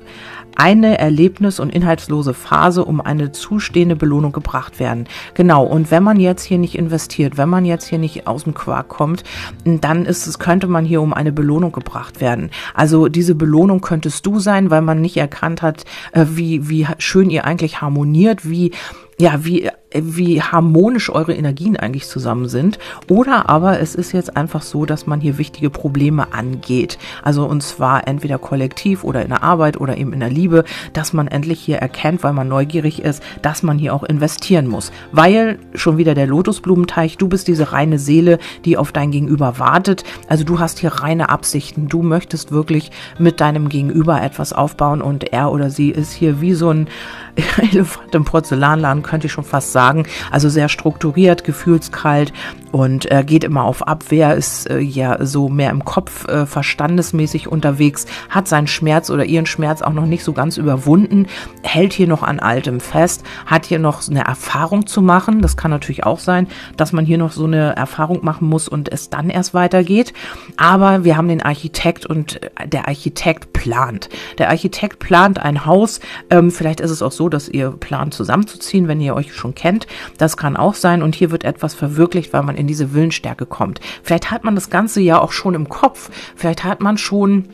eine 0.56 1.00
Erlebnis- 1.00 1.60
und 1.60 1.74
inhaltslose 1.74 2.34
Phase 2.34 2.86
um 2.86 3.02
eine 3.02 3.32
zustehende 3.32 3.96
Belohnung 3.96 4.32
gebracht 4.32 4.80
werden. 4.80 5.06
Genau. 5.34 5.64
Und 5.64 5.92
wenn 5.92 6.04
man 6.04 6.20
jetzt 6.20 6.44
hier 6.44 6.58
nicht 6.58 6.76
investiert, 6.76 7.38
wenn 7.38 7.50
man 7.50 7.66
jetzt 7.66 7.88
hier 7.88 8.00
nicht 8.00 8.28
aus 8.28 8.44
dem 8.44 8.54
Quark 8.54 8.90
kommt, 8.90 9.24
dann 9.66 10.06
ist 10.06 10.28
es, 10.28 10.40
könnte 10.40 10.68
man 10.68 10.86
hier 10.86 11.02
um 11.02 11.14
eine 11.14 11.32
Belohnung 11.32 11.72
gebracht 11.72 12.22
werden. 12.22 12.52
Also 12.74 13.08
diese 13.08 13.36
Belohnung 13.36 13.82
könntest 13.82 14.26
du 14.26 14.40
sein, 14.40 14.70
weil 14.70 14.82
man 14.82 15.02
nicht 15.02 15.18
erkannt 15.18 15.62
hat, 15.62 15.86
äh, 16.12 16.26
wie, 16.30 16.70
wie 16.70 16.88
schön 16.98 17.30
ihr 17.30 17.46
eigentlich 17.46 17.82
harmoniert, 17.82 18.48
wie 18.50 18.72
ja, 19.20 19.46
wie 19.46 19.70
wie 19.94 20.42
harmonisch 20.42 21.10
eure 21.10 21.34
Energien 21.34 21.78
eigentlich 21.78 22.08
zusammen 22.08 22.48
sind. 22.48 22.80
Oder 23.10 23.50
aber 23.50 23.80
es 23.80 23.96
ist 23.96 24.12
jetzt 24.12 24.36
einfach 24.36 24.62
so, 24.62 24.86
dass 24.86 25.08
man 25.08 25.22
hier 25.22 25.38
wichtige 25.38 25.70
Probleme 25.70 26.34
angeht. 26.34 26.98
Also 27.24 27.46
und 27.46 27.62
zwar 27.62 28.08
entweder 28.08 28.38
kollektiv 28.38 29.04
oder 29.04 29.22
in 29.22 29.30
der 29.30 29.44
Arbeit 29.44 29.80
oder 29.80 29.98
eben 29.98 30.14
in 30.14 30.20
der 30.20 30.30
Liebe, 30.30 30.64
dass 30.94 31.14
man 31.14 31.28
endlich 31.28 31.60
hier 31.60 31.78
erkennt, 31.78 32.24
weil 32.24 32.34
man 32.34 32.48
neugierig 32.48 33.02
ist, 33.02 33.24
dass 33.42 33.64
man 33.64 33.78
hier 33.78 33.94
auch 33.94 34.04
investieren 34.04 34.68
muss. 34.68 34.92
Weil 35.12 35.60
schon 35.74 35.98
wieder 35.98 36.16
der 36.16 36.28
Lotusblumenteich, 36.28 37.18
du 37.18 37.28
bist 37.28 37.48
diese 37.48 37.72
reine 37.72 38.00
Seele, 38.00 38.40
die 38.66 38.78
auf 38.78 38.92
dein 38.92 39.12
Gegenüber 39.12 39.60
wartet. 39.60 40.04
Also 40.28 40.44
du 40.44 40.60
hast 40.60 40.80
hier 40.80 40.92
reine 40.92 41.30
Absichten. 41.30 41.88
Du 41.88 42.02
möchtest 42.02 42.52
wirklich 42.52 42.92
mit 43.18 43.42
deinem 43.42 43.70
Gegenüber 43.70 44.22
etwas 44.22 44.54
aufbauen 44.54 45.02
und 45.02 45.32
er 45.34 45.52
oder 45.52 45.70
sie 45.70 45.90
ist 45.90 46.14
hier 46.14 46.42
wie 46.42 46.54
so 46.54 46.70
ein 46.70 46.88
Elefant 47.58 48.14
im 48.14 48.26
Porzellanladen, 48.26 49.04
könnte 49.04 49.28
ich 49.28 49.34
schon 49.34 49.44
fast 49.44 49.72
sagen. 49.72 50.06
Also 50.32 50.50
sehr 50.50 50.70
strukturiert, 50.70 51.44
gefühlskalt 51.44 52.34
und 52.72 53.12
äh, 53.12 53.24
geht 53.24 53.44
immer 53.44 53.64
auf 53.64 53.88
Abwehr, 53.88 54.36
ist 54.36 54.70
äh, 54.70 54.80
ja 54.80 55.24
so 55.26 55.50
mehr 55.50 55.70
im 55.72 55.86
Kopf 55.86 56.28
äh, 56.28 56.46
verstandesmäßig 56.46 57.48
unterwegs, 57.48 58.06
hat 58.30 58.48
seinen 58.48 58.68
Schmerz 58.68 59.10
oder 59.10 59.26
ihren 59.26 59.46
Schmerz 59.46 59.82
auch 59.82 59.94
noch 59.94 60.06
nicht 60.06 60.24
so 60.24 60.34
ganz 60.34 60.58
überwunden, 60.58 61.28
hält 61.64 61.94
hier 61.94 62.08
noch 62.08 62.24
an 62.24 62.40
altem 62.40 62.80
fest, 62.80 63.24
hat 63.46 63.66
hier 63.66 63.80
noch 63.80 64.08
eine 64.08 64.26
Erfahrung 64.26 64.86
zu 64.88 65.02
machen. 65.02 65.42
Das 65.42 65.58
kann 65.58 65.72
natürlich 65.72 66.04
auch 66.04 66.20
sein, 66.20 66.48
dass 66.78 66.94
man 66.94 67.06
hier 67.06 67.18
noch 67.18 67.32
so 67.32 67.46
eine 67.46 67.76
Erfahrung 67.76 68.24
machen 68.24 68.48
muss 68.48 68.68
und 68.68 68.92
es 68.92 69.10
dann 69.10 69.30
erst 69.30 69.54
weitergeht. 69.54 70.14
Aber 70.58 71.04
wir 71.04 71.18
haben 71.18 71.28
den 71.28 71.42
Architekt 71.42 72.06
und 72.06 72.42
äh, 72.44 72.68
der 72.68 72.88
Architekt 72.88 73.54
plant. 73.54 74.10
Der 74.38 74.50
Architekt 74.50 75.00
plant 75.00 75.40
ein 75.40 75.66
Haus. 75.66 76.00
Ähm, 76.30 76.52
vielleicht 76.52 76.80
ist 76.80 76.92
es 76.92 77.02
auch 77.02 77.12
so, 77.12 77.23
dass 77.30 77.50
ihr 77.50 77.72
plant 77.72 78.14
zusammenzuziehen, 78.14 78.88
wenn 78.88 79.02
ihr 79.02 79.16
euch 79.16 79.34
schon 79.34 79.56
kennt 79.56 79.64
kennt. 79.64 79.88
Das 80.18 80.38
kann 80.38 80.58
auch 80.58 80.76
sein. 80.76 81.02
Und 81.02 81.16
hier 81.16 81.32
wird 81.32 81.44
etwas 81.44 81.74
verwirklicht, 81.74 82.34
weil 82.34 82.44
man 82.44 82.56
in 82.56 82.68
diese 82.68 82.94
Willensstärke 82.94 83.46
kommt. 83.46 83.80
Vielleicht 84.04 84.32
hat 84.32 84.44
man 84.44 84.56
das 84.56 84.70
Ganze 84.70 85.02
ja 85.02 85.22
auch 85.22 85.32
schon 85.32 85.54
im 85.54 85.70
Kopf. 85.70 86.10
Vielleicht 86.36 86.64
hat 86.64 86.82
man 86.82 86.98
schon 86.98 87.46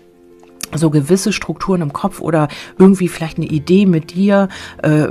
so 0.76 0.90
gewisse 0.90 1.34
Strukturen 1.34 1.82
im 1.82 1.94
Kopf 1.94 2.20
oder 2.22 2.48
irgendwie 2.78 3.08
vielleicht 3.08 3.38
eine 3.38 3.48
Idee 3.48 3.86
mit 3.86 4.14
dir, 4.14 4.50
äh, 4.84 5.08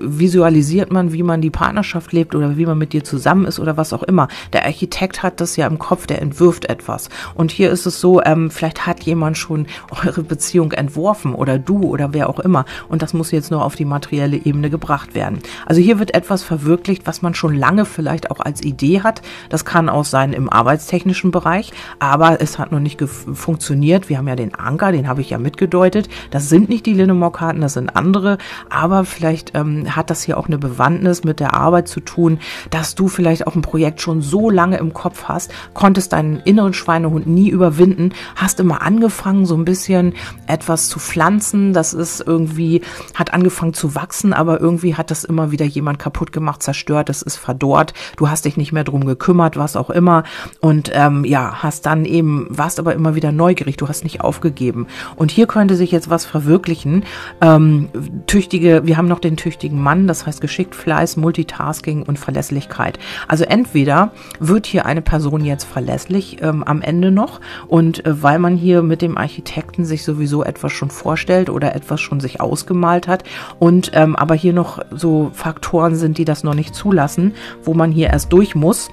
visualisiert 0.00 0.92
man, 0.92 1.12
wie 1.12 1.22
man 1.22 1.40
die 1.40 1.50
Partnerschaft 1.50 2.12
lebt 2.12 2.34
oder 2.34 2.56
wie 2.56 2.66
man 2.66 2.78
mit 2.78 2.92
dir 2.92 3.04
zusammen 3.04 3.46
ist 3.46 3.58
oder 3.58 3.76
was 3.76 3.92
auch 3.92 4.02
immer. 4.02 4.28
Der 4.52 4.64
Architekt 4.64 5.22
hat 5.22 5.40
das 5.40 5.56
ja 5.56 5.66
im 5.66 5.78
Kopf, 5.78 6.06
der 6.06 6.20
entwirft 6.20 6.66
etwas. 6.66 7.08
Und 7.34 7.50
hier 7.50 7.70
ist 7.70 7.86
es 7.86 8.00
so, 8.00 8.22
ähm, 8.22 8.50
vielleicht 8.50 8.86
hat 8.86 9.02
jemand 9.04 9.38
schon 9.38 9.66
eure 10.04 10.22
Beziehung 10.22 10.72
entworfen 10.72 11.34
oder 11.34 11.58
du 11.58 11.82
oder 11.82 12.12
wer 12.12 12.28
auch 12.28 12.40
immer. 12.40 12.64
Und 12.88 13.02
das 13.02 13.14
muss 13.14 13.30
jetzt 13.30 13.50
nur 13.50 13.64
auf 13.64 13.76
die 13.76 13.84
materielle 13.84 14.36
Ebene 14.36 14.70
gebracht 14.70 15.14
werden. 15.14 15.38
Also 15.66 15.80
hier 15.80 15.98
wird 15.98 16.14
etwas 16.14 16.42
verwirklicht, 16.42 17.06
was 17.06 17.22
man 17.22 17.34
schon 17.34 17.54
lange 17.54 17.84
vielleicht 17.84 18.30
auch 18.30 18.40
als 18.40 18.62
Idee 18.62 19.00
hat. 19.00 19.22
Das 19.48 19.64
kann 19.64 19.88
auch 19.88 20.04
sein 20.04 20.32
im 20.32 20.50
arbeitstechnischen 20.50 21.30
Bereich, 21.30 21.72
aber 21.98 22.40
es 22.40 22.58
hat 22.58 22.72
noch 22.72 22.80
nicht 22.80 23.02
funktioniert. 23.02 24.08
Wir 24.08 24.18
haben 24.18 24.28
ja 24.28 24.36
den 24.36 24.54
Anker 24.54 24.81
Anker, 24.82 24.92
den 24.92 25.08
habe 25.08 25.20
ich 25.20 25.30
ja 25.30 25.38
mitgedeutet. 25.38 26.08
Das 26.30 26.48
sind 26.48 26.68
nicht 26.68 26.86
die 26.86 26.94
Linemore-Karten, 26.94 27.60
das 27.60 27.74
sind 27.74 27.94
andere, 27.94 28.38
aber 28.68 29.04
vielleicht 29.04 29.52
ähm, 29.54 29.94
hat 29.94 30.10
das 30.10 30.22
hier 30.22 30.38
auch 30.38 30.48
eine 30.48 30.58
Bewandtnis 30.58 31.22
mit 31.22 31.38
der 31.38 31.54
Arbeit 31.54 31.88
zu 31.88 32.00
tun, 32.00 32.38
dass 32.70 32.94
du 32.94 33.08
vielleicht 33.08 33.46
auch 33.46 33.54
ein 33.54 33.62
Projekt 33.62 34.00
schon 34.00 34.22
so 34.22 34.50
lange 34.50 34.78
im 34.78 34.92
Kopf 34.92 35.24
hast, 35.24 35.52
konntest 35.74 36.12
deinen 36.12 36.40
inneren 36.40 36.74
Schweinehund 36.74 37.26
nie 37.26 37.48
überwinden, 37.48 38.12
hast 38.34 38.58
immer 38.58 38.82
angefangen, 38.82 39.46
so 39.46 39.54
ein 39.54 39.64
bisschen 39.64 40.14
etwas 40.46 40.88
zu 40.88 40.98
pflanzen, 40.98 41.72
das 41.72 41.94
ist 41.94 42.20
irgendwie, 42.20 42.82
hat 43.14 43.32
angefangen 43.32 43.74
zu 43.74 43.94
wachsen, 43.94 44.32
aber 44.32 44.60
irgendwie 44.60 44.96
hat 44.96 45.10
das 45.10 45.24
immer 45.24 45.52
wieder 45.52 45.64
jemand 45.64 45.98
kaputt 46.00 46.32
gemacht, 46.32 46.62
zerstört, 46.62 47.08
es 47.08 47.22
ist 47.22 47.36
verdorrt, 47.36 47.94
du 48.16 48.28
hast 48.28 48.44
dich 48.44 48.56
nicht 48.56 48.72
mehr 48.72 48.84
drum 48.84 49.04
gekümmert, 49.04 49.56
was 49.56 49.76
auch 49.76 49.90
immer. 49.90 50.24
Und 50.60 50.90
ähm, 50.92 51.24
ja, 51.24 51.62
hast 51.62 51.86
dann 51.86 52.04
eben, 52.04 52.46
warst 52.50 52.80
aber 52.80 52.94
immer 52.94 53.14
wieder 53.14 53.30
neugierig, 53.30 53.76
du 53.76 53.88
hast 53.88 54.02
nicht 54.02 54.20
aufgegeben 54.20 54.71
geben. 54.72 54.86
Und 55.16 55.30
hier 55.30 55.46
könnte 55.46 55.76
sich 55.76 55.90
jetzt 55.90 56.10
was 56.10 56.24
verwirklichen. 56.24 57.04
Ähm, 57.40 57.88
tüchtige, 58.26 58.82
wir 58.84 58.96
haben 58.96 59.08
noch 59.08 59.18
den 59.18 59.36
tüchtigen 59.36 59.80
Mann, 59.80 60.06
das 60.06 60.26
heißt 60.26 60.40
geschickt 60.40 60.74
Fleiß, 60.74 61.16
Multitasking 61.16 62.02
und 62.02 62.18
Verlässlichkeit. 62.18 62.98
Also 63.28 63.44
entweder 63.44 64.12
wird 64.40 64.66
hier 64.66 64.86
eine 64.86 65.02
Person 65.02 65.44
jetzt 65.44 65.64
verlässlich 65.64 66.38
ähm, 66.42 66.62
am 66.64 66.82
Ende 66.82 67.10
noch 67.10 67.40
und 67.68 68.04
äh, 68.06 68.22
weil 68.22 68.38
man 68.38 68.56
hier 68.56 68.82
mit 68.82 69.02
dem 69.02 69.18
Architekten 69.18 69.84
sich 69.84 70.04
sowieso 70.04 70.42
etwas 70.42 70.72
schon 70.72 70.90
vorstellt 70.90 71.50
oder 71.50 71.74
etwas 71.74 72.00
schon 72.00 72.20
sich 72.20 72.40
ausgemalt 72.40 73.08
hat 73.08 73.24
und 73.58 73.90
ähm, 73.94 74.16
aber 74.16 74.34
hier 74.34 74.52
noch 74.52 74.80
so 74.90 75.30
Faktoren 75.34 75.96
sind, 75.96 76.18
die 76.18 76.24
das 76.24 76.44
noch 76.44 76.54
nicht 76.54 76.74
zulassen, 76.74 77.34
wo 77.62 77.74
man 77.74 77.92
hier 77.92 78.08
erst 78.08 78.32
durch 78.32 78.54
muss 78.54 78.90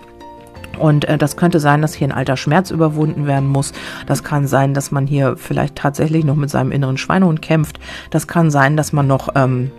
und 0.79 1.05
äh, 1.05 1.17
das 1.17 1.37
könnte 1.37 1.59
sein, 1.59 1.81
dass 1.81 1.93
hier 1.93 2.07
ein 2.07 2.11
alter 2.11 2.37
Schmerz 2.37 2.71
überwunden 2.71 3.27
werden 3.27 3.47
muss. 3.47 3.73
Das 4.07 4.23
kann 4.23 4.47
sein, 4.47 4.73
dass 4.73 4.91
man 4.91 5.07
hier 5.07 5.35
vielleicht 5.37 5.75
tatsächlich 5.75 6.23
noch 6.23 6.35
mit 6.35 6.49
seinem 6.49 6.71
inneren 6.71 6.97
Schweinehund 6.97 7.41
kämpft. 7.41 7.79
Das 8.09 8.27
kann 8.27 8.49
sein, 8.51 8.77
dass 8.77 8.93
man 8.93 9.07
noch 9.07 9.29
ähm, 9.35 9.71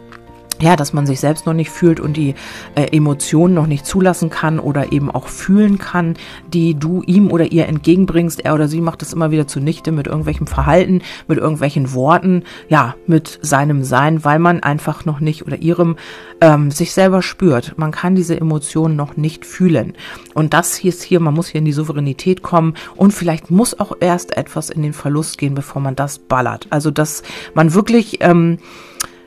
ja, 0.61 0.77
dass 0.77 0.93
man 0.93 1.07
sich 1.07 1.21
selbst 1.21 1.47
noch 1.47 1.55
nicht 1.55 1.71
fühlt 1.71 2.01
und 2.01 2.17
die 2.17 2.35
äh, 2.75 2.97
Emotionen 2.97 3.55
noch 3.55 3.67
nicht 3.67 3.87
zulassen 3.87 4.31
kann 4.31 4.59
oder 4.59 4.93
eben 4.93 5.11
auch 5.11 5.29
fühlen 5.29 5.79
kann, 5.79 6.15
die 6.53 6.75
du 6.75 7.03
ihm 7.07 7.31
oder 7.31 7.51
ihr 7.51 7.67
entgegenbringst. 7.67 8.45
Er 8.45 8.55
oder 8.55 8.69
sie 8.69 8.81
macht 8.81 9.03
es 9.03 9.13
immer 9.13 9.31
wieder 9.31 9.47
zunichte 9.47 9.93
mit 9.93 10.07
irgendwelchem 10.07 10.47
Verhalten, 10.47 11.03
mit 11.29 11.39
irgendwelchen 11.39 11.93
Worten, 11.95 12.45
ja, 12.69 12.95
mit 13.07 13.39
seinem 13.43 13.85
Sein, 13.85 14.25
weil 14.25 14.39
man 14.39 14.61
einfach 14.61 15.05
noch 15.05 15.21
nicht 15.21 15.47
oder 15.47 15.57
ihrem 15.57 15.97
ähm, 16.41 16.71
sich 16.71 16.93
selber 16.93 17.23
spürt. 17.23 17.75
Man 17.77 17.91
kann 17.91 18.15
diese 18.15 18.39
Emotionen 18.39 18.97
noch 18.97 19.17
nicht 19.17 19.47
fühlen. 19.47 19.95
Und 20.35 20.55
das 20.55 20.77
hier 20.77 20.91
ist 20.91 21.03
hier, 21.03 21.21
man 21.21 21.35
muss 21.35 21.49
hier 21.49 21.61
in 21.61 21.65
die 21.65 21.73
Souveränität 21.73 22.43
kommen 22.43 22.75
und 22.97 23.13
vielleicht 23.13 23.51
muss 23.51 23.79
auch 23.79 23.97
erst 24.01 24.37
etwas 24.37 24.71
in 24.71 24.83
den 24.83 24.93
Verlust 24.93 25.39
gehen, 25.39 25.55
bevor 25.55 25.81
man 25.81 25.97
das 25.97 26.19
ballert. 26.19 26.67
Also, 26.71 26.91
dass 26.91 27.23
man 27.55 27.75
wirklich 27.75 28.19
ähm, 28.21 28.59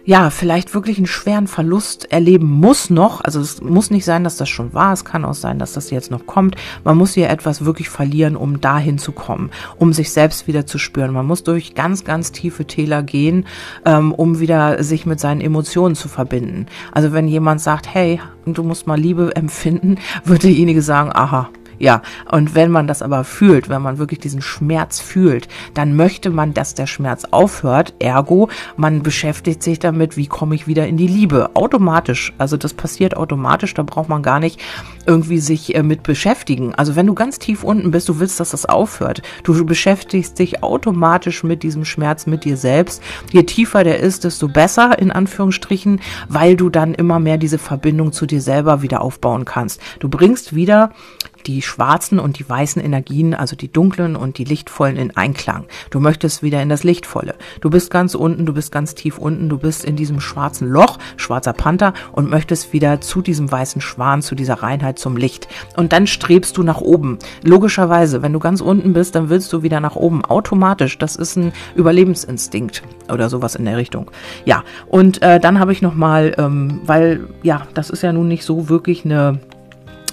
ja, 0.06 0.30
vielleicht 0.30 0.74
wirklich 0.74 0.98
einen 0.98 1.08
schweren 1.08 1.48
Verlust 1.48 2.12
erleben 2.12 2.50
muss 2.50 2.89
noch. 2.89 3.22
Also 3.22 3.39
es 3.39 3.62
muss 3.62 3.89
nicht 3.89 4.04
sein, 4.04 4.26
dass 4.26 4.36
das 4.36 4.50
schon 4.50 4.74
war. 4.74 4.92
Es 4.92 5.06
kann 5.06 5.24
auch 5.24 5.34
sein, 5.34 5.60
dass 5.60 5.74
das 5.74 5.92
jetzt 5.92 6.12
noch 6.12 6.26
kommt. 6.26 6.56
Man 6.84 6.98
muss 6.98 7.13
hier 7.13 7.30
etwas 7.30 7.63
wirklich 7.63 7.89
verlieren, 7.89 8.36
um 8.36 8.60
dahin 8.60 8.98
zu 8.98 9.13
kommen, 9.13 9.50
um 9.78 9.94
sich 9.94 10.12
selbst 10.12 10.48
wieder 10.48 10.66
zu 10.66 10.78
spüren. 10.78 11.13
Man 11.13 11.26
muss 11.26 11.44
durch 11.44 11.74
ganz, 11.74 12.04
ganz 12.04 12.34
tiefe 12.34 12.66
Täler 12.66 13.02
gehen, 13.02 13.46
ähm, 13.86 14.13
um 14.13 14.39
wieder 14.39 14.84
sich 14.84 15.06
mit 15.06 15.22
seinen 15.22 15.39
Emotionen 15.39 15.96
zu 15.96 16.10
verbinden. 16.10 16.66
Also 16.92 17.13
wenn 17.13 17.28
jemand 17.28 17.62
sagt, 17.62 17.88
hey, 17.94 18.20
du 18.46 18.63
musst 18.63 18.88
mal 18.88 19.00
Liebe 19.00 19.34
empfinden, 19.36 20.00
wird 20.26 20.44
derjenige 20.44 20.82
sagen, 20.82 21.12
aha, 21.13 21.50
Ja, 21.80 22.02
und 22.32 22.56
wenn 22.56 22.72
man 22.72 22.88
das 22.88 23.02
aber 23.02 23.24
fühlt, 23.24 23.70
wenn 23.70 23.82
man 23.82 23.98
wirklich 23.98 24.20
diesen 24.20 24.42
Schmerz 24.42 25.00
fühlt, 25.00 25.48
dann 25.74 25.96
möchte 25.96 26.30
man, 26.30 26.54
dass 26.54 26.74
der 26.74 26.88
Schmerz 26.88 27.26
aufhört. 27.32 27.94
Ergo, 28.00 28.50
man 28.78 29.04
beschäftigt 29.04 29.64
sich 29.64 29.80
damit, 29.80 30.18
wie 30.18 30.28
komme 30.28 30.56
ich 30.56 30.68
wieder 30.68 30.88
in 30.88 30.98
die 30.98 31.08
Liebe. 31.08 31.56
Automatisch. 31.56 32.34
Also 32.38 32.58
das 32.58 32.74
passiert 32.74 33.18
automatisch, 33.18 33.74
da 33.74 33.84
braucht 33.84 34.10
man 34.10 34.24
gar 34.24 34.40
nicht 34.40 34.60
irgendwie 35.06 35.40
sich 35.40 35.76
äh, 35.76 35.84
mit 35.84 36.04
beschäftigen. 36.04 36.74
Also 36.76 36.96
wenn 36.96 37.08
du 37.08 37.14
ganz 37.14 37.40
tief 37.40 37.64
unten 37.64 37.92
bist, 37.92 38.10
du 38.10 38.20
willst, 38.20 38.40
dass 38.40 38.52
das 38.52 38.66
aufhört. 38.66 39.22
Du 39.44 39.66
beschäftigst 39.66 40.40
dich 40.40 40.64
automatisch 40.64 41.44
mit 41.44 41.64
diesem 41.64 41.86
Schmerz, 41.86 42.26
mit 42.26 42.46
dir 42.46 42.58
selbst. 42.58 43.02
Je 43.32 43.44
tiefer 43.44 43.84
der 43.84 44.00
ist, 44.00 44.24
desto 44.24 44.48
besser, 44.48 44.98
in 45.00 45.12
Anführungsstrichen, 45.12 46.02
weil 46.30 46.56
du 46.56 46.70
dann 46.70 46.94
immer 46.94 47.20
mehr 47.20 47.38
diese 47.38 47.58
Verbindung 47.58 48.12
zu 48.12 48.26
dir 48.26 48.42
selber 48.42 48.82
wieder 48.82 49.02
aufbauen 49.02 49.46
kannst. 49.46 49.82
Du 50.00 50.10
bringst 50.10 50.56
wieder 50.56 50.92
die 51.43 51.62
schwarzen 51.62 52.19
und 52.19 52.39
die 52.39 52.47
weißen 52.47 52.82
Energien, 52.82 53.34
also 53.34 53.56
die 53.56 53.71
dunklen 53.71 54.15
und 54.15 54.38
die 54.38 54.43
lichtvollen 54.43 54.97
in 54.97 55.15
Einklang. 55.15 55.65
Du 55.89 55.99
möchtest 55.99 56.44
wieder 56.44 56.62
in 56.62 56.69
das 56.69 56.83
Lichtvolle. 56.83 57.35
Du 57.62 57.69
bist 57.69 57.91
ganz 57.91 58.15
unten, 58.15 58.46
du 58.46 58.54
bist 58.54 58.71
ganz 58.71 58.96
tief 58.96 59.17
unten, 59.17 59.50
du 59.50 59.58
bist 59.58 59.85
in 59.85 59.96
diesem 59.96 60.19
schwarzen 60.19 60.67
Loch, 60.69 61.00
schwarzer 61.17 61.54
Panther 61.54 61.94
und 62.12 62.29
möchtest 62.29 62.73
wieder 62.73 63.02
zu 63.02 63.21
diesem 63.21 63.52
weißen 63.52 63.81
Schwan, 63.81 64.21
zu 64.21 64.35
dieser 64.35 64.56
Reinheit, 64.56 65.00
zum 65.00 65.17
Licht. 65.17 65.48
Und 65.75 65.94
dann 65.94 66.08
strebst 66.08 66.58
du 66.58 66.63
nach 66.63 66.81
oben. 66.81 67.19
Logischerweise, 67.44 68.21
wenn 68.21 68.33
du 68.33 68.39
ganz 68.39 68.62
unten 68.62 68.94
bist, 68.94 69.15
dann 69.15 69.29
willst 69.29 69.52
du 69.54 69.63
wieder 69.63 69.79
nach 69.79 69.96
oben. 69.96 70.25
Automatisch. 70.25 70.98
Das 70.98 71.15
ist 71.15 71.35
ein 71.35 71.54
Überlebensinstinkt 71.75 72.83
oder 73.12 73.29
sowas 73.29 73.56
in 73.56 73.65
der 73.65 73.77
Richtung. 73.77 74.10
Ja, 74.46 74.63
und 74.87 75.21
äh, 75.21 75.39
dann 75.39 75.60
habe 75.60 75.71
ich 75.71 75.81
nochmal, 75.81 76.35
ähm, 76.37 76.81
weil 76.85 77.27
ja, 77.41 77.67
das 77.73 77.89
ist 77.89 78.04
ja 78.04 78.13
nun 78.13 78.27
nicht 78.27 78.44
so 78.44 78.69
wirklich 78.69 79.06
eine 79.06 79.39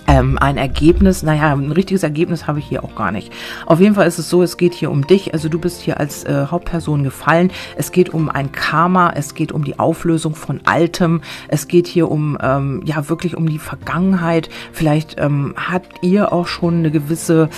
ähm, 0.06 0.38
ein 0.38 0.56
Ergebnis, 0.56 1.22
naja, 1.22 1.52
ein 1.52 1.72
richtiges 1.72 2.02
Ergebnis 2.02 2.46
habe 2.46 2.58
ich 2.58 2.66
hier 2.66 2.84
auch 2.84 2.94
gar 2.94 3.12
nicht. 3.12 3.32
Auf 3.66 3.80
jeden 3.80 3.94
Fall 3.94 4.06
ist 4.06 4.18
es 4.18 4.28
so, 4.28 4.42
es 4.42 4.56
geht 4.56 4.74
hier 4.74 4.90
um 4.90 5.06
dich, 5.06 5.32
also 5.34 5.48
du 5.48 5.58
bist 5.58 5.80
hier 5.80 6.00
als 6.00 6.24
äh, 6.24 6.46
Hauptperson 6.50 7.04
gefallen. 7.04 7.50
Es 7.76 7.92
geht 7.92 8.10
um 8.10 8.28
ein 8.28 8.52
Karma, 8.52 9.12
es 9.14 9.34
geht 9.34 9.52
um 9.52 9.64
die 9.64 9.78
Auflösung 9.78 10.34
von 10.34 10.60
Altem, 10.64 11.20
es 11.48 11.68
geht 11.68 11.86
hier 11.86 12.10
um, 12.10 12.36
ähm, 12.42 12.82
ja, 12.84 13.08
wirklich 13.08 13.36
um 13.36 13.48
die 13.48 13.58
Vergangenheit. 13.58 14.48
Vielleicht 14.72 15.20
ähm, 15.20 15.54
habt 15.56 16.02
ihr 16.02 16.32
auch 16.32 16.46
schon 16.46 16.78
eine 16.78 16.90
gewisse, 16.90 17.48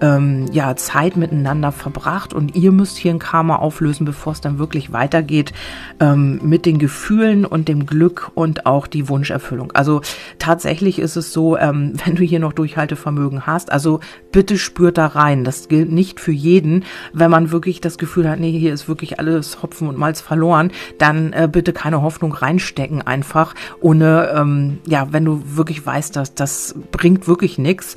ähm, 0.00 0.46
ja, 0.52 0.76
Zeit 0.76 1.16
miteinander 1.16 1.72
verbracht 1.72 2.34
und 2.34 2.54
ihr 2.56 2.72
müsst 2.72 2.98
hier 2.98 3.12
ein 3.12 3.18
Karma 3.18 3.56
auflösen, 3.56 4.04
bevor 4.04 4.32
es 4.32 4.40
dann 4.40 4.58
wirklich 4.58 4.92
weitergeht 4.92 5.52
ähm, 6.00 6.40
mit 6.42 6.66
den 6.66 6.78
Gefühlen 6.78 7.44
und 7.44 7.68
dem 7.68 7.86
Glück 7.86 8.30
und 8.34 8.66
auch 8.66 8.86
die 8.86 9.08
Wunscherfüllung. 9.08 9.72
Also 9.72 10.02
tatsächlich 10.38 10.98
ist 10.98 11.16
es 11.16 11.32
so, 11.32 11.56
ähm, 11.56 11.91
wenn 12.04 12.16
du 12.16 12.22
hier 12.22 12.40
noch 12.40 12.52
Durchhaltevermögen 12.52 13.46
hast. 13.46 13.70
Also 13.70 14.00
bitte 14.30 14.58
spürt 14.58 14.98
da 14.98 15.06
rein. 15.06 15.44
Das 15.44 15.68
gilt 15.68 15.90
nicht 15.90 16.20
für 16.20 16.32
jeden. 16.32 16.84
Wenn 17.12 17.30
man 17.30 17.50
wirklich 17.50 17.80
das 17.80 17.98
Gefühl 17.98 18.28
hat, 18.28 18.40
nee, 18.40 18.58
hier 18.58 18.72
ist 18.72 18.88
wirklich 18.88 19.18
alles 19.18 19.62
Hopfen 19.62 19.88
und 19.88 19.98
Malz 19.98 20.20
verloren, 20.20 20.72
dann 20.98 21.32
äh, 21.32 21.48
bitte 21.50 21.72
keine 21.72 22.02
Hoffnung 22.02 22.32
reinstecken 22.32 23.02
einfach. 23.02 23.54
Ohne, 23.80 24.32
ähm, 24.34 24.78
ja, 24.86 25.12
wenn 25.12 25.24
du 25.24 25.42
wirklich 25.44 25.84
weißt, 25.84 26.16
dass 26.16 26.34
das 26.34 26.74
bringt 26.90 27.28
wirklich 27.28 27.58
nichts. 27.58 27.96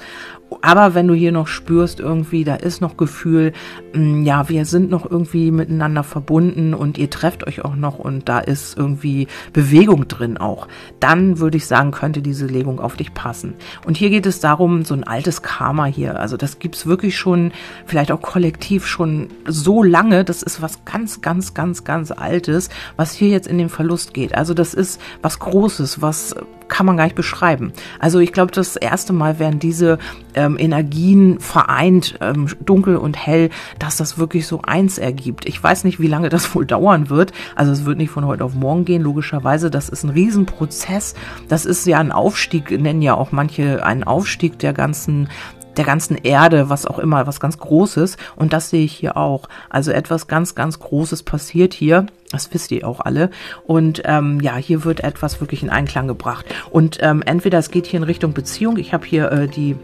Aber 0.62 0.94
wenn 0.94 1.08
du 1.08 1.14
hier 1.14 1.32
noch 1.32 1.48
spürst, 1.48 2.00
irgendwie, 2.00 2.44
da 2.44 2.56
ist 2.56 2.82
noch 2.82 2.98
Gefühl, 2.98 3.54
mm, 3.94 4.24
ja, 4.24 4.48
wir 4.50 4.66
sind 4.66 4.90
noch 4.90 5.10
irgendwie 5.10 5.52
miteinander 5.52 6.04
verbunden 6.04 6.74
und 6.74 6.98
ihr 6.98 7.10
trefft 7.10 7.46
euch 7.48 7.64
auch 7.66 7.76
noch 7.76 8.00
und 8.00 8.30
da 8.30 8.40
ist 8.40 8.78
irgendwie 8.78 9.28
Bewegung 9.54 10.08
drin 10.08 10.38
auch, 10.38 10.68
dann 11.00 11.40
würde 11.40 11.58
ich 11.58 11.66
sagen, 11.66 11.92
könnte 11.92 12.22
diese 12.22 12.46
Legung 12.46 12.80
auf 12.80 12.96
dich 12.96 13.14
passen. 13.14 13.56
Und 13.86 13.98
hier 13.98 14.10
geht 14.10 14.26
es 14.26 14.40
darum, 14.40 14.86
so 14.86 14.94
ein 14.94 15.04
altes 15.04 15.42
Karma 15.42 15.86
hier. 15.86 16.20
Also 16.20 16.38
das 16.38 16.60
gibt's 16.60 16.86
wirklich 16.86 17.18
schon, 17.18 17.52
vielleicht 17.86 18.12
auch 18.12 18.22
kollektiv 18.22 18.86
schon 18.86 19.30
so 19.48 19.84
lange. 19.84 20.24
Das 20.24 20.44
ist 20.44 20.62
was 20.62 20.86
ganz, 20.86 21.22
ganz, 21.22 21.54
ganz, 21.54 21.84
ganz 21.84 22.12
Altes, 22.12 22.70
was 22.96 23.14
hier 23.14 23.30
jetzt 23.30 23.48
in 23.48 23.58
den 23.58 23.70
Verlust 23.70 24.14
geht. 24.14 24.36
Also 24.36 24.54
das 24.54 24.74
ist 24.74 25.02
was 25.22 25.40
Großes, 25.40 26.02
was 26.02 26.36
kann 26.68 26.86
man 26.86 26.98
gar 26.98 27.06
nicht 27.06 27.16
beschreiben. 27.16 27.74
Also 28.00 28.20
ich 28.20 28.34
glaube, 28.34 28.52
das 28.52 28.76
erste 28.76 29.14
Mal 29.14 29.40
werden 29.40 29.60
diese 29.60 29.98
ähm, 30.34 30.58
Energien 30.58 31.40
vereint, 31.40 32.18
ähm, 32.22 32.48
dunkel 32.66 32.98
und 32.98 33.18
hell, 33.18 33.50
dass 33.80 33.98
das 33.98 34.18
wirklich 34.18 34.48
so 34.48 34.62
eins 34.62 34.98
ergibt. 34.98 35.46
Ich 35.46 35.62
weiß 35.62 35.84
nicht, 35.84 36.00
wie 36.00 36.08
lange 36.08 36.30
das 36.30 36.54
wohl 36.56 36.66
dauern 36.66 37.10
wird. 37.10 37.32
Also 37.56 37.72
es 37.72 37.86
wird 37.86 37.98
nicht 37.98 38.10
von 38.10 38.26
heute 38.26 38.44
auf 38.44 38.54
morgen 38.54 38.86
gehen, 38.86 39.02
logischerweise. 39.02 39.70
Das 39.70 39.90
ist 39.90 40.04
ein 40.04 40.10
Riesenprozess. 40.10 41.16
Das 41.48 41.66
ist 41.66 41.86
ja 41.86 42.00
ein 42.00 42.12
Aufstieg, 42.12 42.72
nennen 42.72 43.02
ja 43.02 43.16
auch 43.16 43.32
manche 43.32 43.86
einen 43.86 44.04
Aufstieg 44.04 44.60
der 44.60 44.74
ganzen 44.74 45.30
der 45.78 45.86
ganzen 45.86 46.18
Erde, 46.18 46.70
was 46.70 46.86
auch 46.86 47.00
immer, 47.00 47.28
was 47.28 47.40
ganz 47.40 47.58
Großes. 47.58 48.18
Und 48.36 48.54
das 48.54 48.70
sehe 48.70 48.84
ich 48.84 48.94
hier 48.94 49.18
auch. 49.18 49.48
Also 49.70 49.92
etwas 49.92 50.28
ganz, 50.28 50.56
ganz 50.56 50.80
Großes 50.80 51.24
passiert 51.24 51.74
hier. 51.74 52.06
Das 52.32 52.54
wisst 52.54 52.72
ihr 52.72 52.88
auch 52.88 53.00
alle. 53.00 53.30
Und 53.66 54.02
ähm, 54.06 54.40
ja, 54.42 54.56
hier 54.56 54.84
wird 54.84 55.02
etwas 55.02 55.40
wirklich 55.40 55.64
in 55.64 55.70
Einklang 55.70 56.08
gebracht. 56.08 56.46
Und 56.72 56.98
ähm, 57.02 57.22
entweder 57.26 57.60
es 57.60 57.72
geht 57.72 57.86
hier 57.86 58.00
in 58.00 58.04
Richtung 58.04 58.34
Beziehung. 58.34 58.78
Ich 58.78 58.94
habe 58.94 59.06
hier 59.06 59.32
äh, 59.32 59.48
die 59.48 59.76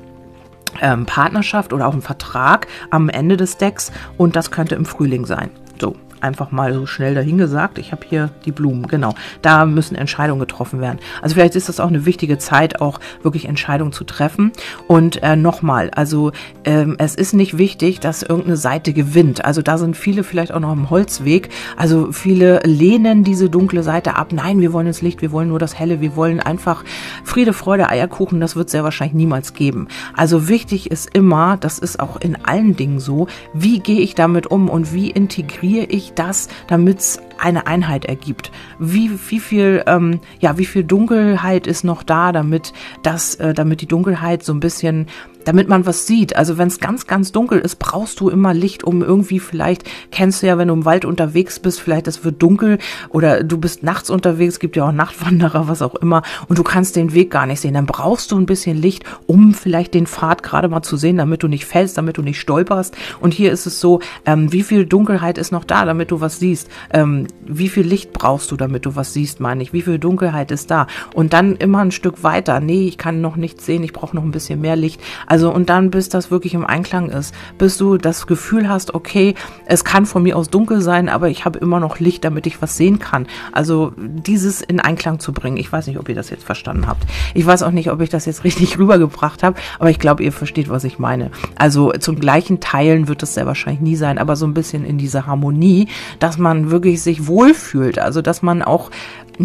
ähm, 0.81 1.05
Partnerschaft 1.05 1.73
oder 1.73 1.87
auch 1.87 1.93
einen 1.93 2.01
Vertrag 2.01 2.67
am 2.89 3.09
Ende 3.09 3.37
des 3.37 3.57
Decks 3.57 3.91
und 4.17 4.35
das 4.35 4.51
könnte 4.51 4.75
im 4.75 4.85
Frühling 4.85 5.25
sein. 5.25 5.49
So, 5.79 5.95
einfach 6.21 6.51
mal 6.51 6.73
so 6.73 6.85
schnell 6.85 7.15
dahingesagt. 7.15 7.77
Ich 7.77 7.91
habe 7.91 8.05
hier 8.07 8.29
die 8.45 8.51
Blumen, 8.51 8.87
genau. 8.87 9.13
Da 9.41 9.65
müssen 9.65 9.95
Entscheidungen 9.95 10.39
getroffen 10.39 10.81
werden. 10.81 10.99
Also 11.21 11.35
vielleicht 11.35 11.55
ist 11.55 11.69
das 11.69 11.79
auch 11.79 11.87
eine 11.87 12.05
wichtige 12.05 12.37
Zeit, 12.37 12.81
auch 12.81 12.99
wirklich 13.23 13.45
Entscheidungen 13.45 13.91
zu 13.91 14.03
treffen. 14.03 14.51
Und 14.87 15.21
äh, 15.23 15.35
nochmal, 15.35 15.89
also 15.91 16.31
ähm, 16.63 16.95
es 16.97 17.15
ist 17.15 17.33
nicht 17.33 17.57
wichtig, 17.57 17.99
dass 17.99 18.23
irgendeine 18.23 18.57
Seite 18.57 18.93
gewinnt. 18.93 19.45
Also 19.45 19.61
da 19.61 19.77
sind 19.77 19.97
viele 19.97 20.23
vielleicht 20.23 20.53
auch 20.53 20.59
noch 20.59 20.73
im 20.73 20.89
Holzweg. 20.89 21.49
Also 21.77 22.11
viele 22.11 22.59
lehnen 22.63 23.23
diese 23.23 23.49
dunkle 23.49 23.83
Seite 23.83 24.15
ab. 24.15 24.31
Nein, 24.31 24.61
wir 24.61 24.73
wollen 24.73 24.87
das 24.87 25.01
Licht, 25.01 25.21
wir 25.21 25.31
wollen 25.31 25.49
nur 25.49 25.59
das 25.59 25.77
Helle, 25.77 26.01
wir 26.01 26.15
wollen 26.15 26.39
einfach 26.39 26.83
Friede, 27.23 27.53
Freude, 27.53 27.89
Eierkuchen. 27.89 28.39
Das 28.39 28.55
wird 28.55 28.69
sehr 28.69 28.83
wahrscheinlich 28.83 29.15
niemals 29.15 29.53
geben. 29.53 29.87
Also 30.15 30.47
wichtig 30.47 30.91
ist 30.91 31.15
immer, 31.15 31.57
das 31.57 31.79
ist 31.79 31.99
auch 31.99 32.19
in 32.19 32.45
allen 32.45 32.75
Dingen 32.75 32.99
so, 32.99 33.27
wie 33.53 33.79
gehe 33.79 34.01
ich 34.01 34.15
damit 34.15 34.47
um 34.47 34.69
und 34.69 34.93
wie 34.93 35.09
integriere 35.09 35.85
ich 35.85 36.10
das, 36.15 36.47
damit 36.67 36.99
es 36.99 37.19
eine 37.37 37.67
Einheit 37.67 38.05
ergibt. 38.05 38.51
Wie, 38.79 39.11
wie 39.29 39.39
viel, 39.39 39.83
ähm, 39.87 40.19
ja, 40.39 40.57
wie 40.57 40.65
viel 40.65 40.83
Dunkelheit 40.83 41.67
ist 41.67 41.83
noch 41.83 42.03
da, 42.03 42.31
damit 42.31 42.73
das, 43.03 43.35
äh, 43.35 43.53
damit 43.53 43.81
die 43.81 43.87
Dunkelheit 43.87 44.43
so 44.43 44.53
ein 44.53 44.59
bisschen 44.59 45.07
damit 45.45 45.67
man 45.67 45.85
was 45.85 46.07
sieht. 46.07 46.35
Also 46.35 46.57
wenn 46.57 46.67
es 46.67 46.79
ganz, 46.79 47.07
ganz 47.07 47.31
dunkel 47.31 47.59
ist, 47.59 47.77
brauchst 47.77 48.19
du 48.19 48.29
immer 48.29 48.53
Licht, 48.53 48.83
um 48.83 49.01
irgendwie 49.01 49.39
vielleicht, 49.39 49.83
kennst 50.11 50.41
du 50.41 50.47
ja, 50.47 50.57
wenn 50.57 50.67
du 50.67 50.73
im 50.73 50.85
Wald 50.85 51.05
unterwegs 51.05 51.59
bist, 51.59 51.79
vielleicht 51.81 52.07
es 52.07 52.23
wird 52.23 52.41
dunkel 52.41 52.77
oder 53.09 53.43
du 53.43 53.57
bist 53.57 53.83
nachts 53.83 54.09
unterwegs, 54.09 54.59
gibt 54.59 54.75
ja 54.75 54.87
auch 54.87 54.91
Nachtwanderer, 54.91 55.67
was 55.67 55.81
auch 55.81 55.95
immer, 55.95 56.21
und 56.47 56.57
du 56.57 56.63
kannst 56.63 56.95
den 56.95 57.13
Weg 57.13 57.31
gar 57.31 57.45
nicht 57.45 57.61
sehen. 57.61 57.73
Dann 57.73 57.85
brauchst 57.85 58.31
du 58.31 58.37
ein 58.37 58.45
bisschen 58.45 58.77
Licht, 58.77 59.03
um 59.27 59.53
vielleicht 59.53 59.93
den 59.93 60.07
Pfad 60.07 60.43
gerade 60.43 60.67
mal 60.67 60.81
zu 60.81 60.97
sehen, 60.97 61.17
damit 61.17 61.43
du 61.43 61.47
nicht 61.47 61.65
fällst, 61.65 61.97
damit 61.97 62.17
du 62.17 62.21
nicht 62.21 62.39
stolperst. 62.39 62.95
Und 63.19 63.33
hier 63.33 63.51
ist 63.51 63.65
es 63.65 63.79
so, 63.79 63.99
ähm, 64.25 64.51
wie 64.51 64.63
viel 64.63 64.85
Dunkelheit 64.85 65.37
ist 65.37 65.51
noch 65.51 65.63
da, 65.63 65.85
damit 65.85 66.11
du 66.11 66.21
was 66.21 66.39
siehst? 66.39 66.69
Ähm, 66.91 67.27
wie 67.45 67.69
viel 67.69 67.85
Licht 67.85 68.13
brauchst 68.13 68.51
du, 68.51 68.57
damit 68.57 68.85
du 68.85 68.95
was 68.95 69.13
siehst, 69.13 69.39
meine 69.39 69.63
ich? 69.63 69.73
Wie 69.73 69.81
viel 69.81 69.99
Dunkelheit 69.99 70.51
ist 70.51 70.71
da? 70.71 70.87
Und 71.13 71.33
dann 71.33 71.55
immer 71.55 71.79
ein 71.79 71.91
Stück 71.91 72.23
weiter. 72.23 72.59
Nee, 72.59 72.87
ich 72.87 72.97
kann 72.97 73.21
noch 73.21 73.35
nichts 73.35 73.65
sehen, 73.65 73.83
ich 73.83 73.93
brauche 73.93 74.15
noch 74.15 74.23
ein 74.23 74.31
bisschen 74.31 74.61
mehr 74.61 74.75
Licht. 74.75 75.01
Also 75.31 75.49
und 75.49 75.69
dann, 75.69 75.91
bis 75.91 76.09
das 76.09 76.29
wirklich 76.29 76.53
im 76.55 76.65
Einklang 76.65 77.09
ist, 77.09 77.33
bis 77.57 77.77
du 77.77 77.95
das 77.95 78.27
Gefühl 78.27 78.67
hast, 78.67 78.93
okay, 78.93 79.35
es 79.65 79.85
kann 79.85 80.05
von 80.05 80.23
mir 80.23 80.35
aus 80.35 80.49
dunkel 80.49 80.81
sein, 80.81 81.07
aber 81.07 81.29
ich 81.29 81.45
habe 81.45 81.57
immer 81.57 81.79
noch 81.79 81.99
Licht, 81.99 82.25
damit 82.25 82.47
ich 82.47 82.61
was 82.61 82.75
sehen 82.75 82.99
kann. 82.99 83.27
Also 83.53 83.93
dieses 83.95 84.59
in 84.59 84.81
Einklang 84.81 85.21
zu 85.21 85.31
bringen. 85.31 85.55
Ich 85.55 85.71
weiß 85.71 85.87
nicht, 85.87 85.99
ob 85.99 86.09
ihr 86.09 86.15
das 86.15 86.31
jetzt 86.31 86.43
verstanden 86.43 86.85
habt. 86.85 87.05
Ich 87.33 87.45
weiß 87.45 87.63
auch 87.63 87.71
nicht, 87.71 87.91
ob 87.91 88.01
ich 88.01 88.09
das 88.09 88.25
jetzt 88.25 88.43
richtig 88.43 88.77
rübergebracht 88.77 89.41
habe, 89.41 89.55
aber 89.79 89.89
ich 89.89 89.99
glaube, 89.99 90.21
ihr 90.21 90.33
versteht, 90.33 90.67
was 90.67 90.83
ich 90.83 90.99
meine. 90.99 91.31
Also 91.57 91.93
zum 91.93 92.19
gleichen 92.19 92.59
Teilen 92.59 93.07
wird 93.07 93.23
es 93.23 93.33
sehr 93.33 93.45
wahrscheinlich 93.45 93.79
nie 93.79 93.95
sein, 93.95 94.17
aber 94.17 94.35
so 94.35 94.45
ein 94.45 94.53
bisschen 94.53 94.83
in 94.83 94.97
dieser 94.97 95.27
Harmonie, 95.27 95.87
dass 96.19 96.39
man 96.39 96.71
wirklich 96.71 97.01
sich 97.01 97.25
wohlfühlt. 97.25 97.99
Also 97.99 98.21
dass 98.21 98.41
man 98.41 98.61
auch 98.61 98.91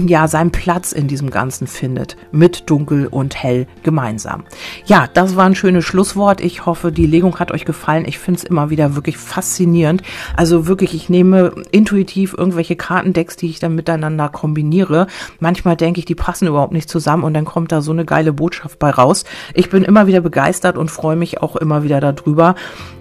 ja 0.07 0.29
seinen 0.29 0.51
Platz 0.51 0.93
in 0.93 1.09
diesem 1.09 1.31
Ganzen 1.31 1.67
findet, 1.67 2.17
mit 2.31 2.69
dunkel 2.71 3.07
und 3.07 3.35
hell 3.43 3.67
gemeinsam. 3.83 4.45
Ja, 4.85 5.09
das 5.13 5.37
war 5.37 5.47
ein 5.47 5.55
schönes 5.55 5.85
Schlusswort. 5.85 6.41
Ich 6.41 6.67
hoffe, 6.67 6.93
die 6.93 7.07
Legung 7.07 7.39
hat 7.39 7.53
euch 7.53 7.65
gefallen. 7.65 8.05
Ich 8.07 8.19
finde 8.19 8.39
es 8.39 8.45
immer 8.45 8.71
wieder 8.71 8.95
wirklich 8.95 9.17
faszinierend. 9.17 10.03
Also 10.37 10.67
wirklich, 10.67 10.95
ich 10.95 11.09
nehme 11.09 11.53
intuitiv 11.73 12.35
irgendwelche 12.37 12.77
Kartendecks, 12.77 13.37
die 13.37 13.49
ich 13.49 13.59
dann 13.59 13.75
miteinander 13.75 14.29
kombiniere. 14.29 15.07
Manchmal 15.41 15.77
denke 15.77 15.99
ich, 15.99 16.05
die 16.05 16.15
passen 16.15 16.47
überhaupt 16.47 16.73
nicht 16.73 16.91
zusammen 16.91 17.25
und 17.25 17.35
dann 17.35 17.45
kommt 17.45 17.73
da 17.73 17.81
so 17.81 17.93
eine 17.93 18.05
geile 18.05 18.33
Botschaft 18.33 18.79
bei 18.79 18.91
raus. 18.91 19.25
Ich 19.55 19.71
bin 19.71 19.83
immer 19.83 20.07
wieder 20.07 20.21
begeistert 20.21 20.77
und 20.77 20.91
freue 20.91 21.17
mich 21.17 21.43
auch 21.43 21.57
immer 21.57 21.83
wieder 21.83 22.01
darüber. 22.01 22.55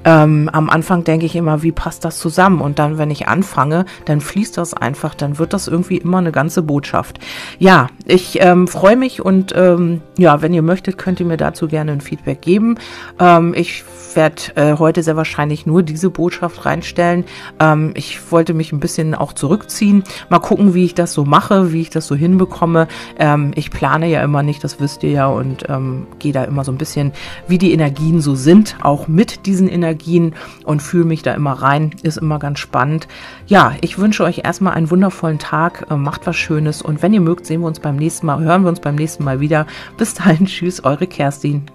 Ähm, 0.03 0.49
am 0.53 0.69
Anfang 0.69 1.03
denke 1.03 1.25
ich 1.25 1.35
immer, 1.35 1.61
wie 1.61 1.71
passt 1.71 2.05
das 2.05 2.19
zusammen? 2.19 2.61
Und 2.61 2.79
dann, 2.79 2.97
wenn 2.97 3.11
ich 3.11 3.27
anfange, 3.27 3.85
dann 4.05 4.21
fließt 4.21 4.57
das 4.57 4.73
einfach, 4.73 5.15
dann 5.15 5.39
wird 5.39 5.53
das 5.53 5.67
irgendwie 5.67 5.97
immer 5.97 6.19
eine 6.19 6.31
ganze 6.31 6.61
Botschaft 6.61 6.84
Botschaft. 6.85 7.19
Ja, 7.59 7.87
ich 8.05 8.37
ähm, 8.41 8.67
freue 8.67 8.95
mich 8.95 9.23
und 9.23 9.53
ähm, 9.55 10.01
ja, 10.17 10.41
wenn 10.41 10.53
ihr 10.53 10.61
möchtet, 10.61 10.97
könnt 10.97 11.19
ihr 11.19 11.25
mir 11.25 11.37
dazu 11.37 11.67
gerne 11.67 11.91
ein 11.91 12.01
Feedback 12.01 12.41
geben. 12.41 12.77
Ähm, 13.19 13.53
ich 13.55 13.83
werde 14.15 14.55
äh, 14.55 14.77
heute 14.77 15.03
sehr 15.03 15.17
wahrscheinlich 15.17 15.65
nur 15.65 15.83
diese 15.83 16.09
Botschaft 16.09 16.65
reinstellen. 16.65 17.25
Ähm, 17.59 17.91
ich 17.95 18.31
wollte 18.31 18.53
mich 18.53 18.71
ein 18.71 18.79
bisschen 18.79 19.15
auch 19.15 19.33
zurückziehen, 19.33 20.03
mal 20.29 20.39
gucken, 20.39 20.73
wie 20.73 20.85
ich 20.85 20.95
das 20.95 21.13
so 21.13 21.25
mache, 21.25 21.73
wie 21.73 21.81
ich 21.81 21.89
das 21.89 22.07
so 22.07 22.15
hinbekomme. 22.15 22.87
Ähm, 23.19 23.51
ich 23.55 23.71
plane 23.71 24.07
ja 24.07 24.23
immer 24.23 24.43
nicht, 24.43 24.63
das 24.63 24.79
wisst 24.79 25.03
ihr 25.03 25.11
ja, 25.11 25.27
und 25.27 25.65
ähm, 25.69 26.07
gehe 26.19 26.33
da 26.33 26.43
immer 26.43 26.63
so 26.63 26.71
ein 26.71 26.77
bisschen, 26.77 27.11
wie 27.47 27.57
die 27.57 27.73
Energien 27.73 28.21
so 28.21 28.35
sind, 28.35 28.77
auch 28.81 29.07
mit 29.07 29.45
diesen 29.45 29.67
Energien 29.67 30.33
und 30.63 30.81
fühle 30.81 31.05
mich 31.05 31.23
da 31.23 31.33
immer 31.33 31.53
rein. 31.53 31.91
Ist 32.03 32.17
immer 32.17 32.39
ganz 32.39 32.59
spannend. 32.59 33.07
Ja, 33.47 33.73
ich 33.81 33.97
wünsche 33.97 34.23
euch 34.23 34.41
erstmal 34.43 34.73
einen 34.73 34.91
wundervollen 34.91 35.39
Tag. 35.39 35.87
Äh, 35.89 35.95
macht 35.95 36.27
was 36.27 36.35
Schönes 36.35 36.74
und 36.81 37.01
wenn 37.01 37.13
ihr 37.13 37.21
mögt, 37.21 37.45
sehen 37.45 37.61
wir 37.61 37.67
uns 37.67 37.79
beim 37.79 37.95
nächsten 37.95 38.25
Mal, 38.25 38.39
hören 38.43 38.63
wir 38.63 38.69
uns 38.69 38.79
beim 38.79 38.95
nächsten 38.95 39.23
Mal 39.23 39.39
wieder. 39.39 39.67
Bis 39.97 40.13
dahin, 40.13 40.45
tschüss, 40.45 40.83
eure 40.83 41.07
Kerstin. 41.07 41.65